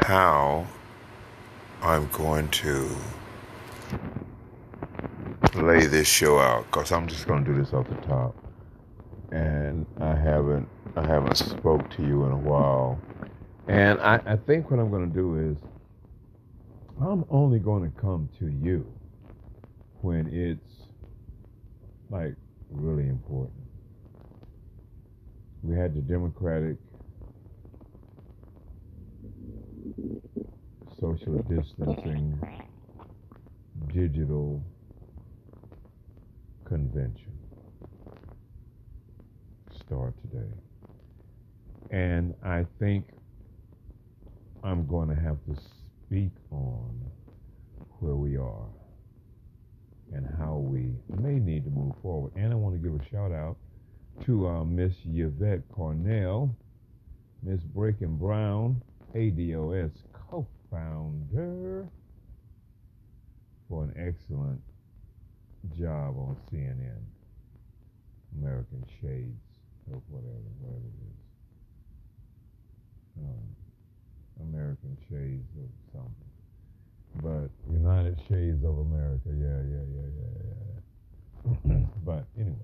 how 0.01 0.67
I'm 1.81 2.09
going 2.09 2.49
to 2.49 2.89
lay 5.55 5.85
this 5.85 6.07
show 6.07 6.39
out 6.39 6.65
because 6.65 6.91
I'm 6.91 7.07
just 7.07 7.27
going 7.27 7.45
to 7.45 7.53
do 7.53 7.57
this 7.59 7.73
off 7.73 7.87
the 7.87 7.95
top. 8.07 8.35
And 9.31 9.85
I 9.99 10.15
haven't 10.15 10.67
I 10.95 11.05
haven't 11.05 11.35
spoke 11.35 11.89
to 11.91 12.01
you 12.01 12.25
in 12.25 12.31
a 12.31 12.37
while. 12.37 12.99
And 13.67 13.99
I, 13.99 14.21
I 14.25 14.35
think 14.37 14.71
what 14.71 14.79
I'm 14.79 14.91
going 14.91 15.09
to 15.09 15.13
do 15.15 15.51
is 15.51 15.57
I'm 17.01 17.25
only 17.29 17.59
going 17.59 17.83
to 17.83 18.01
come 18.01 18.29
to 18.39 18.47
you 18.47 18.93
when 20.01 20.27
it's 20.31 20.87
like 22.09 22.35
really 22.71 23.07
important. 23.09 23.53
We 25.63 25.75
had 25.77 25.95
the 25.95 26.01
Democratic 26.01 26.77
social 30.99 31.37
distancing 31.43 32.39
digital 33.93 34.63
convention 36.65 37.33
start 39.85 40.13
today. 40.21 40.51
And 41.91 42.35
I 42.43 42.65
think 42.79 43.05
I'm 44.67 44.85
going 44.85 45.07
to 45.09 45.15
have 45.15 45.37
to 45.45 45.55
speak 46.05 46.31
on 46.51 46.99
where 47.99 48.15
we 48.15 48.35
are 48.35 48.67
and 50.13 50.27
how 50.37 50.57
we 50.57 50.91
may 51.21 51.39
need 51.39 51.63
to 51.63 51.69
move 51.69 51.93
forward. 52.01 52.33
And 52.35 52.51
I 52.51 52.55
want 52.55 52.75
to 52.75 52.89
give 52.89 52.99
a 52.99 53.09
shout 53.09 53.31
out 53.31 53.57
to 54.25 54.47
uh, 54.47 54.63
Miss 54.65 54.93
Yvette 55.05 55.67
Carnell 55.69 56.53
Miss 57.43 57.61
Breaking 57.61 58.17
Brown, 58.17 58.81
ADOS 59.15 59.91
co-founder, 60.29 61.87
for 63.69 63.83
an 63.83 63.93
excellent 63.95 64.61
job 65.79 66.17
on 66.17 66.35
CNN, 66.51 67.03
American 68.37 68.83
Shades 68.99 69.39
or 69.89 70.01
whatever, 70.09 70.49
whatever 70.59 70.85
it 70.85 70.99
is. 71.07 71.17
Um, 73.19 73.66
American 74.41 74.97
Shades 75.09 75.49
of 75.57 75.69
something. 75.93 76.31
But 77.23 77.49
United 77.71 78.19
Shades 78.29 78.63
of 78.63 78.77
America, 78.79 79.29
yeah, 79.29 79.61
yeah, 79.71 79.85
yeah, 79.95 80.09
yeah, 80.19 81.73
yeah. 81.73 81.85
but 82.05 82.25
anyway. 82.37 82.55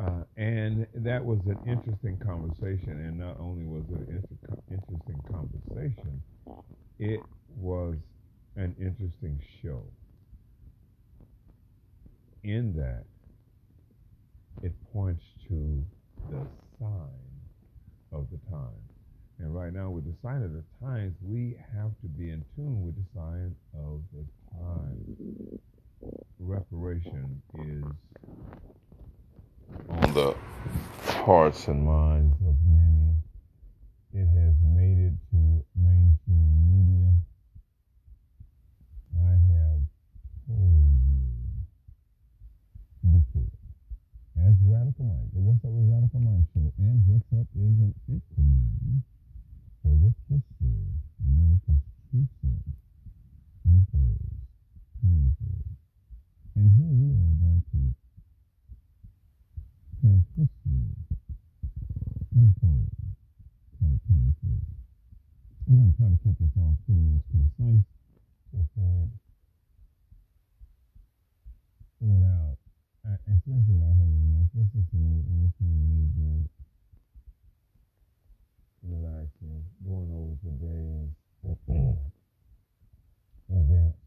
Uh, 0.00 0.24
and 0.36 0.86
that 0.94 1.24
was 1.24 1.38
an 1.46 1.58
interesting 1.66 2.18
conversation. 2.18 2.92
And 3.04 3.18
not 3.18 3.38
only 3.38 3.64
was 3.64 3.84
it 3.90 4.08
an 4.08 4.24
inter- 4.30 4.62
interesting 4.70 5.22
conversation, 5.30 6.22
it 6.98 7.20
was 7.56 7.96
an 8.56 8.74
interesting 8.80 9.40
show. 9.62 9.82
In 12.42 12.74
that, 12.76 13.04
it 14.62 14.72
points 14.92 15.24
to 15.48 15.84
the 16.30 16.46
sign 16.80 17.22
of 18.12 18.26
the 18.30 18.38
time. 18.50 18.91
And 19.42 19.52
right 19.52 19.72
now, 19.72 19.90
with 19.90 20.04
the 20.04 20.14
sign 20.22 20.44
of 20.44 20.52
the 20.52 20.62
times, 20.80 21.16
we 21.20 21.56
have 21.74 21.90
to 22.02 22.06
be 22.16 22.30
in 22.30 22.44
tune 22.54 22.86
with 22.86 22.94
the 22.94 23.02
sign 23.12 23.56
of 23.74 24.00
the 24.14 24.24
time. 24.54 25.58
Reparation 26.38 27.42
is 27.58 27.82
on 29.88 30.14
the 30.14 30.36
hearts 31.24 31.66
and 31.66 31.84
minds 31.84 32.36
of 32.46 32.54
many. 32.64 33.16
It 34.14 34.28
has 34.30 34.54
made 34.62 35.10
it 35.10 35.14
to 35.32 35.64
mainstream 35.74 36.46
media. 36.70 37.10
I 39.26 39.34
have 39.34 39.82
told 40.46 40.86
you 41.02 41.18
before. 43.10 43.50
As 44.38 44.54
Radical 44.62 45.04
Mike, 45.04 45.34
the 45.34 45.40
What's 45.40 45.64
Up 45.64 45.70
with 45.74 45.90
Radical 45.90 46.20
Mike 46.20 46.46
show, 46.54 46.70
and 46.78 47.02
What's 47.10 47.26
Up 47.34 47.48
is 47.58 47.74
an 47.82 47.94
acronym 48.06 49.02
for 49.82 49.90
what 49.98 50.14
history 50.30 50.86
America's 51.18 51.82
true 52.10 52.26
self. 52.38 52.62
And 56.54 56.70
here 56.78 56.94
we 56.94 57.10
are 57.10 57.32
about 57.34 57.64
to 57.74 57.80
have 60.06 60.22
history 60.38 60.86
unfold 62.30 62.86
quite 63.82 63.98
painfully. 64.06 64.62
I'm 65.66 65.74
going 65.74 65.90
to 65.90 65.98
try 65.98 66.06
to 66.06 66.18
keep 66.22 66.36
this 66.38 66.54
all 66.60 66.78
pretty 66.86 67.18
concise 67.34 67.82
without, 71.98 72.54
especially 73.26 73.74
without 73.74 73.98
having 73.98 74.22
enough. 74.30 74.46
Let's 74.54 74.70
just 74.70 74.92
relate, 78.88 79.28
let's 79.30 79.32
relate 79.40 79.62
relaxing, 79.62 79.64
going 79.86 80.10
over 80.12 80.34
today's 80.42 81.10
events, 83.50 83.98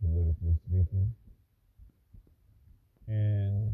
politically 0.00 0.56
speaking. 0.66 1.14
And 3.08 3.72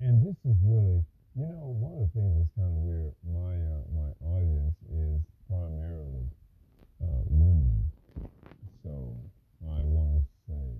and 0.00 0.26
this 0.26 0.36
is 0.44 0.56
really, 0.62 1.02
you 1.34 1.46
know, 1.46 1.74
one 1.78 1.92
of 1.92 2.00
the 2.06 2.10
things 2.14 2.38
that's 2.38 2.54
kind 2.56 2.68
of 2.68 2.78
weird. 2.82 3.14
My 3.26 3.54
uh, 3.58 3.82
my 3.90 4.10
audience 4.26 4.74
is 4.92 5.20
primarily 5.50 6.30
uh, 7.02 7.22
women, 7.26 7.84
so 8.84 9.16
I 9.66 9.82
want 9.82 10.22
to 10.22 10.26
say 10.46 10.78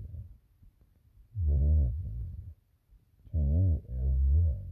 good 1.47 1.59
evening 1.59 1.93
to 3.33 3.37
you 3.39 3.81
as 3.89 4.21
well. 4.31 4.63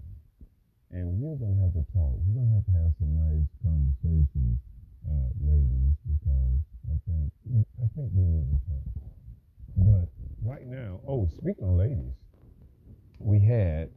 And 0.92 1.20
we're 1.20 1.36
going 1.36 1.58
to 1.58 1.62
have 1.68 1.74
to 1.74 1.86
talk. 1.92 2.16
We're 2.24 2.40
going 2.40 2.48
to 2.48 2.56
have 2.56 2.66
to 2.66 2.76
have 2.80 2.94
some 3.00 3.12
nice 3.18 3.50
conversations, 3.60 4.60
uh, 5.04 5.30
ladies, 5.44 5.94
because 6.08 6.62
I 6.88 6.96
think 7.04 7.34
I 7.84 7.88
think 7.96 8.12
we 8.14 8.24
need 8.24 8.48
to 8.54 8.60
talk. 8.70 8.86
But 9.78 10.08
right 10.42 10.66
now, 10.66 11.02
oh, 11.08 11.27
speaking 11.42 11.70
of 11.70 11.76
ladies, 11.76 12.14
we 13.20 13.40
had 13.40 13.90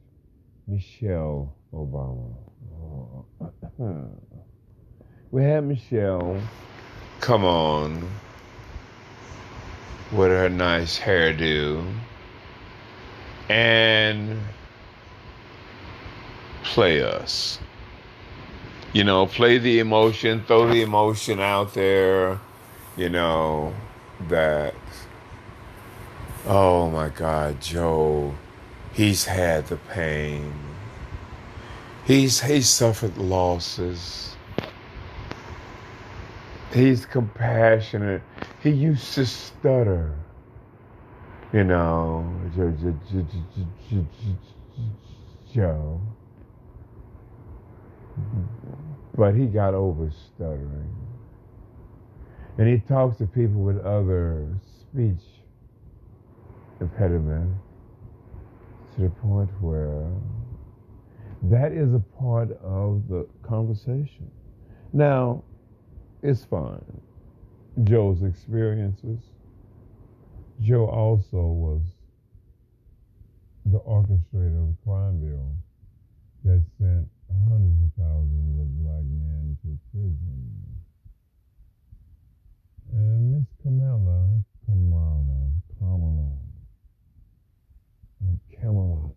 Michelle 0.66 1.54
Obama. 1.72 2.34
we 5.30 5.42
had 5.42 5.64
Michelle 5.64 6.40
come 7.20 7.44
on 7.44 8.08
with 10.12 10.30
her 10.30 10.48
nice 10.48 10.98
hairdo 10.98 11.86
and 13.48 14.40
play 16.64 17.02
us. 17.02 17.58
You 18.92 19.04
know, 19.04 19.26
play 19.26 19.58
the 19.58 19.78
emotion, 19.78 20.42
throw 20.46 20.68
the 20.68 20.82
emotion 20.82 21.40
out 21.40 21.74
there, 21.74 22.40
you 22.96 23.08
know, 23.08 23.72
that, 24.28 24.69
oh 26.46 26.90
my 26.90 27.08
God, 27.10 27.60
Joe, 27.60 28.34
he's 28.92 29.24
had 29.24 29.66
the 29.66 29.76
pain. 29.76 30.52
He's, 32.06 32.40
he's 32.40 32.68
suffered 32.68 33.16
losses. 33.18 34.36
He's 36.72 37.06
compassionate. 37.06 38.22
He 38.62 38.70
used 38.70 39.14
to 39.14 39.26
stutter 39.26 40.14
you 41.52 41.64
know, 41.64 42.24
Joe. 45.52 46.00
But 49.16 49.34
he 49.34 49.46
got 49.46 49.74
over 49.74 50.10
stuttering. 50.26 50.94
And 52.58 52.68
he 52.68 52.78
talks 52.78 53.18
to 53.18 53.26
people 53.26 53.62
with 53.62 53.78
other 53.84 54.46
speech 54.80 55.39
impediment 56.80 57.54
to 58.96 59.02
the 59.02 59.10
point 59.10 59.50
where 59.60 60.10
that 61.42 61.72
is 61.72 61.94
a 61.94 62.00
part 62.18 62.50
of 62.62 63.08
the 63.08 63.26
conversation. 63.42 64.30
Now, 64.92 65.44
it's 66.22 66.44
fine. 66.44 66.84
Joe's 67.84 68.22
experiences, 68.22 69.20
Joe 70.60 70.86
also 70.86 71.38
was 71.38 71.82
the 73.66 73.78
orchestrator 73.80 74.62
of 74.62 74.68
the 74.68 74.76
crime 74.84 75.20
bill 75.20 75.54
that 76.44 76.62
sent 76.78 77.08
hundreds 77.48 77.80
of 77.84 77.90
thousands 77.96 78.60
of 78.60 78.82
black 78.82 79.04
men 79.04 79.56
to 79.62 79.78
prison. 79.92 80.52
And 82.92 83.32
Miss 83.32 83.46
Kamala, 83.62 84.42
Kamala, 84.66 85.50
Kamala, 85.78 86.39
and 88.30 88.60
Camelot, 88.60 89.10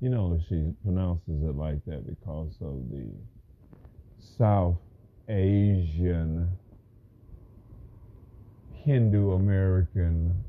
You 0.00 0.10
know, 0.10 0.38
she 0.48 0.72
pronounces 0.82 1.42
it 1.42 1.56
like 1.56 1.84
that 1.86 2.06
because 2.06 2.54
of 2.60 2.90
the 2.90 3.08
South 4.18 4.76
Asian 5.28 6.50
Hindu 8.72 9.32
American 9.32 10.44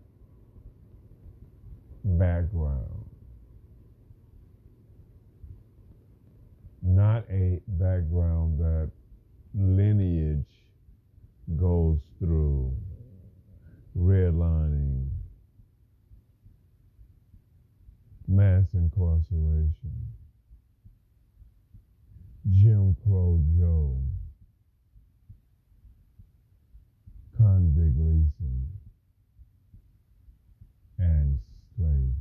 background, 2.03 3.05
not 6.81 7.23
a 7.29 7.61
background 7.67 8.59
that 8.59 8.91
lineage 9.53 10.43
goes 11.55 11.99
through 12.19 12.73
redlining, 13.97 14.94
mass 18.27 18.65
incarceration, 18.73 19.93
Jim 22.51 22.95
Crow 23.03 23.39
Joe. 23.57 23.97
convict 27.37 27.97
leasing, 27.97 28.67
and 30.97 31.39
slavery. 31.75 32.11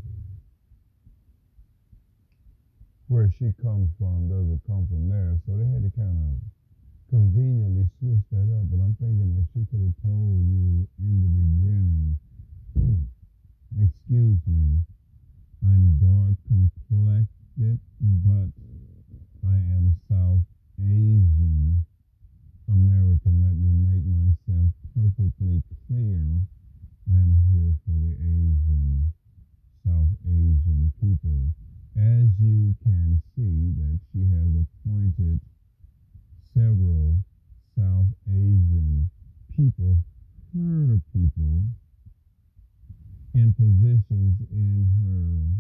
Where 3.09 3.31
she 3.39 3.52
comes 3.62 3.90
from 3.98 4.28
doesn't 4.28 4.62
come 4.66 4.86
from 4.89 5.09
there, 5.09 5.39
so 5.47 5.56
they 5.56 5.64
had 5.64 5.82
to 5.86 5.93
kind 5.94 6.18
of 6.18 6.35
conveniently 7.10 7.86
switch 8.01 8.24
that 8.32 8.48
up. 8.52 8.66
But 8.70 8.82
I'm 8.82 8.97
thinking 8.98 9.35
that 9.39 9.47
she 9.55 9.64
could 9.70 9.81
have 9.81 9.97
told 10.02 10.43
you 10.44 10.89
in 10.98 11.14
the 11.22 11.31
beginning, 11.31 12.18
excuse 13.81 14.40
me, 14.47 14.82
I'm 15.65 15.97
dark 15.97 16.36
complected, 16.47 17.81
but 18.20 18.53
I 19.49 19.57
am 19.73 19.97
South 20.11 20.45
Asian 20.78 21.85
American. 22.69 23.41
Let 23.41 23.57
me 23.57 23.73
make 23.81 24.05
myself 24.05 24.69
perfectly 24.93 25.62
clear. 25.89 26.20
I 27.09 27.16
am 27.16 27.32
here 27.49 27.73
for 27.85 27.97
the 27.97 28.12
Asian, 28.20 29.09
South 29.86 30.12
Asian 30.28 30.93
people. 31.01 31.49
As 31.97 32.28
you 32.41 32.74
can 32.85 33.23
see 33.32 33.73
that 33.81 33.99
she 34.12 34.28
has 34.36 34.51
appointed 34.61 35.41
several 36.53 37.16
South 37.78 38.12
Asian 38.28 39.09
people, 39.57 39.97
her 40.53 41.01
people, 41.12 41.65
in 43.35 43.52
positions 43.55 44.39
in 44.52 44.86
her 45.02 45.51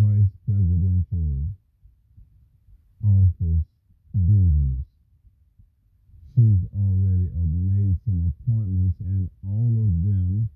vice 0.00 0.32
presidential 0.48 1.44
office 3.04 3.62
duties. 4.14 4.80
She's 6.34 6.64
already 6.72 7.28
uh, 7.36 7.44
made 7.52 7.96
some 8.06 8.32
appointments, 8.32 8.96
and 9.00 9.28
all 9.44 9.76
of 9.76 9.92
them 10.00 10.48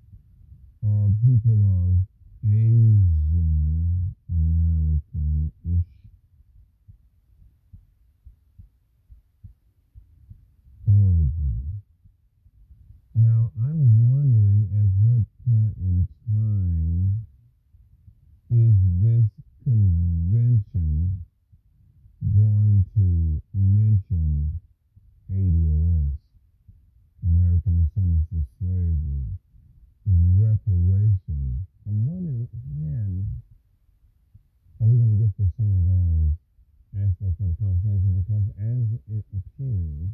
are 0.87 1.11
people 1.27 1.61
of 1.61 2.01
Asian 2.49 4.15
American-ish 4.33 5.85
origin. 10.89 11.41
Now, 13.15 13.53
I'm 13.61 14.09
wondering 14.09 14.73
at 14.73 14.89
what 15.05 15.25
point 15.45 15.77
in 15.77 16.09
time 16.33 17.13
is 18.49 18.73
this 19.05 19.29
convention 19.65 21.21
going 22.33 22.85
to 22.97 23.43
mention 23.53 24.49
ADOS, 25.29 26.17
American 27.29 27.85
Descendants 27.85 28.33
of 28.33 28.45
Slavery, 28.59 29.29
reparation? 30.41 31.67
I'm 31.87 32.07
wondering 32.07 32.49
when 32.81 33.29
are 34.81 34.89
we 34.89 34.97
going 34.97 35.13
to 35.17 35.21
get 35.21 35.37
to 35.37 35.45
some 35.61 35.69
of 35.69 35.85
those 35.85 36.33
aspects 36.97 37.41
of 37.41 37.49
the 37.53 37.57
conversation 37.61 38.25
because 38.25 38.47
as 38.57 38.89
it 39.09 39.25
appears 39.37 40.09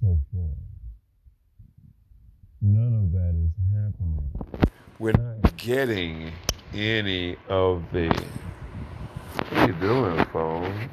so 0.00 0.20
far, 0.32 0.56
none 2.60 2.94
of 2.94 3.12
that 3.12 3.34
is 3.34 3.52
happening. 3.72 4.30
We're 4.98 5.12
not 5.12 5.56
getting 5.56 6.32
any 6.74 7.36
of 7.48 7.84
the. 7.92 8.08
What 8.08 9.52
are 9.52 9.66
you 9.66 9.72
doing, 9.74 10.24
phone? 10.26 10.90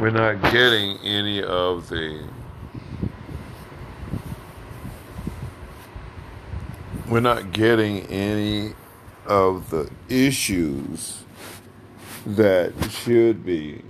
We're 0.00 0.10
not 0.10 0.42
getting 0.52 0.98
any 0.98 1.42
of 1.42 1.88
the. 1.88 2.28
We're 7.08 7.20
not 7.20 7.52
getting 7.52 8.00
any 8.08 8.74
of 9.26 9.70
the 9.70 9.90
issues 10.08 11.24
that 12.26 12.72
should 12.90 13.46
be 13.46 13.82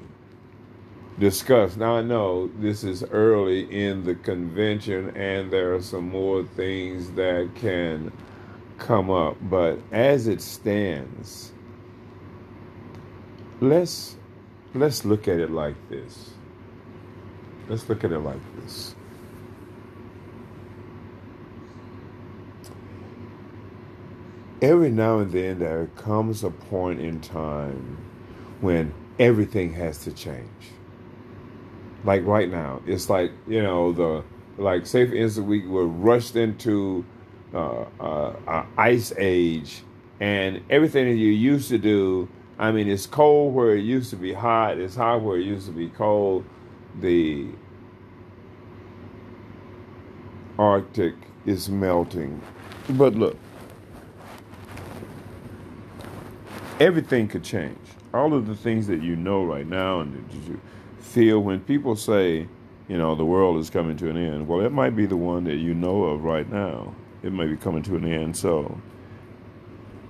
discussed. 1.18 1.76
Now 1.76 1.96
I 1.96 2.02
know 2.02 2.48
this 2.58 2.84
is 2.84 3.02
early 3.04 3.62
in 3.72 4.04
the 4.04 4.14
convention 4.14 5.16
and 5.16 5.50
there 5.50 5.74
are 5.74 5.82
some 5.82 6.08
more 6.08 6.44
things 6.44 7.10
that 7.12 7.50
can 7.54 8.12
come 8.78 9.10
up, 9.10 9.36
but 9.42 9.78
as 9.92 10.26
it 10.26 10.42
stands, 10.42 11.52
let's 13.60 14.16
let's 14.74 15.04
look 15.04 15.28
at 15.28 15.38
it 15.38 15.50
like 15.50 15.76
this. 15.88 16.30
Let's 17.68 17.88
look 17.88 18.04
at 18.04 18.12
it 18.12 18.18
like 18.18 18.40
this. 18.56 18.94
Every 24.62 24.90
now 24.90 25.18
and 25.18 25.32
then 25.32 25.58
there 25.58 25.86
comes 25.96 26.42
a 26.42 26.50
point 26.50 27.00
in 27.00 27.20
time 27.20 27.98
when 28.60 28.92
everything 29.18 29.72
has 29.74 29.98
to 30.04 30.12
change 30.12 30.75
like 32.04 32.24
right 32.24 32.50
now. 32.50 32.82
It's 32.86 33.10
like 33.10 33.32
you 33.46 33.62
know 33.62 33.92
the 33.92 34.24
like 34.58 34.86
say 34.86 35.06
for 35.06 35.14
instance 35.14 35.46
we 35.46 35.66
were 35.66 35.86
rushed 35.86 36.36
into 36.36 37.04
uh, 37.54 37.84
uh, 38.00 38.66
ice 38.76 39.12
age, 39.18 39.82
and 40.20 40.62
everything 40.70 41.06
that 41.06 41.16
you 41.16 41.30
used 41.30 41.68
to 41.70 41.78
do. 41.78 42.28
I 42.58 42.72
mean, 42.72 42.88
it's 42.88 43.06
cold 43.06 43.54
where 43.54 43.76
it 43.76 43.82
used 43.82 44.10
to 44.10 44.16
be 44.16 44.32
hot. 44.32 44.78
It's 44.78 44.96
hot 44.96 45.20
where 45.22 45.36
it 45.36 45.44
used 45.44 45.66
to 45.66 45.72
be 45.72 45.88
cold. 45.90 46.44
The 47.00 47.48
Arctic 50.58 51.14
is 51.44 51.68
melting, 51.68 52.40
but 52.90 53.14
look, 53.14 53.36
everything 56.80 57.28
could 57.28 57.44
change. 57.44 57.78
All 58.14 58.32
of 58.32 58.46
the 58.46 58.54
things 58.54 58.86
that 58.86 59.02
you 59.02 59.16
know 59.16 59.44
right 59.44 59.66
now 59.66 60.00
and 60.00 60.14
that 60.14 60.34
you 60.48 60.60
feel 61.06 61.40
when 61.40 61.60
people 61.60 61.96
say, 61.96 62.48
you 62.88 62.98
know, 62.98 63.14
the 63.14 63.24
world 63.24 63.58
is 63.58 63.70
coming 63.70 63.96
to 63.98 64.10
an 64.10 64.16
end. 64.16 64.46
Well, 64.46 64.60
it 64.60 64.72
might 64.72 64.94
be 64.94 65.06
the 65.06 65.16
one 65.16 65.44
that 65.44 65.56
you 65.56 65.74
know 65.74 66.04
of 66.04 66.24
right 66.24 66.50
now. 66.50 66.94
It 67.22 67.32
may 67.32 67.46
be 67.46 67.56
coming 67.56 67.82
to 67.84 67.96
an 67.96 68.04
end. 68.04 68.36
So, 68.36 68.80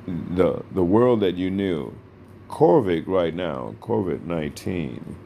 the 0.06 0.62
the 0.72 0.84
world 0.84 1.20
that 1.20 1.36
you 1.36 1.50
knew, 1.50 1.94
COVID 2.48 3.06
right 3.06 3.34
now, 3.34 3.74
COVID 3.80 4.24
nineteen, 4.24 5.16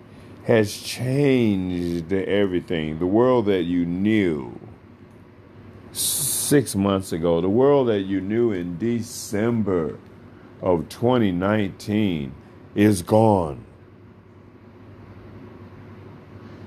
has 0.44 0.76
changed 0.76 2.12
everything. 2.12 2.98
The 2.98 3.06
world 3.06 3.46
that 3.46 3.62
you 3.62 3.84
knew 3.84 4.58
six 5.92 6.74
months 6.74 7.12
ago, 7.12 7.40
the 7.40 7.48
world 7.48 7.88
that 7.88 8.02
you 8.02 8.20
knew 8.20 8.52
in 8.52 8.78
December 8.78 9.98
of 10.62 10.88
2019, 10.88 12.32
is 12.74 13.02
gone. 13.02 13.64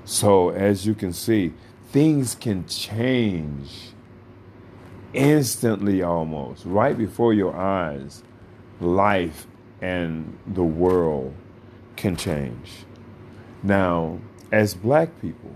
So, 0.04 0.50
as 0.50 0.86
you 0.86 0.94
can 0.94 1.12
see, 1.12 1.52
things 1.88 2.34
can 2.34 2.66
change 2.66 3.92
instantly 5.14 6.02
almost, 6.02 6.64
right 6.66 6.96
before 6.96 7.32
your 7.32 7.56
eyes. 7.56 8.22
Life 8.80 9.46
and 9.80 10.36
the 10.48 10.62
world 10.62 11.34
can 11.96 12.16
change. 12.16 12.84
Now, 13.62 14.18
as 14.52 14.74
black 14.74 15.08
people, 15.22 15.50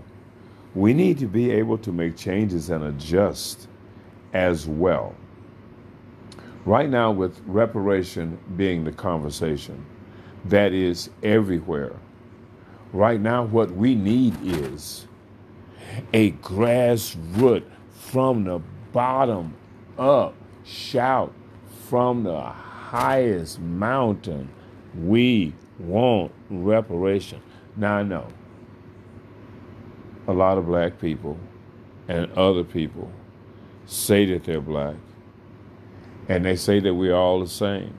we 0.73 0.93
need 0.93 1.19
to 1.19 1.27
be 1.27 1.51
able 1.51 1.77
to 1.79 1.91
make 1.91 2.17
changes 2.17 2.69
and 2.69 2.83
adjust 2.85 3.67
as 4.33 4.65
well. 4.65 5.13
Right 6.65 6.89
now, 6.89 7.11
with 7.11 7.39
reparation 7.45 8.39
being 8.57 8.83
the 8.83 8.91
conversation, 8.91 9.85
that 10.45 10.73
is 10.73 11.09
everywhere 11.21 11.93
Right 12.91 13.21
now, 13.21 13.43
what 13.43 13.71
we 13.71 13.93
need 13.93 14.35
is 14.43 15.07
a 16.13 16.31
grassroots 16.31 17.65
from 17.91 18.45
the 18.45 18.59
bottom 18.91 19.55
up 19.97 20.33
shout 20.63 21.33
from 21.87 22.23
the 22.23 22.41
highest 22.41 23.59
mountain. 23.59 24.49
We 24.95 25.53
want 25.77 26.31
reparation. 26.49 27.41
Now, 27.75 27.97
I 27.97 28.03
know 28.03 28.27
a 30.27 30.33
lot 30.33 30.57
of 30.57 30.65
black 30.65 30.99
people 30.99 31.37
and 32.07 32.31
other 32.33 32.63
people 32.63 33.11
say 33.85 34.25
that 34.25 34.43
they're 34.43 34.61
black, 34.61 34.95
and 36.27 36.45
they 36.45 36.55
say 36.55 36.79
that 36.79 36.93
we're 36.93 37.15
all 37.15 37.39
the 37.39 37.47
same. 37.47 37.93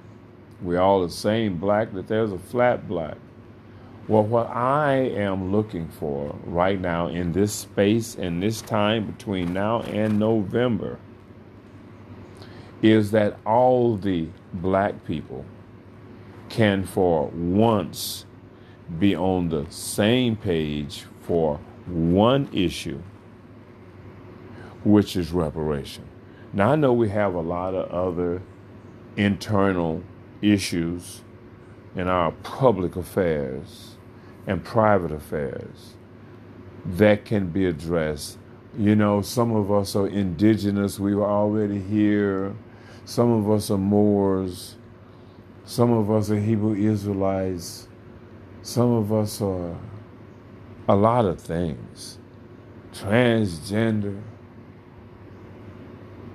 We're 0.62 0.80
all 0.80 1.02
the 1.02 1.12
same 1.12 1.58
black, 1.58 1.92
that 1.94 2.08
there's 2.08 2.32
a 2.32 2.38
flat 2.38 2.86
black. 2.88 3.16
Well, 4.08 4.24
what 4.24 4.48
I 4.48 4.94
am 4.94 5.52
looking 5.52 5.88
for 5.88 6.36
right 6.44 6.80
now 6.80 7.08
in 7.08 7.32
this 7.32 7.52
space 7.52 8.16
and 8.16 8.42
this 8.42 8.60
time 8.60 9.06
between 9.06 9.52
now 9.52 9.82
and 9.82 10.18
November 10.18 10.98
is 12.82 13.10
that 13.12 13.38
all 13.46 13.96
the 13.96 14.28
black 14.54 15.04
people 15.04 15.44
can 16.48 16.84
for 16.84 17.28
once 17.28 18.26
be 18.98 19.14
on 19.14 19.48
the 19.48 19.66
same 19.70 20.34
page 20.36 21.04
for 21.20 21.60
one 21.86 22.48
issue, 22.52 23.00
which 24.84 25.16
is 25.16 25.30
reparation. 25.30 26.04
Now, 26.52 26.72
I 26.72 26.76
know 26.76 26.92
we 26.92 27.10
have 27.10 27.34
a 27.34 27.40
lot 27.40 27.74
of 27.74 27.90
other 27.90 28.42
internal 29.16 30.02
issues 30.42 31.22
in 31.94 32.08
our 32.08 32.32
public 32.32 32.96
affairs 32.96 33.89
and 34.46 34.64
private 34.64 35.12
affairs 35.12 35.94
that 36.84 37.24
can 37.24 37.48
be 37.48 37.66
addressed. 37.66 38.38
You 38.78 38.94
know, 38.96 39.22
some 39.22 39.52
of 39.54 39.70
us 39.70 39.96
are 39.96 40.06
indigenous, 40.06 40.98
we 40.98 41.14
were 41.14 41.28
already 41.28 41.80
here. 41.80 42.54
Some 43.04 43.32
of 43.32 43.50
us 43.50 43.70
are 43.70 43.78
Moors. 43.78 44.76
Some 45.64 45.92
of 45.92 46.10
us 46.10 46.30
are 46.30 46.38
Hebrew 46.38 46.74
Israelites. 46.74 47.88
Some 48.62 48.92
of 48.92 49.12
us 49.12 49.40
are 49.40 49.76
a 50.88 50.96
lot 50.96 51.24
of 51.24 51.40
things. 51.40 52.18
Transgender. 52.92 54.20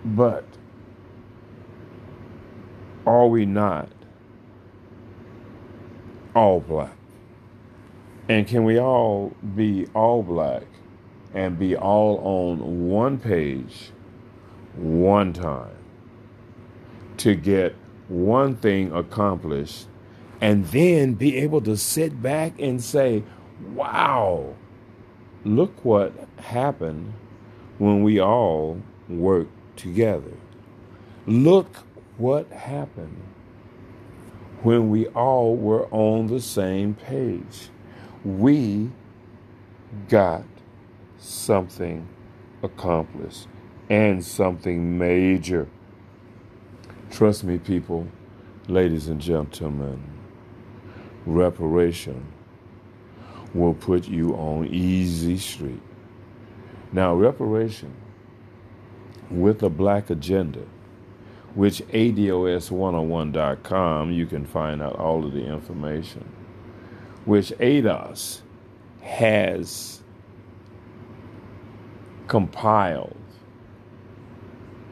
But 0.03 0.45
are 3.05 3.27
we 3.27 3.45
not 3.45 3.89
all 6.35 6.59
black? 6.59 6.95
And 8.27 8.47
can 8.47 8.63
we 8.63 8.79
all 8.79 9.33
be 9.55 9.87
all 9.93 10.23
black 10.23 10.63
and 11.33 11.59
be 11.59 11.75
all 11.75 12.17
on 12.23 12.89
one 12.89 13.19
page 13.19 13.91
one 14.75 15.31
time 15.33 15.75
to 17.17 17.35
get 17.35 17.75
one 18.07 18.55
thing 18.55 18.91
accomplished 18.91 19.87
and 20.41 20.65
then 20.67 21.13
be 21.13 21.37
able 21.37 21.61
to 21.61 21.77
sit 21.77 22.21
back 22.21 22.59
and 22.59 22.83
say, 22.83 23.23
wow, 23.73 24.55
look 25.43 25.85
what 25.85 26.13
happened 26.37 27.13
when 27.77 28.03
we 28.03 28.19
all 28.19 28.81
work 29.07 29.47
together. 29.75 30.33
Look 31.27 31.77
what 32.17 32.51
happened 32.51 33.21
when 34.63 34.89
we 34.89 35.07
all 35.07 35.55
were 35.55 35.87
on 35.87 36.27
the 36.27 36.41
same 36.41 36.95
page 36.95 37.69
we 38.25 38.89
got 40.09 40.43
something 41.19 42.07
accomplished 42.63 43.47
and 43.89 44.25
something 44.25 44.97
major. 44.97 45.67
Trust 47.11 47.43
me, 47.43 47.59
people, 47.59 48.07
ladies 48.67 49.07
and 49.07 49.21
gentlemen, 49.21 50.01
reparation 51.25 52.25
will 53.53 53.75
put 53.75 54.07
you 54.07 54.33
on 54.33 54.65
easy 54.67 55.37
street. 55.37 55.81
Now, 56.91 57.13
reparation 57.13 57.93
with 59.29 59.61
a 59.63 59.69
black 59.69 60.09
agenda, 60.09 60.63
which 61.53 61.79
ADOS101.com, 61.89 64.11
you 64.11 64.25
can 64.25 64.45
find 64.45 64.81
out 64.81 64.95
all 64.95 65.23
of 65.25 65.33
the 65.33 65.45
information 65.45 66.34
which 67.25 67.49
ADOS 67.59 68.41
has 69.01 70.01
compiled 72.27 73.17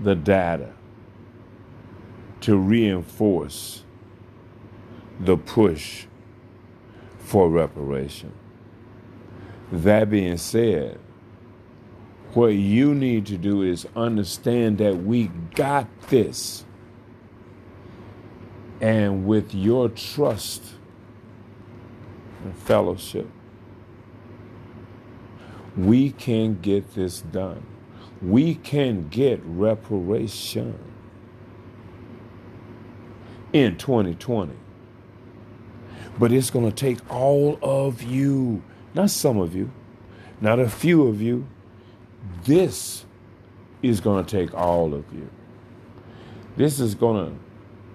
the 0.01 0.15
data 0.15 0.73
to 2.41 2.57
reinforce 2.57 3.83
the 5.19 5.37
push 5.37 6.05
for 7.19 7.49
reparation. 7.49 8.33
That 9.71 10.09
being 10.09 10.37
said, 10.37 10.99
what 12.33 12.47
you 12.47 12.93
need 12.93 13.27
to 13.27 13.37
do 13.37 13.61
is 13.61 13.87
understand 13.95 14.79
that 14.79 15.03
we 15.03 15.27
got 15.55 15.87
this. 16.09 16.65
And 18.81 19.25
with 19.25 19.53
your 19.53 19.87
trust 19.89 20.72
and 22.43 22.55
fellowship, 22.55 23.27
we 25.75 26.11
can 26.11 26.59
get 26.61 26.93
this 26.93 27.21
done. 27.21 27.65
We 28.21 28.55
can 28.55 29.09
get 29.09 29.41
reparation 29.43 30.77
in 33.51 33.77
2020. 33.77 34.53
But 36.19 36.31
it's 36.31 36.49
going 36.49 36.69
to 36.69 36.75
take 36.75 36.99
all 37.11 37.57
of 37.61 38.03
you, 38.03 38.61
not 38.93 39.09
some 39.09 39.39
of 39.39 39.55
you, 39.55 39.71
not 40.41 40.59
a 40.59 40.69
few 40.69 41.07
of 41.07 41.21
you. 41.21 41.47
This 42.43 43.05
is 43.81 43.99
going 43.99 44.23
to 44.23 44.31
take 44.31 44.53
all 44.53 44.93
of 44.93 45.11
you. 45.13 45.29
This 46.55 46.79
is 46.79 46.95
going 46.95 47.39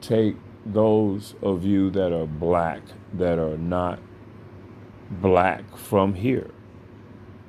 to 0.01 0.09
take 0.09 0.37
those 0.67 1.35
of 1.43 1.65
you 1.65 1.91
that 1.91 2.13
are 2.13 2.27
black, 2.27 2.83
that 3.15 3.39
are 3.39 3.57
not 3.57 4.01
black 5.11 5.77
from 5.77 6.15
here. 6.15 6.51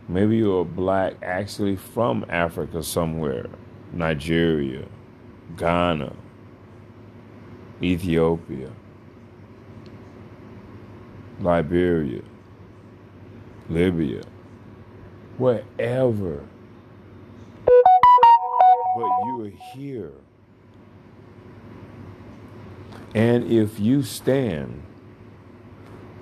Maybe 0.07 0.37
you're 0.37 0.65
black 0.65 1.13
actually 1.21 1.75
from 1.75 2.25
Africa 2.29 2.81
somewhere, 2.81 3.45
Nigeria, 3.93 4.87
Ghana, 5.55 6.13
Ethiopia, 7.81 8.71
Liberia, 11.39 12.21
Libya, 13.69 14.23
wherever. 15.37 16.43
But 18.95 19.09
you 19.25 19.45
are 19.45 19.75
here. 19.75 20.11
And 23.13 23.51
if 23.51 23.79
you 23.79 24.03
stand 24.03 24.83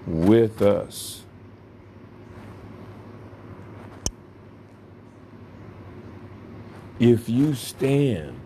with 0.06 0.62
us, 0.62 1.24
If 7.00 7.30
you 7.30 7.54
stand 7.54 8.40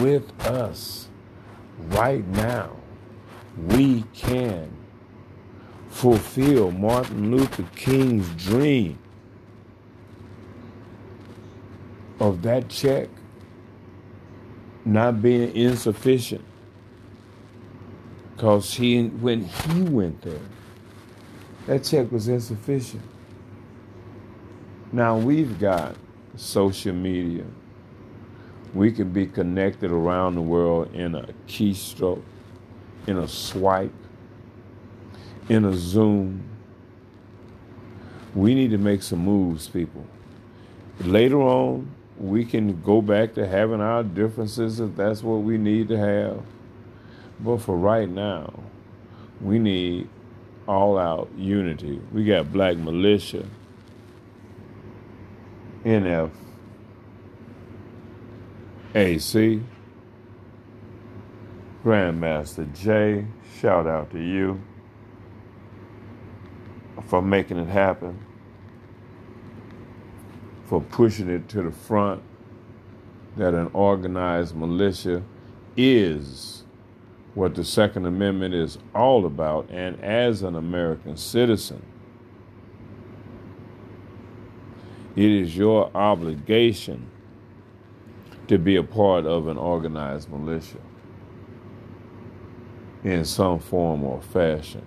with 0.00 0.30
us 0.46 1.08
right 1.88 2.26
now, 2.28 2.76
we 3.56 4.04
can 4.14 4.70
fulfill 5.90 6.70
Martin 6.70 7.34
Luther 7.34 7.64
King's 7.74 8.28
dream 8.44 8.98
of 12.20 12.42
that 12.42 12.68
check 12.68 13.08
not 14.84 15.20
being 15.20 15.54
insufficient. 15.54 16.44
Because 18.34 18.74
he, 18.74 19.06
when 19.08 19.44
he 19.44 19.82
went 19.82 20.22
there, 20.22 20.38
that 21.66 21.82
check 21.82 22.12
was 22.12 22.28
insufficient. 22.28 23.02
Now 24.92 25.18
we've 25.18 25.58
got 25.58 25.96
social 26.38 26.94
media. 26.94 27.44
We 28.72 28.92
can 28.92 29.12
be 29.12 29.26
connected 29.26 29.90
around 29.90 30.36
the 30.36 30.42
world 30.42 30.94
in 30.94 31.14
a 31.14 31.28
keystroke, 31.46 32.22
in 33.06 33.18
a 33.18 33.26
swipe, 33.26 33.92
in 35.48 35.64
a 35.64 35.74
Zoom. 35.74 36.42
We 38.34 38.54
need 38.54 38.70
to 38.70 38.78
make 38.78 39.02
some 39.02 39.20
moves, 39.20 39.68
people. 39.68 40.06
Later 41.00 41.40
on, 41.40 41.90
we 42.18 42.44
can 42.44 42.80
go 42.82 43.00
back 43.02 43.34
to 43.34 43.46
having 43.46 43.80
our 43.80 44.02
differences 44.02 44.80
if 44.80 44.94
that's 44.96 45.22
what 45.22 45.42
we 45.42 45.56
need 45.56 45.88
to 45.88 45.98
have. 45.98 46.42
But 47.40 47.58
for 47.58 47.76
right 47.76 48.08
now, 48.08 48.52
we 49.40 49.58
need 49.58 50.08
all 50.66 50.98
out 50.98 51.30
unity. 51.36 52.00
We 52.12 52.24
got 52.24 52.52
black 52.52 52.76
militia 52.76 53.46
NF 55.88 56.30
AC 58.94 59.62
Grandmaster 61.82 62.70
Jay, 62.74 63.24
shout 63.58 63.86
out 63.86 64.10
to 64.10 64.20
you 64.20 64.60
for 67.06 67.22
making 67.22 67.56
it 67.56 67.68
happen, 67.68 68.22
for 70.66 70.82
pushing 70.82 71.30
it 71.30 71.48
to 71.48 71.62
the 71.62 71.70
front 71.70 72.22
that 73.38 73.54
an 73.54 73.70
organized 73.72 74.54
militia 74.54 75.22
is 75.74 76.64
what 77.32 77.54
the 77.54 77.64
Second 77.64 78.04
Amendment 78.04 78.52
is 78.52 78.76
all 78.94 79.24
about, 79.24 79.66
and 79.70 79.98
as 80.04 80.42
an 80.42 80.54
American 80.54 81.16
citizen, 81.16 81.82
It 85.18 85.32
is 85.32 85.56
your 85.56 85.90
obligation 85.96 87.10
to 88.46 88.56
be 88.56 88.76
a 88.76 88.84
part 88.84 89.26
of 89.26 89.48
an 89.48 89.58
organized 89.58 90.30
militia 90.30 90.78
in 93.02 93.24
some 93.24 93.58
form 93.58 94.04
or 94.04 94.22
fashion. 94.22 94.86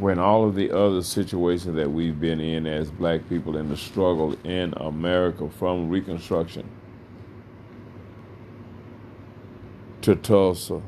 When 0.00 0.18
all 0.18 0.48
of 0.48 0.56
the 0.56 0.72
other 0.76 1.02
situations 1.02 1.76
that 1.76 1.92
we've 1.92 2.18
been 2.18 2.40
in 2.40 2.66
as 2.66 2.90
black 2.90 3.28
people 3.28 3.56
in 3.56 3.68
the 3.68 3.76
struggle 3.76 4.34
in 4.42 4.74
America 4.78 5.48
from 5.48 5.88
Reconstruction 5.88 6.68
to 10.02 10.16
Tulsa, 10.16 10.82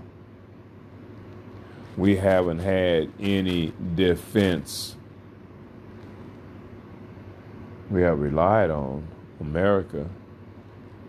we 1.98 2.14
haven't 2.14 2.60
had 2.60 3.10
any 3.18 3.72
defense. 3.96 4.94
We 7.90 8.02
have 8.02 8.20
relied 8.20 8.70
on 8.70 9.08
America 9.40 10.08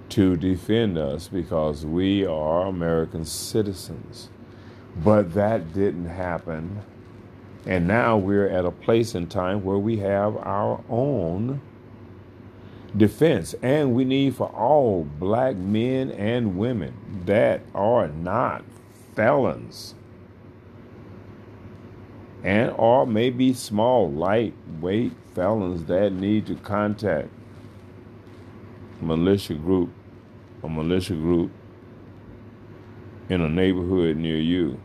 to 0.10 0.36
defend 0.36 0.98
us 0.98 1.28
because 1.28 1.86
we 1.86 2.26
are 2.26 2.66
American 2.66 3.24
citizens. 3.24 4.30
But 5.04 5.36
that 5.36 5.74
didn't 5.74 6.08
happen. 6.08 6.82
And 7.68 7.88
now 7.88 8.18
we're 8.18 8.50
at 8.50 8.66
a 8.66 8.72
place 8.72 9.14
in 9.14 9.28
time 9.28 9.64
where 9.64 9.78
we 9.78 9.98
have 9.98 10.38
our 10.38 10.84
own 10.90 11.62
defense. 12.98 13.54
And 13.62 13.94
we 13.94 14.06
need 14.06 14.36
for 14.36 14.48
all 14.48 15.04
black 15.04 15.56
men 15.56 16.10
and 16.10 16.58
women 16.58 17.22
that 17.26 17.62
are 17.76 18.08
not 18.08 18.64
felons 19.14 19.94
and 22.44 22.72
or 22.78 23.06
maybe 23.06 23.54
small, 23.54 24.12
lightweight 24.12 25.14
felons 25.34 25.86
that 25.86 26.14
need 26.14 26.46
to 26.48 26.56
contact 26.56 27.30
militia 29.02 29.54
group, 29.54 29.90
a 30.64 30.70
militia 30.70 31.14
group 31.14 31.52
in 33.30 33.42
a 33.42 33.50
neighborhood 33.50 34.18
near 34.18 34.38
you 34.38 34.80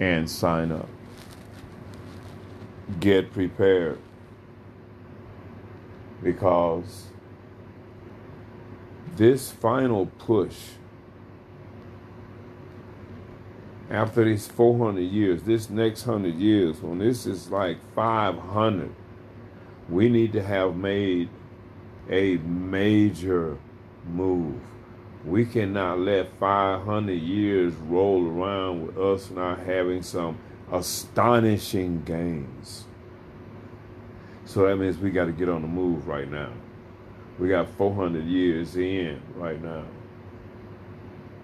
and 0.00 0.28
sign 0.28 0.72
up. 0.72 0.88
Get 2.98 3.32
prepared 3.32 3.98
because 6.22 7.06
this 9.16 9.50
final 9.50 10.06
push 10.06 10.56
after 13.92 14.24
these 14.24 14.48
400 14.48 15.02
years, 15.02 15.42
this 15.42 15.68
next 15.68 16.06
100 16.06 16.34
years, 16.36 16.80
when 16.80 16.98
this 16.98 17.26
is 17.26 17.50
like 17.50 17.76
500, 17.94 18.90
we 19.90 20.08
need 20.08 20.32
to 20.32 20.42
have 20.42 20.74
made 20.74 21.28
a 22.08 22.38
major 22.38 23.58
move. 24.06 24.58
We 25.26 25.44
cannot 25.44 25.98
let 25.98 26.32
500 26.40 27.12
years 27.12 27.74
roll 27.74 28.26
around 28.26 28.86
with 28.86 28.98
us 28.98 29.30
not 29.30 29.58
having 29.60 30.02
some 30.02 30.38
astonishing 30.72 32.02
gains. 32.04 32.86
So 34.46 34.66
that 34.66 34.76
means 34.76 34.96
we 34.96 35.10
got 35.10 35.26
to 35.26 35.32
get 35.32 35.50
on 35.50 35.60
the 35.60 35.68
move 35.68 36.08
right 36.08 36.30
now. 36.30 36.50
We 37.38 37.50
got 37.50 37.68
400 37.76 38.24
years 38.24 38.74
in 38.74 39.20
right 39.36 39.62
now. 39.62 39.84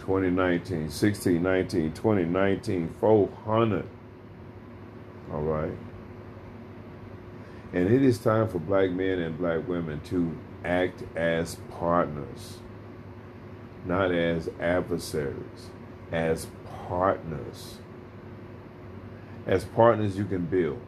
2019, 0.08 0.88
16, 0.88 1.42
19, 1.42 1.92
2019, 1.92 2.94
400. 2.98 3.86
All 5.30 5.42
right. 5.42 5.76
And 7.74 7.92
it 7.92 8.02
is 8.02 8.16
time 8.16 8.48
for 8.48 8.58
black 8.58 8.90
men 8.90 9.18
and 9.18 9.36
black 9.36 9.68
women 9.68 10.00
to 10.04 10.34
act 10.64 11.02
as 11.14 11.56
partners, 11.70 12.60
not 13.84 14.10
as 14.10 14.48
adversaries, 14.58 15.68
as 16.10 16.46
partners. 16.86 17.76
As 19.46 19.66
partners, 19.66 20.16
you 20.16 20.24
can 20.24 20.46
build. 20.46 20.80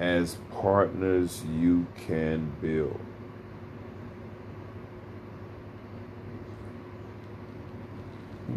As 0.00 0.38
partners, 0.50 1.44
you 1.44 1.86
can 2.06 2.54
build. 2.62 2.98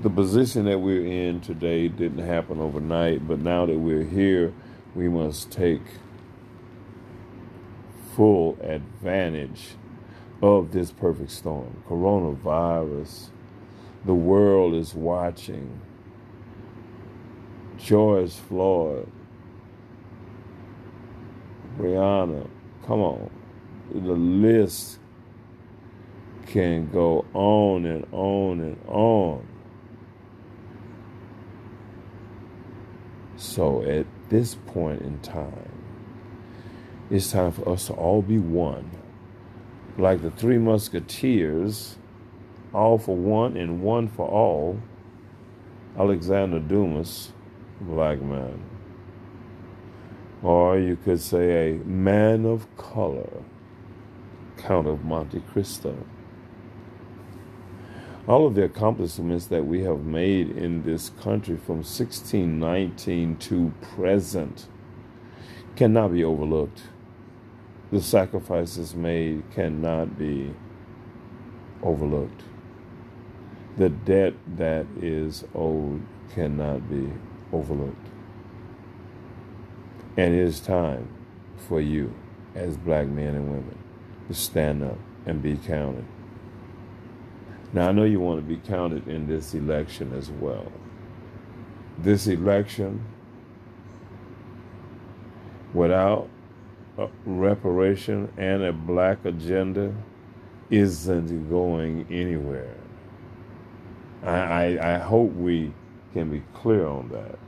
The 0.02 0.10
position 0.10 0.66
that 0.66 0.80
we're 0.80 1.06
in 1.06 1.42
today 1.42 1.88
didn't 1.88 2.26
happen 2.26 2.60
overnight, 2.60 3.28
but 3.28 3.40
now 3.40 3.68
that 3.68 3.78
we're 3.78 4.04
here, 4.04 4.52
we 4.96 5.08
must 5.08 5.52
take 5.52 5.82
full 8.16 8.58
advantage 8.62 9.76
of 10.42 10.72
this 10.72 10.92
perfect 10.92 11.30
storm. 11.30 11.84
Coronavirus, 11.88 13.30
the 14.04 14.14
world 14.14 14.74
is 14.74 14.96
watching. 14.96 15.80
George 17.78 18.34
Floyd, 18.34 19.08
Breonna, 21.78 22.50
come 22.88 23.02
on. 23.02 23.30
The 23.94 24.14
list 24.14 25.00
can 26.48 26.90
go 26.92 27.26
on 27.34 27.86
and 27.86 28.06
on 28.12 28.62
and 28.62 28.80
on. 28.88 29.48
So 33.42 33.82
at 33.82 34.06
this 34.30 34.54
point 34.54 35.02
in 35.02 35.18
time, 35.22 35.72
it's 37.10 37.32
time 37.32 37.52
for 37.52 37.68
us 37.68 37.88
to 37.88 37.94
all 37.94 38.22
be 38.22 38.38
one. 38.38 38.92
Like 39.98 40.22
the 40.22 40.30
three 40.30 40.60
musketeers, 40.60 41.98
all 42.72 43.00
for 43.00 43.16
one 43.16 43.58
and 43.58 43.82
one 43.82 44.08
for 44.10 44.28
all. 44.28 44.80
Alexander 45.98 46.60
Dumas, 46.60 47.32
black 47.82 48.22
man. 48.22 48.62
Or 50.44 50.78
you 50.78 50.96
could 50.96 51.20
say 51.20 51.72
a 51.72 51.78
man 51.80 52.46
of 52.46 52.68
color, 52.78 53.44
Count 54.56 54.86
of 54.88 55.04
Monte 55.04 55.40
Cristo 55.52 55.98
all 58.28 58.46
of 58.46 58.56
the 58.56 58.64
accomplishments 58.64 59.48
that 59.48 59.66
we 59.66 59.82
have 59.82 60.06
made 60.06 60.50
in 60.50 60.84
this 60.84 61.10
country 61.22 61.58
from 61.58 61.78
1619 61.78 63.38
to 63.38 63.74
present 63.96 64.68
cannot 65.76 66.14
be 66.14 66.24
overlooked. 66.24 66.84
The 67.92 68.02
sacrifices 68.02 68.96
made 68.96 69.44
cannot 69.52 70.18
be 70.18 70.54
overlooked. 71.82 72.44
The 73.78 73.90
debt 73.90 74.34
that 74.58 74.86
is 75.02 75.44
owed 75.56 76.06
cannot 76.34 76.90
be 76.90 77.12
overlooked. 77.52 78.08
And 80.16 80.34
it 80.34 80.40
is 80.40 80.60
time 80.60 81.08
for 81.58 81.82
you, 81.82 82.14
as 82.54 82.78
black 82.78 83.08
men 83.08 83.34
and 83.34 83.50
women, 83.50 83.78
to 84.28 84.34
stand 84.34 84.84
up 84.84 84.98
and 85.26 85.42
be 85.42 85.58
counted. 85.58 86.06
Now, 87.74 87.90
I 87.90 87.92
know 87.94 88.04
you 88.04 88.20
want 88.20 88.40
to 88.42 88.46
be 88.46 88.58
counted 88.58 89.08
in 89.08 89.28
this 89.28 89.54
election 89.54 90.14
as 90.14 90.30
well. 90.30 90.70
This 91.98 92.28
election, 92.28 93.06
without 95.74 96.28
reparation 97.26 98.32
and 98.38 98.64
a 98.64 98.74
black 98.74 99.24
agenda, 99.24 99.94
isn't 100.70 101.50
going 101.50 102.06
anywhere. 102.10 102.76
I, 104.24 104.30
I, 104.38 104.96
I 104.96 104.98
hope 104.98 105.34
we 105.34 105.74
can 106.14 106.30
be 106.30 106.44
clear 106.54 106.88
on 106.88 107.10
that. 107.10 107.40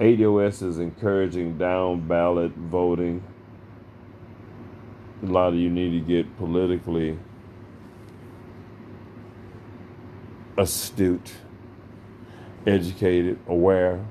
ADOS 0.00 0.62
is 0.62 0.78
encouraging 0.78 1.58
down 1.58 2.06
ballot 2.06 2.52
voting. 2.52 3.22
A 5.22 5.26
lot 5.26 5.48
of 5.48 5.54
you 5.56 5.68
need 5.68 5.90
to 5.90 6.00
get 6.00 6.38
politically 6.38 7.18
astute, 10.60 11.32
educated, 12.66 13.38
aware, 13.48 14.04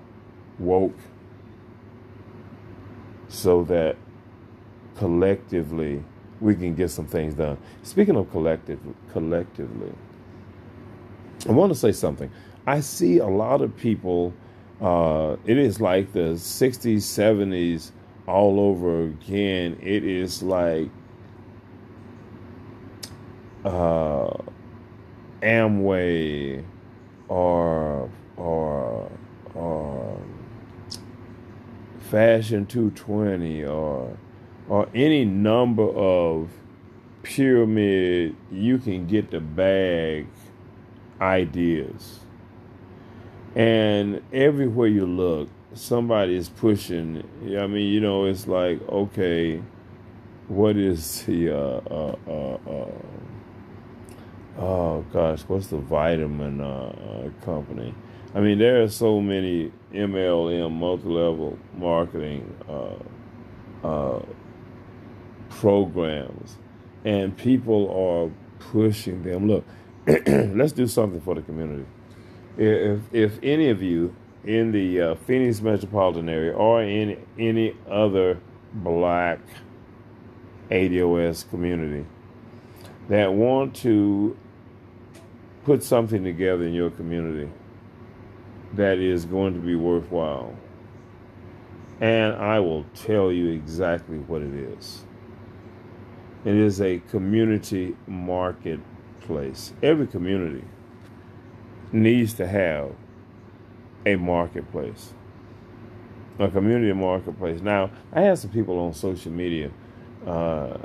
woke, 0.57 0.97
so 3.27 3.63
that 3.65 3.95
collectively 4.97 6.03
we 6.41 6.55
can 6.55 6.73
get 6.73 6.89
some 6.89 7.05
things 7.05 7.35
done. 7.35 7.55
Speaking 7.83 8.15
of 8.15 8.31
collective, 8.31 8.79
collectively, 9.11 9.93
I 11.47 11.51
want 11.51 11.71
to 11.71 11.77
say 11.77 11.91
something. 11.91 12.31
I 12.65 12.79
see 12.79 13.19
a 13.19 13.27
lot 13.27 13.61
of 13.61 13.75
people. 13.77 14.33
Uh, 14.81 15.35
it 15.45 15.57
is 15.57 15.79
like 15.79 16.13
the 16.13 16.33
'60s, 16.33 16.97
'70s 16.97 17.91
all 18.27 18.59
over 18.59 19.03
again. 19.03 19.77
It 19.81 20.03
is 20.03 20.41
like 20.41 20.89
uh, 23.63 24.31
Amway 25.41 26.63
or 27.27 28.09
or 28.37 29.11
or 29.53 30.21
Fashion 31.99 32.65
220 32.65 33.65
or 33.65 34.17
or 34.67 34.87
any 34.93 35.25
number 35.25 35.87
of 35.89 36.49
pyramid 37.23 38.35
you 38.51 38.77
can 38.77 39.07
get 39.07 39.31
the 39.31 39.39
bag 39.39 40.27
ideas. 41.21 42.19
And 43.55 44.21
everywhere 44.31 44.87
you 44.87 45.05
look, 45.05 45.49
somebody 45.73 46.35
is 46.35 46.49
pushing. 46.49 47.23
I 47.43 47.67
mean, 47.67 47.91
you 47.91 47.99
know, 47.99 48.25
it's 48.25 48.47
like, 48.47 48.79
okay, 48.87 49.61
what 50.47 50.77
is 50.77 51.23
the 51.23 51.51
uh, 51.51 51.81
uh, 51.89 52.15
uh, 52.27 52.57
uh 52.69 52.91
oh 54.57 55.05
gosh, 55.13 55.41
what's 55.47 55.67
the 55.67 55.77
vitamin 55.77 56.61
uh, 56.61 57.29
company? 57.43 57.93
I 58.33 58.41
mean, 58.41 58.59
there 58.59 58.81
are 58.83 58.89
so 58.89 59.19
many 59.19 59.71
MLM, 59.93 60.71
multi-level 60.71 61.57
marketing 61.75 62.55
uh, 62.67 63.87
uh, 63.87 64.21
programs, 65.49 66.57
and 67.03 67.35
people 67.35 67.89
are 67.89 68.31
pushing 68.59 69.23
them. 69.23 69.47
Look, 69.47 69.65
let's 70.27 70.73
do 70.73 70.87
something 70.87 71.21
for 71.21 71.35
the 71.35 71.41
community. 71.41 71.85
If 72.57 73.01
if 73.13 73.39
any 73.41 73.69
of 73.69 73.81
you 73.81 74.15
in 74.43 74.71
the 74.71 75.01
uh, 75.01 75.15
Phoenix 75.15 75.61
metropolitan 75.61 76.29
area 76.29 76.53
or 76.53 76.81
in 76.83 77.25
any 77.37 77.75
other 77.89 78.39
black 78.73 79.39
ADOS 80.69 81.49
community 81.49 82.05
that 83.09 83.33
want 83.33 83.75
to 83.77 84.37
put 85.65 85.83
something 85.83 86.23
together 86.23 86.63
in 86.63 86.73
your 86.73 86.91
community 86.91 87.51
that 88.73 88.99
is 88.99 89.25
going 89.25 89.53
to 89.53 89.59
be 89.59 89.75
worthwhile. 89.75 90.55
And 91.99 92.33
I 92.35 92.59
will 92.59 92.85
tell 92.95 93.31
you 93.31 93.49
exactly 93.49 94.19
what 94.19 94.41
it 94.41 94.53
is. 94.53 95.03
It 96.45 96.55
is 96.55 96.79
a 96.79 96.99
community 97.09 97.97
marketplace. 98.07 99.73
Every 99.83 100.07
community 100.07 100.63
needs 101.91 102.33
to 102.35 102.47
have 102.47 102.91
a 104.05 104.15
marketplace, 104.15 105.13
a 106.37 106.47
community 106.47 106.93
marketplace. 106.93 107.59
Now, 107.59 107.91
I 108.13 108.21
have 108.21 108.39
some 108.39 108.51
people 108.51 108.79
on 108.79 108.93
social 108.93 109.31
media 109.31 109.71
uh, 110.25 110.77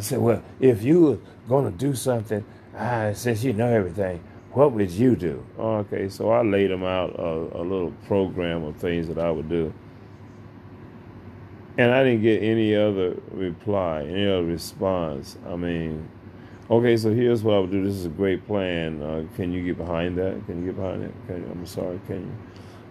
say, 0.00 0.16
well, 0.16 0.42
if 0.60 0.82
you 0.82 1.00
were 1.00 1.18
going 1.48 1.70
to 1.70 1.76
do 1.76 1.94
something, 1.94 2.44
I 2.76 3.12
since 3.12 3.42
you 3.42 3.52
know 3.52 3.68
everything, 3.68 4.22
what 4.52 4.72
would 4.72 4.90
you 4.90 5.16
do? 5.16 5.44
Okay, 5.58 6.08
so 6.08 6.30
I 6.30 6.42
laid 6.42 6.70
them 6.70 6.84
out 6.84 7.18
a, 7.18 7.60
a 7.60 7.62
little 7.62 7.92
program 8.06 8.64
of 8.64 8.76
things 8.76 9.08
that 9.08 9.18
I 9.18 9.30
would 9.30 9.48
do. 9.48 9.72
And 11.76 11.92
I 11.92 12.02
didn't 12.02 12.22
get 12.22 12.42
any 12.42 12.74
other 12.74 13.16
reply, 13.30 14.02
any 14.02 14.26
other 14.26 14.44
response. 14.44 15.36
I 15.48 15.54
mean, 15.54 16.08
okay, 16.68 16.96
so 16.96 17.12
here's 17.12 17.44
what 17.44 17.54
I 17.54 17.58
would 17.60 17.70
do. 17.70 17.84
This 17.84 17.94
is 17.94 18.06
a 18.06 18.10
great 18.10 18.46
plan. 18.46 19.00
Uh, 19.00 19.24
can 19.36 19.52
you 19.52 19.64
get 19.64 19.78
behind 19.78 20.18
that? 20.18 20.44
Can 20.46 20.60
you 20.60 20.72
get 20.72 20.76
behind 20.76 21.04
it? 21.04 21.14
Can 21.28 21.36
you? 21.42 21.50
I'm 21.52 21.66
sorry, 21.66 22.00
can 22.06 22.22
you? 22.22 22.32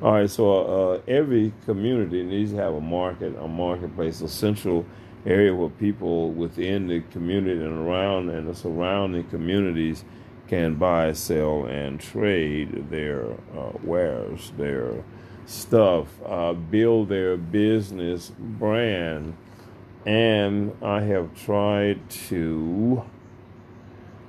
All 0.01 0.13
right, 0.13 0.29
so 0.29 0.93
uh, 0.93 1.01
every 1.07 1.51
community 1.65 2.23
needs 2.23 2.51
to 2.51 2.57
have 2.57 2.75
a 2.75 2.81
market, 2.81 3.35
a 3.39 3.47
marketplace, 3.47 4.21
a 4.21 4.29
central 4.29 4.85
area 5.25 5.53
where 5.53 5.69
people 5.69 6.31
within 6.31 6.87
the 6.87 7.01
community 7.11 7.59
and 7.59 7.87
around 7.87 8.29
and 8.29 8.47
the 8.47 8.55
surrounding 8.55 9.23
communities 9.25 10.05
can 10.47 10.75
buy, 10.75 11.11
sell, 11.11 11.65
and 11.65 11.99
trade 11.99 12.89
their 12.89 13.31
uh, 13.55 13.71
wares, 13.83 14.53
their 14.57 15.03
stuff, 15.45 16.07
uh, 16.25 16.53
build 16.53 17.09
their 17.09 17.37
business 17.37 18.31
brand. 18.37 19.35
And 20.05 20.75
I 20.81 21.01
have 21.01 21.35
tried 21.35 22.09
to 22.29 23.03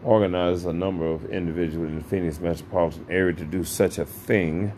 organize 0.03 0.65
a 0.65 0.73
number 0.73 1.07
of 1.07 1.31
individuals 1.31 1.89
in 1.89 1.99
the 1.99 2.05
Phoenix 2.05 2.41
metropolitan 2.41 3.07
area 3.09 3.35
to 3.35 3.45
do 3.45 3.63
such 3.63 3.99
a 3.99 4.05
thing, 4.05 4.73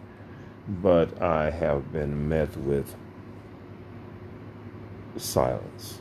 but 0.69 1.21
I 1.23 1.51
have 1.51 1.93
been 1.93 2.29
met 2.29 2.57
with 2.57 2.95
silence. 5.17 6.00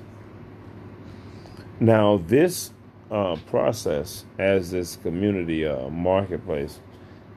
Now, 1.81 2.17
this 2.17 2.71
uh, 3.09 3.37
process 3.47 4.25
as 4.37 4.71
this 4.71 4.97
community 4.97 5.65
uh, 5.65 5.89
marketplace 5.89 6.79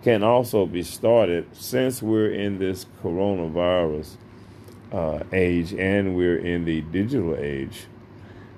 can 0.02 0.24
also 0.24 0.66
be 0.66 0.82
started 0.82 1.46
since 1.52 2.02
we're 2.02 2.32
in 2.32 2.58
this 2.58 2.86
coronavirus 3.02 4.16
uh, 4.92 5.20
age 5.32 5.72
and 5.74 6.16
we're 6.16 6.38
in 6.38 6.64
the 6.64 6.80
digital 6.80 7.36
age. 7.36 7.86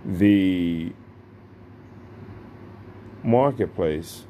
The 0.06 0.92
marketplace 3.22 4.24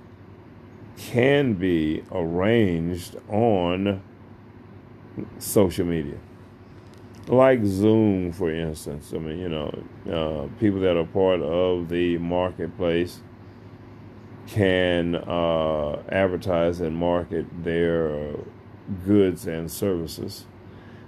can 0.96 1.54
be 1.54 2.02
arranged 2.10 3.16
on 3.28 4.02
social 5.38 5.86
media 5.86 6.18
like 7.28 7.64
Zoom, 7.64 8.32
for 8.32 8.50
instance. 8.50 9.12
I 9.14 9.18
mean, 9.18 9.38
you 9.38 9.48
know, 9.48 9.84
uh, 10.10 10.60
people 10.60 10.80
that 10.80 10.96
are 10.96 11.06
part 11.06 11.40
of 11.40 11.88
the 11.88 12.18
marketplace 12.18 13.20
can 14.46 15.14
uh, 15.14 16.02
advertise 16.10 16.80
and 16.80 16.96
market 16.96 17.46
their 17.64 18.34
goods 19.06 19.46
and 19.46 19.70
services 19.70 20.46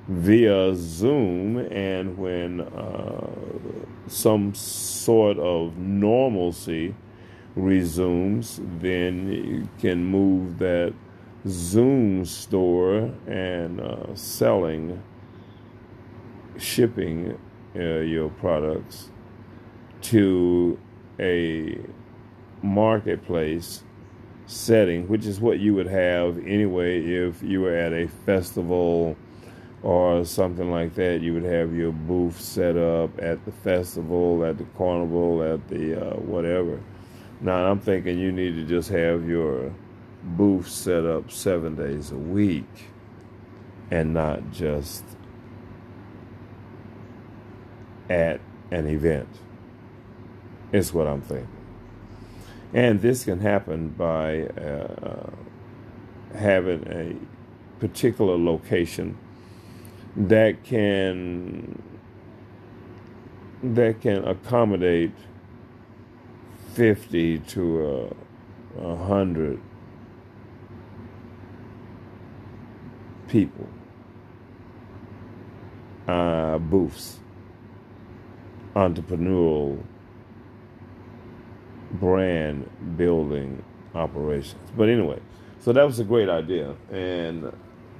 via 0.09 0.75
Zoom, 0.75 1.59
and 1.59 2.17
when 2.17 2.61
uh, 2.61 3.27
some 4.07 4.55
sort 4.55 5.39
of 5.39 5.77
normalcy 5.77 6.95
resumes, 7.57 8.61
then 8.81 9.31
you 9.33 9.69
can 9.79 10.05
move 10.05 10.59
that 10.59 10.95
Zoom 11.49 12.25
store 12.25 13.13
and 13.27 13.81
uh, 13.81 14.15
selling 14.15 15.03
shipping 16.59 17.39
uh, 17.75 17.81
your 17.81 18.29
products 18.31 19.11
to 20.03 20.79
a 21.19 21.79
marketplace 22.63 23.83
setting, 24.47 25.09
which 25.09 25.27
is 25.27 25.41
what 25.41 25.59
you 25.59 25.75
would 25.75 25.87
have 25.87 26.39
anyway 26.47 27.03
if 27.05 27.43
you 27.43 27.61
were 27.61 27.75
at 27.75 27.93
a 27.93 28.07
festival 28.07 29.17
or 29.83 30.25
something 30.25 30.71
like 30.71 30.95
that. 30.95 31.21
You 31.21 31.35
would 31.35 31.45
have 31.45 31.75
your 31.75 31.93
booth 31.93 32.41
set 32.41 32.77
up 32.77 33.11
at 33.21 33.45
the 33.45 33.53
festival, 33.53 34.45
at 34.45 34.59
the 34.59 34.65
carnival, 34.77 35.43
at 35.43 35.67
the 35.69 36.11
uh, 36.11 36.17
whatever. 36.17 36.81
Now, 37.41 37.71
I'm 37.71 37.81
thinking 37.81 38.19
you 38.19 38.33
need 38.33 38.55
to 38.55 38.65
just 38.65 38.89
have 38.91 39.29
your 39.29 39.73
booth 40.23 40.69
set 40.69 41.05
up 41.05 41.31
seven 41.31 41.75
days 41.75 42.11
a 42.11 42.17
week 42.17 42.91
and 43.91 44.15
not 44.15 44.51
just 44.51 45.05
at 48.09 48.41
an 48.71 48.87
event, 48.87 49.29
is 50.73 50.93
what 50.93 51.07
I'm 51.07 51.23
thinking. 51.23 51.49
And 52.73 53.01
this 53.01 53.25
can 53.25 53.41
happen 53.41 53.91
by 53.91 54.43
uh, 54.43 55.31
having 56.35 56.87
a 56.89 57.17
particular 57.81 58.37
location 58.37 59.17
that 60.17 60.63
can 60.65 61.83
that 63.63 64.01
can 64.01 64.25
accommodate 64.27 65.13
50 66.75 67.39
to 67.39 68.13
a, 68.79 68.83
a 68.83 68.97
hundred 68.97 69.61
people 73.29 73.69
uh, 76.07 76.59
booths 76.59 77.19
entrepreneurial 78.77 79.83
brand 81.93 82.69
building 82.97 83.65
operations. 83.95 84.71
But 84.77 84.91
anyway, 84.91 85.19
so 85.61 85.73
that 85.73 85.85
was 85.85 85.99
a 85.99 86.05
great 86.05 86.29
idea. 86.29 86.75
And 86.93 87.51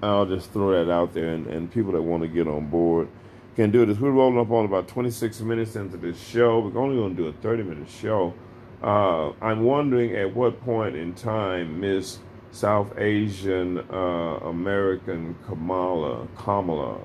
I'll 0.03 0.27
just 0.27 0.53
throw 0.53 0.85
that 0.85 0.93
out 0.93 1.15
there. 1.15 1.31
And, 1.31 1.47
and 1.47 1.73
people 1.73 1.93
that 1.93 2.03
want 2.03 2.23
to 2.23 2.29
get 2.29 2.47
on 2.47 2.69
board 2.69 3.09
can 3.57 3.71
do 3.71 3.87
this. 3.87 3.99
We're 3.99 4.11
rolling 4.11 4.39
up 4.39 4.51
on 4.51 4.67
about 4.67 4.87
26 4.87 5.41
minutes 5.41 5.77
into 5.77 5.97
this 5.97 6.23
show. 6.23 6.61
We're 6.61 6.79
only 6.79 6.97
going 6.97 7.17
to 7.17 7.23
do 7.23 7.29
a 7.29 7.33
30 7.33 7.63
minute 7.63 7.89
show. 7.89 8.35
Uh, 8.83 9.31
I'm 9.41 9.63
wondering 9.63 10.15
at 10.15 10.37
what 10.37 10.61
point 10.61 10.95
in 10.95 11.15
time 11.15 11.81
Miss 11.81 12.19
South 12.51 12.99
Asian 12.99 13.79
uh, 13.91 14.41
American 14.45 15.37
Kamala, 15.47 16.29
Kamala 16.37 17.01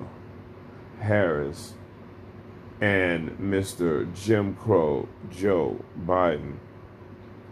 Harris 1.00 1.72
and 2.82 3.30
Mr. 3.38 4.12
Jim 4.12 4.56
Crow 4.56 5.08
Joe 5.30 5.78
Biden 6.04 6.56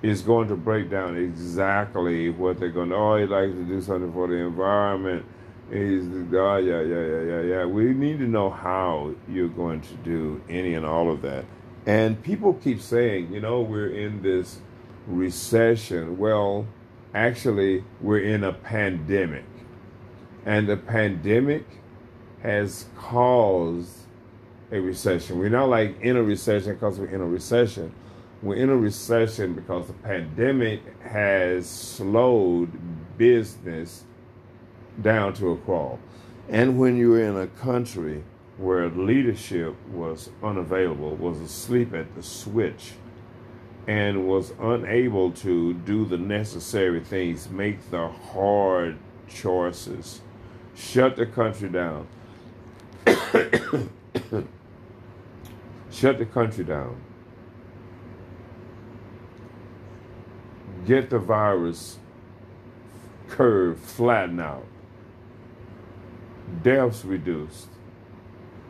is 0.02 0.22
going 0.22 0.48
to 0.48 0.56
break 0.56 0.90
down 0.90 1.16
exactly 1.16 2.30
what 2.30 2.58
they're 2.58 2.68
going 2.68 2.88
to. 2.88 2.96
Oh, 2.96 3.16
he 3.16 3.26
likes 3.26 3.52
to 3.52 3.64
do 3.64 3.80
something 3.80 4.12
for 4.12 4.26
the 4.26 4.34
environment. 4.34 5.24
He's 5.70 6.04
oh 6.34 6.56
yeah 6.56 6.80
yeah 6.80 7.04
yeah 7.04 7.22
yeah 7.22 7.40
yeah. 7.42 7.64
We 7.64 7.94
need 7.94 8.18
to 8.18 8.26
know 8.26 8.50
how 8.50 9.14
you're 9.28 9.46
going 9.46 9.82
to 9.82 9.94
do 9.98 10.42
any 10.48 10.74
and 10.74 10.84
all 10.84 11.12
of 11.12 11.22
that. 11.22 11.44
And 11.86 12.20
people 12.20 12.54
keep 12.54 12.80
saying, 12.80 13.32
you 13.32 13.40
know, 13.40 13.60
we're 13.60 13.90
in 13.90 14.22
this 14.22 14.58
recession. 15.06 16.18
Well, 16.18 16.66
actually, 17.14 17.84
we're 18.00 18.18
in 18.18 18.42
a 18.42 18.52
pandemic, 18.52 19.46
and 20.44 20.68
the 20.68 20.76
pandemic 20.76 21.66
has 22.42 22.86
caused 22.96 23.99
a 24.72 24.80
recession. 24.80 25.38
We're 25.38 25.48
not 25.48 25.68
like 25.68 26.00
in 26.00 26.16
a 26.16 26.22
recession 26.22 26.74
because 26.74 26.98
we're 26.98 27.06
in 27.06 27.20
a 27.20 27.26
recession, 27.26 27.92
we're 28.42 28.56
in 28.56 28.70
a 28.70 28.76
recession 28.76 29.54
because 29.54 29.86
the 29.86 29.92
pandemic 29.92 30.80
has 31.02 31.68
slowed 31.68 32.70
business 33.18 34.04
down 35.02 35.34
to 35.34 35.50
a 35.52 35.56
crawl. 35.58 35.98
And 36.48 36.78
when 36.78 36.96
you're 36.96 37.22
in 37.22 37.36
a 37.36 37.46
country 37.46 38.24
where 38.58 38.88
leadership 38.88 39.74
was 39.90 40.30
unavailable, 40.42 41.16
was 41.16 41.40
asleep 41.40 41.94
at 41.94 42.14
the 42.14 42.22
switch, 42.22 42.92
and 43.86 44.28
was 44.28 44.52
unable 44.60 45.30
to 45.32 45.72
do 45.74 46.04
the 46.04 46.18
necessary 46.18 47.00
things, 47.00 47.48
make 47.48 47.90
the 47.90 48.08
hard 48.08 48.96
choices, 49.28 50.20
shut 50.74 51.16
the 51.16 51.26
country 51.26 51.68
down. 51.68 52.06
Shut 56.00 56.18
the 56.18 56.24
country 56.24 56.64
down. 56.64 56.96
Get 60.86 61.10
the 61.10 61.18
virus 61.18 61.98
curve 63.28 63.78
flatten 63.78 64.40
out. 64.40 64.66
Deaths 66.62 67.04
reduced. 67.04 67.68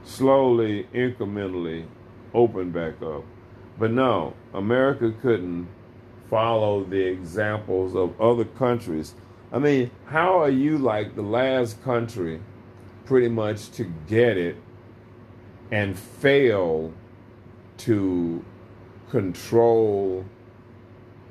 Slowly, 0.02 0.88
incrementally 0.92 1.86
open 2.34 2.72
back 2.72 3.00
up. 3.00 3.22
But 3.78 3.92
no, 3.92 4.34
America 4.52 5.14
couldn't 5.22 5.68
follow 6.28 6.82
the 6.82 7.00
examples 7.00 7.94
of 7.94 8.20
other 8.20 8.44
countries. 8.44 9.14
I 9.52 9.60
mean, 9.60 9.92
how 10.06 10.40
are 10.40 10.50
you 10.50 10.78
like 10.78 11.14
the 11.14 11.22
last 11.22 11.82
country 11.84 12.40
pretty 13.04 13.28
much 13.28 13.70
to 13.72 13.84
get 14.08 14.36
it 14.36 14.56
and 15.70 15.96
fail 15.96 16.92
to 17.80 18.44
control 19.10 20.24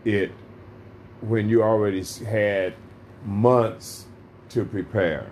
it 0.05 0.31
when 1.21 1.49
you 1.49 1.63
already 1.63 2.03
had 2.25 2.73
months 3.25 4.05
to 4.49 4.65
prepare? 4.65 5.31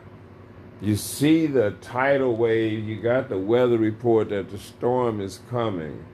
You 0.81 0.95
see 0.95 1.48
the 1.48 1.72
tidal 1.81 2.35
wave, 2.35 2.84
you 2.84 3.02
got 3.02 3.30
the 3.30 3.38
weather 3.38 3.77
report 3.77 4.30
that 4.30 4.49
the 4.49 4.60
storm 4.60 5.22
is 5.22 5.41
coming 5.49 6.06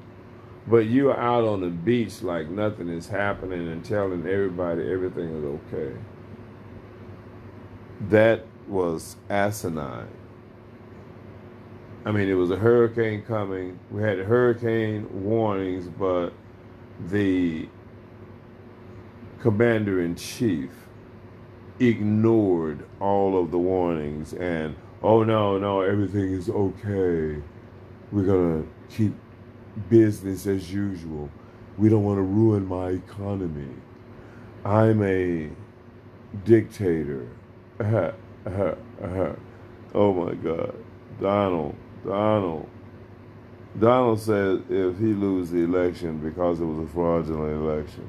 but 0.68 0.86
you're 0.86 1.18
out 1.18 1.44
on 1.44 1.62
the 1.62 1.68
beach 1.68 2.22
like 2.22 2.50
nothing 2.50 2.90
is 2.90 3.08
happening 3.08 3.68
and 3.68 3.84
telling 3.84 4.26
everybody 4.26 4.90
everything 4.90 5.30
is 5.30 5.44
okay. 5.44 5.96
That 8.10 8.46
was 8.68 9.18
asinine. 9.30 10.08
I 12.06 12.12
mean, 12.12 12.28
it 12.28 12.34
was 12.34 12.52
a 12.52 12.58
hurricane 12.58 13.22
coming. 13.22 13.80
We 13.90 14.02
had 14.02 14.18
hurricane 14.20 15.08
warnings, 15.24 15.88
but 15.88 16.32
the 17.08 17.70
commander 19.40 20.02
in 20.02 20.16
chief 20.16 20.70
ignored 21.80 22.86
all 23.00 23.42
of 23.42 23.52
the 23.52 23.58
warnings 23.58 24.34
and, 24.34 24.76
oh 25.02 25.24
no, 25.24 25.58
no, 25.58 25.82
everything 25.82 26.34
is 26.34 26.50
okay. 26.50 27.42
We're 28.12 28.26
going 28.26 28.64
to 28.64 28.70
keep 28.96 29.14
business 29.90 30.46
as 30.46 30.74
usual. 30.74 31.30
We 31.78 31.88
don't 31.88 32.04
want 32.04 32.18
to 32.18 32.24
ruin 32.24 32.66
my 32.66 32.90
economy. 32.90 33.74
I'm 34.66 35.02
a 35.04 35.50
dictator. 36.46 37.30
oh 37.80 38.14
my 40.14 40.34
God. 40.36 40.76
Donald, 41.20 41.76
Donald. 42.06 42.70
Donald 43.80 44.20
said 44.20 44.64
if 44.70 45.00
he 45.00 45.14
loses 45.14 45.52
the 45.52 45.60
election 45.60 46.20
because 46.20 46.60
it 46.60 46.66
was 46.66 46.80
a 46.80 46.92
fraudulent 46.92 47.54
election. 47.54 48.08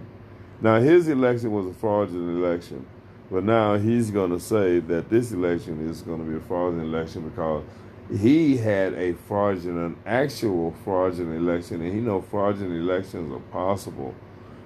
Now, 0.60 0.80
his 0.80 1.08
election 1.08 1.52
was 1.52 1.66
a 1.66 1.74
fraudulent 1.74 2.38
election, 2.38 2.86
but 3.30 3.44
now 3.44 3.76
he's 3.76 4.10
going 4.10 4.30
to 4.30 4.40
say 4.40 4.80
that 4.80 5.08
this 5.08 5.32
election 5.32 5.88
is 5.88 6.02
going 6.02 6.18
to 6.18 6.30
be 6.30 6.36
a 6.36 6.40
fraudulent 6.40 6.88
election 6.88 7.28
because 7.28 7.64
he 8.10 8.56
had 8.58 8.94
a 8.94 9.14
fraudulent, 9.14 9.96
actual 10.04 10.74
fraudulent 10.84 11.36
election, 11.36 11.80
and 11.80 11.92
he 11.92 12.00
know 12.00 12.20
fraudulent 12.20 12.76
elections 12.76 13.32
are 13.32 13.40
possible. 13.50 14.14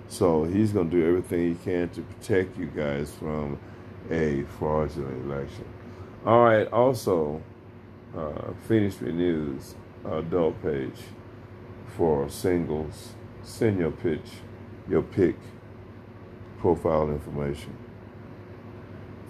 So 0.09 0.45
he's 0.45 0.73
going 0.73 0.91
to 0.91 0.97
do 0.97 1.07
everything 1.07 1.55
he 1.55 1.65
can 1.65 1.89
to 1.91 2.03
protect 2.03 2.59
you 2.59 2.67
guys 2.67 3.15
from 3.15 3.59
a 4.11 4.43
fraudulent 4.59 5.25
election. 5.31 5.65
All 6.25 6.43
right. 6.45 6.67
Also, 6.73 7.43
uh, 8.17 8.53
Phoenix 8.67 8.97
Street 8.97 9.15
News 9.15 9.75
adult 10.05 10.61
page 10.63 10.99
for 11.97 12.29
singles. 12.29 13.15
Send 13.43 13.79
your 13.79 13.91
pitch, 13.91 14.29
your 14.89 15.03
pick, 15.03 15.37
profile 16.59 17.09
information. 17.09 17.77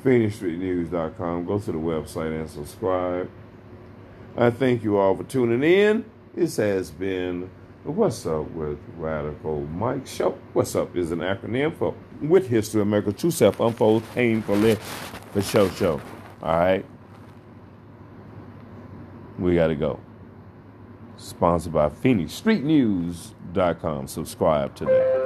PhoenixStreetNews.com. 0.05 1.45
Go 1.45 1.59
to 1.59 1.73
the 1.73 1.79
website 1.79 2.39
and 2.39 2.49
subscribe. 2.49 3.31
I 4.37 4.51
thank 4.51 4.85
you 4.85 4.97
all 4.97 5.17
for 5.17 5.25
tuning 5.25 5.63
in. 5.63 6.05
This 6.35 6.57
has 6.57 6.91
been 6.91 7.51
What's 7.85 8.25
Up 8.27 8.51
with 8.51 8.79
Radical 8.97 9.63
Mike 9.63 10.07
Show. 10.07 10.39
What's 10.53 10.77
Up 10.77 10.95
is 10.97 11.11
an 11.11 11.19
acronym 11.21 11.77
for 11.77 11.95
With 12.21 12.49
History 12.49 12.83
America 12.83 13.13
True 13.13 13.31
Self 13.31 13.59
Unfolds 13.61 14.07
Painfully 14.15 14.77
for 15.33 15.43
Show 15.43 15.69
Show. 15.71 16.01
All 16.43 16.59
right. 16.59 16.85
We 19.39 19.55
got 19.55 19.69
to 19.69 19.77
go. 19.77 20.01
Sponsored 21.17 21.73
by 21.73 21.89
PhoenixStreetNews.com. 21.89 24.09
Subscribe 24.09 24.75
today. 24.75 25.18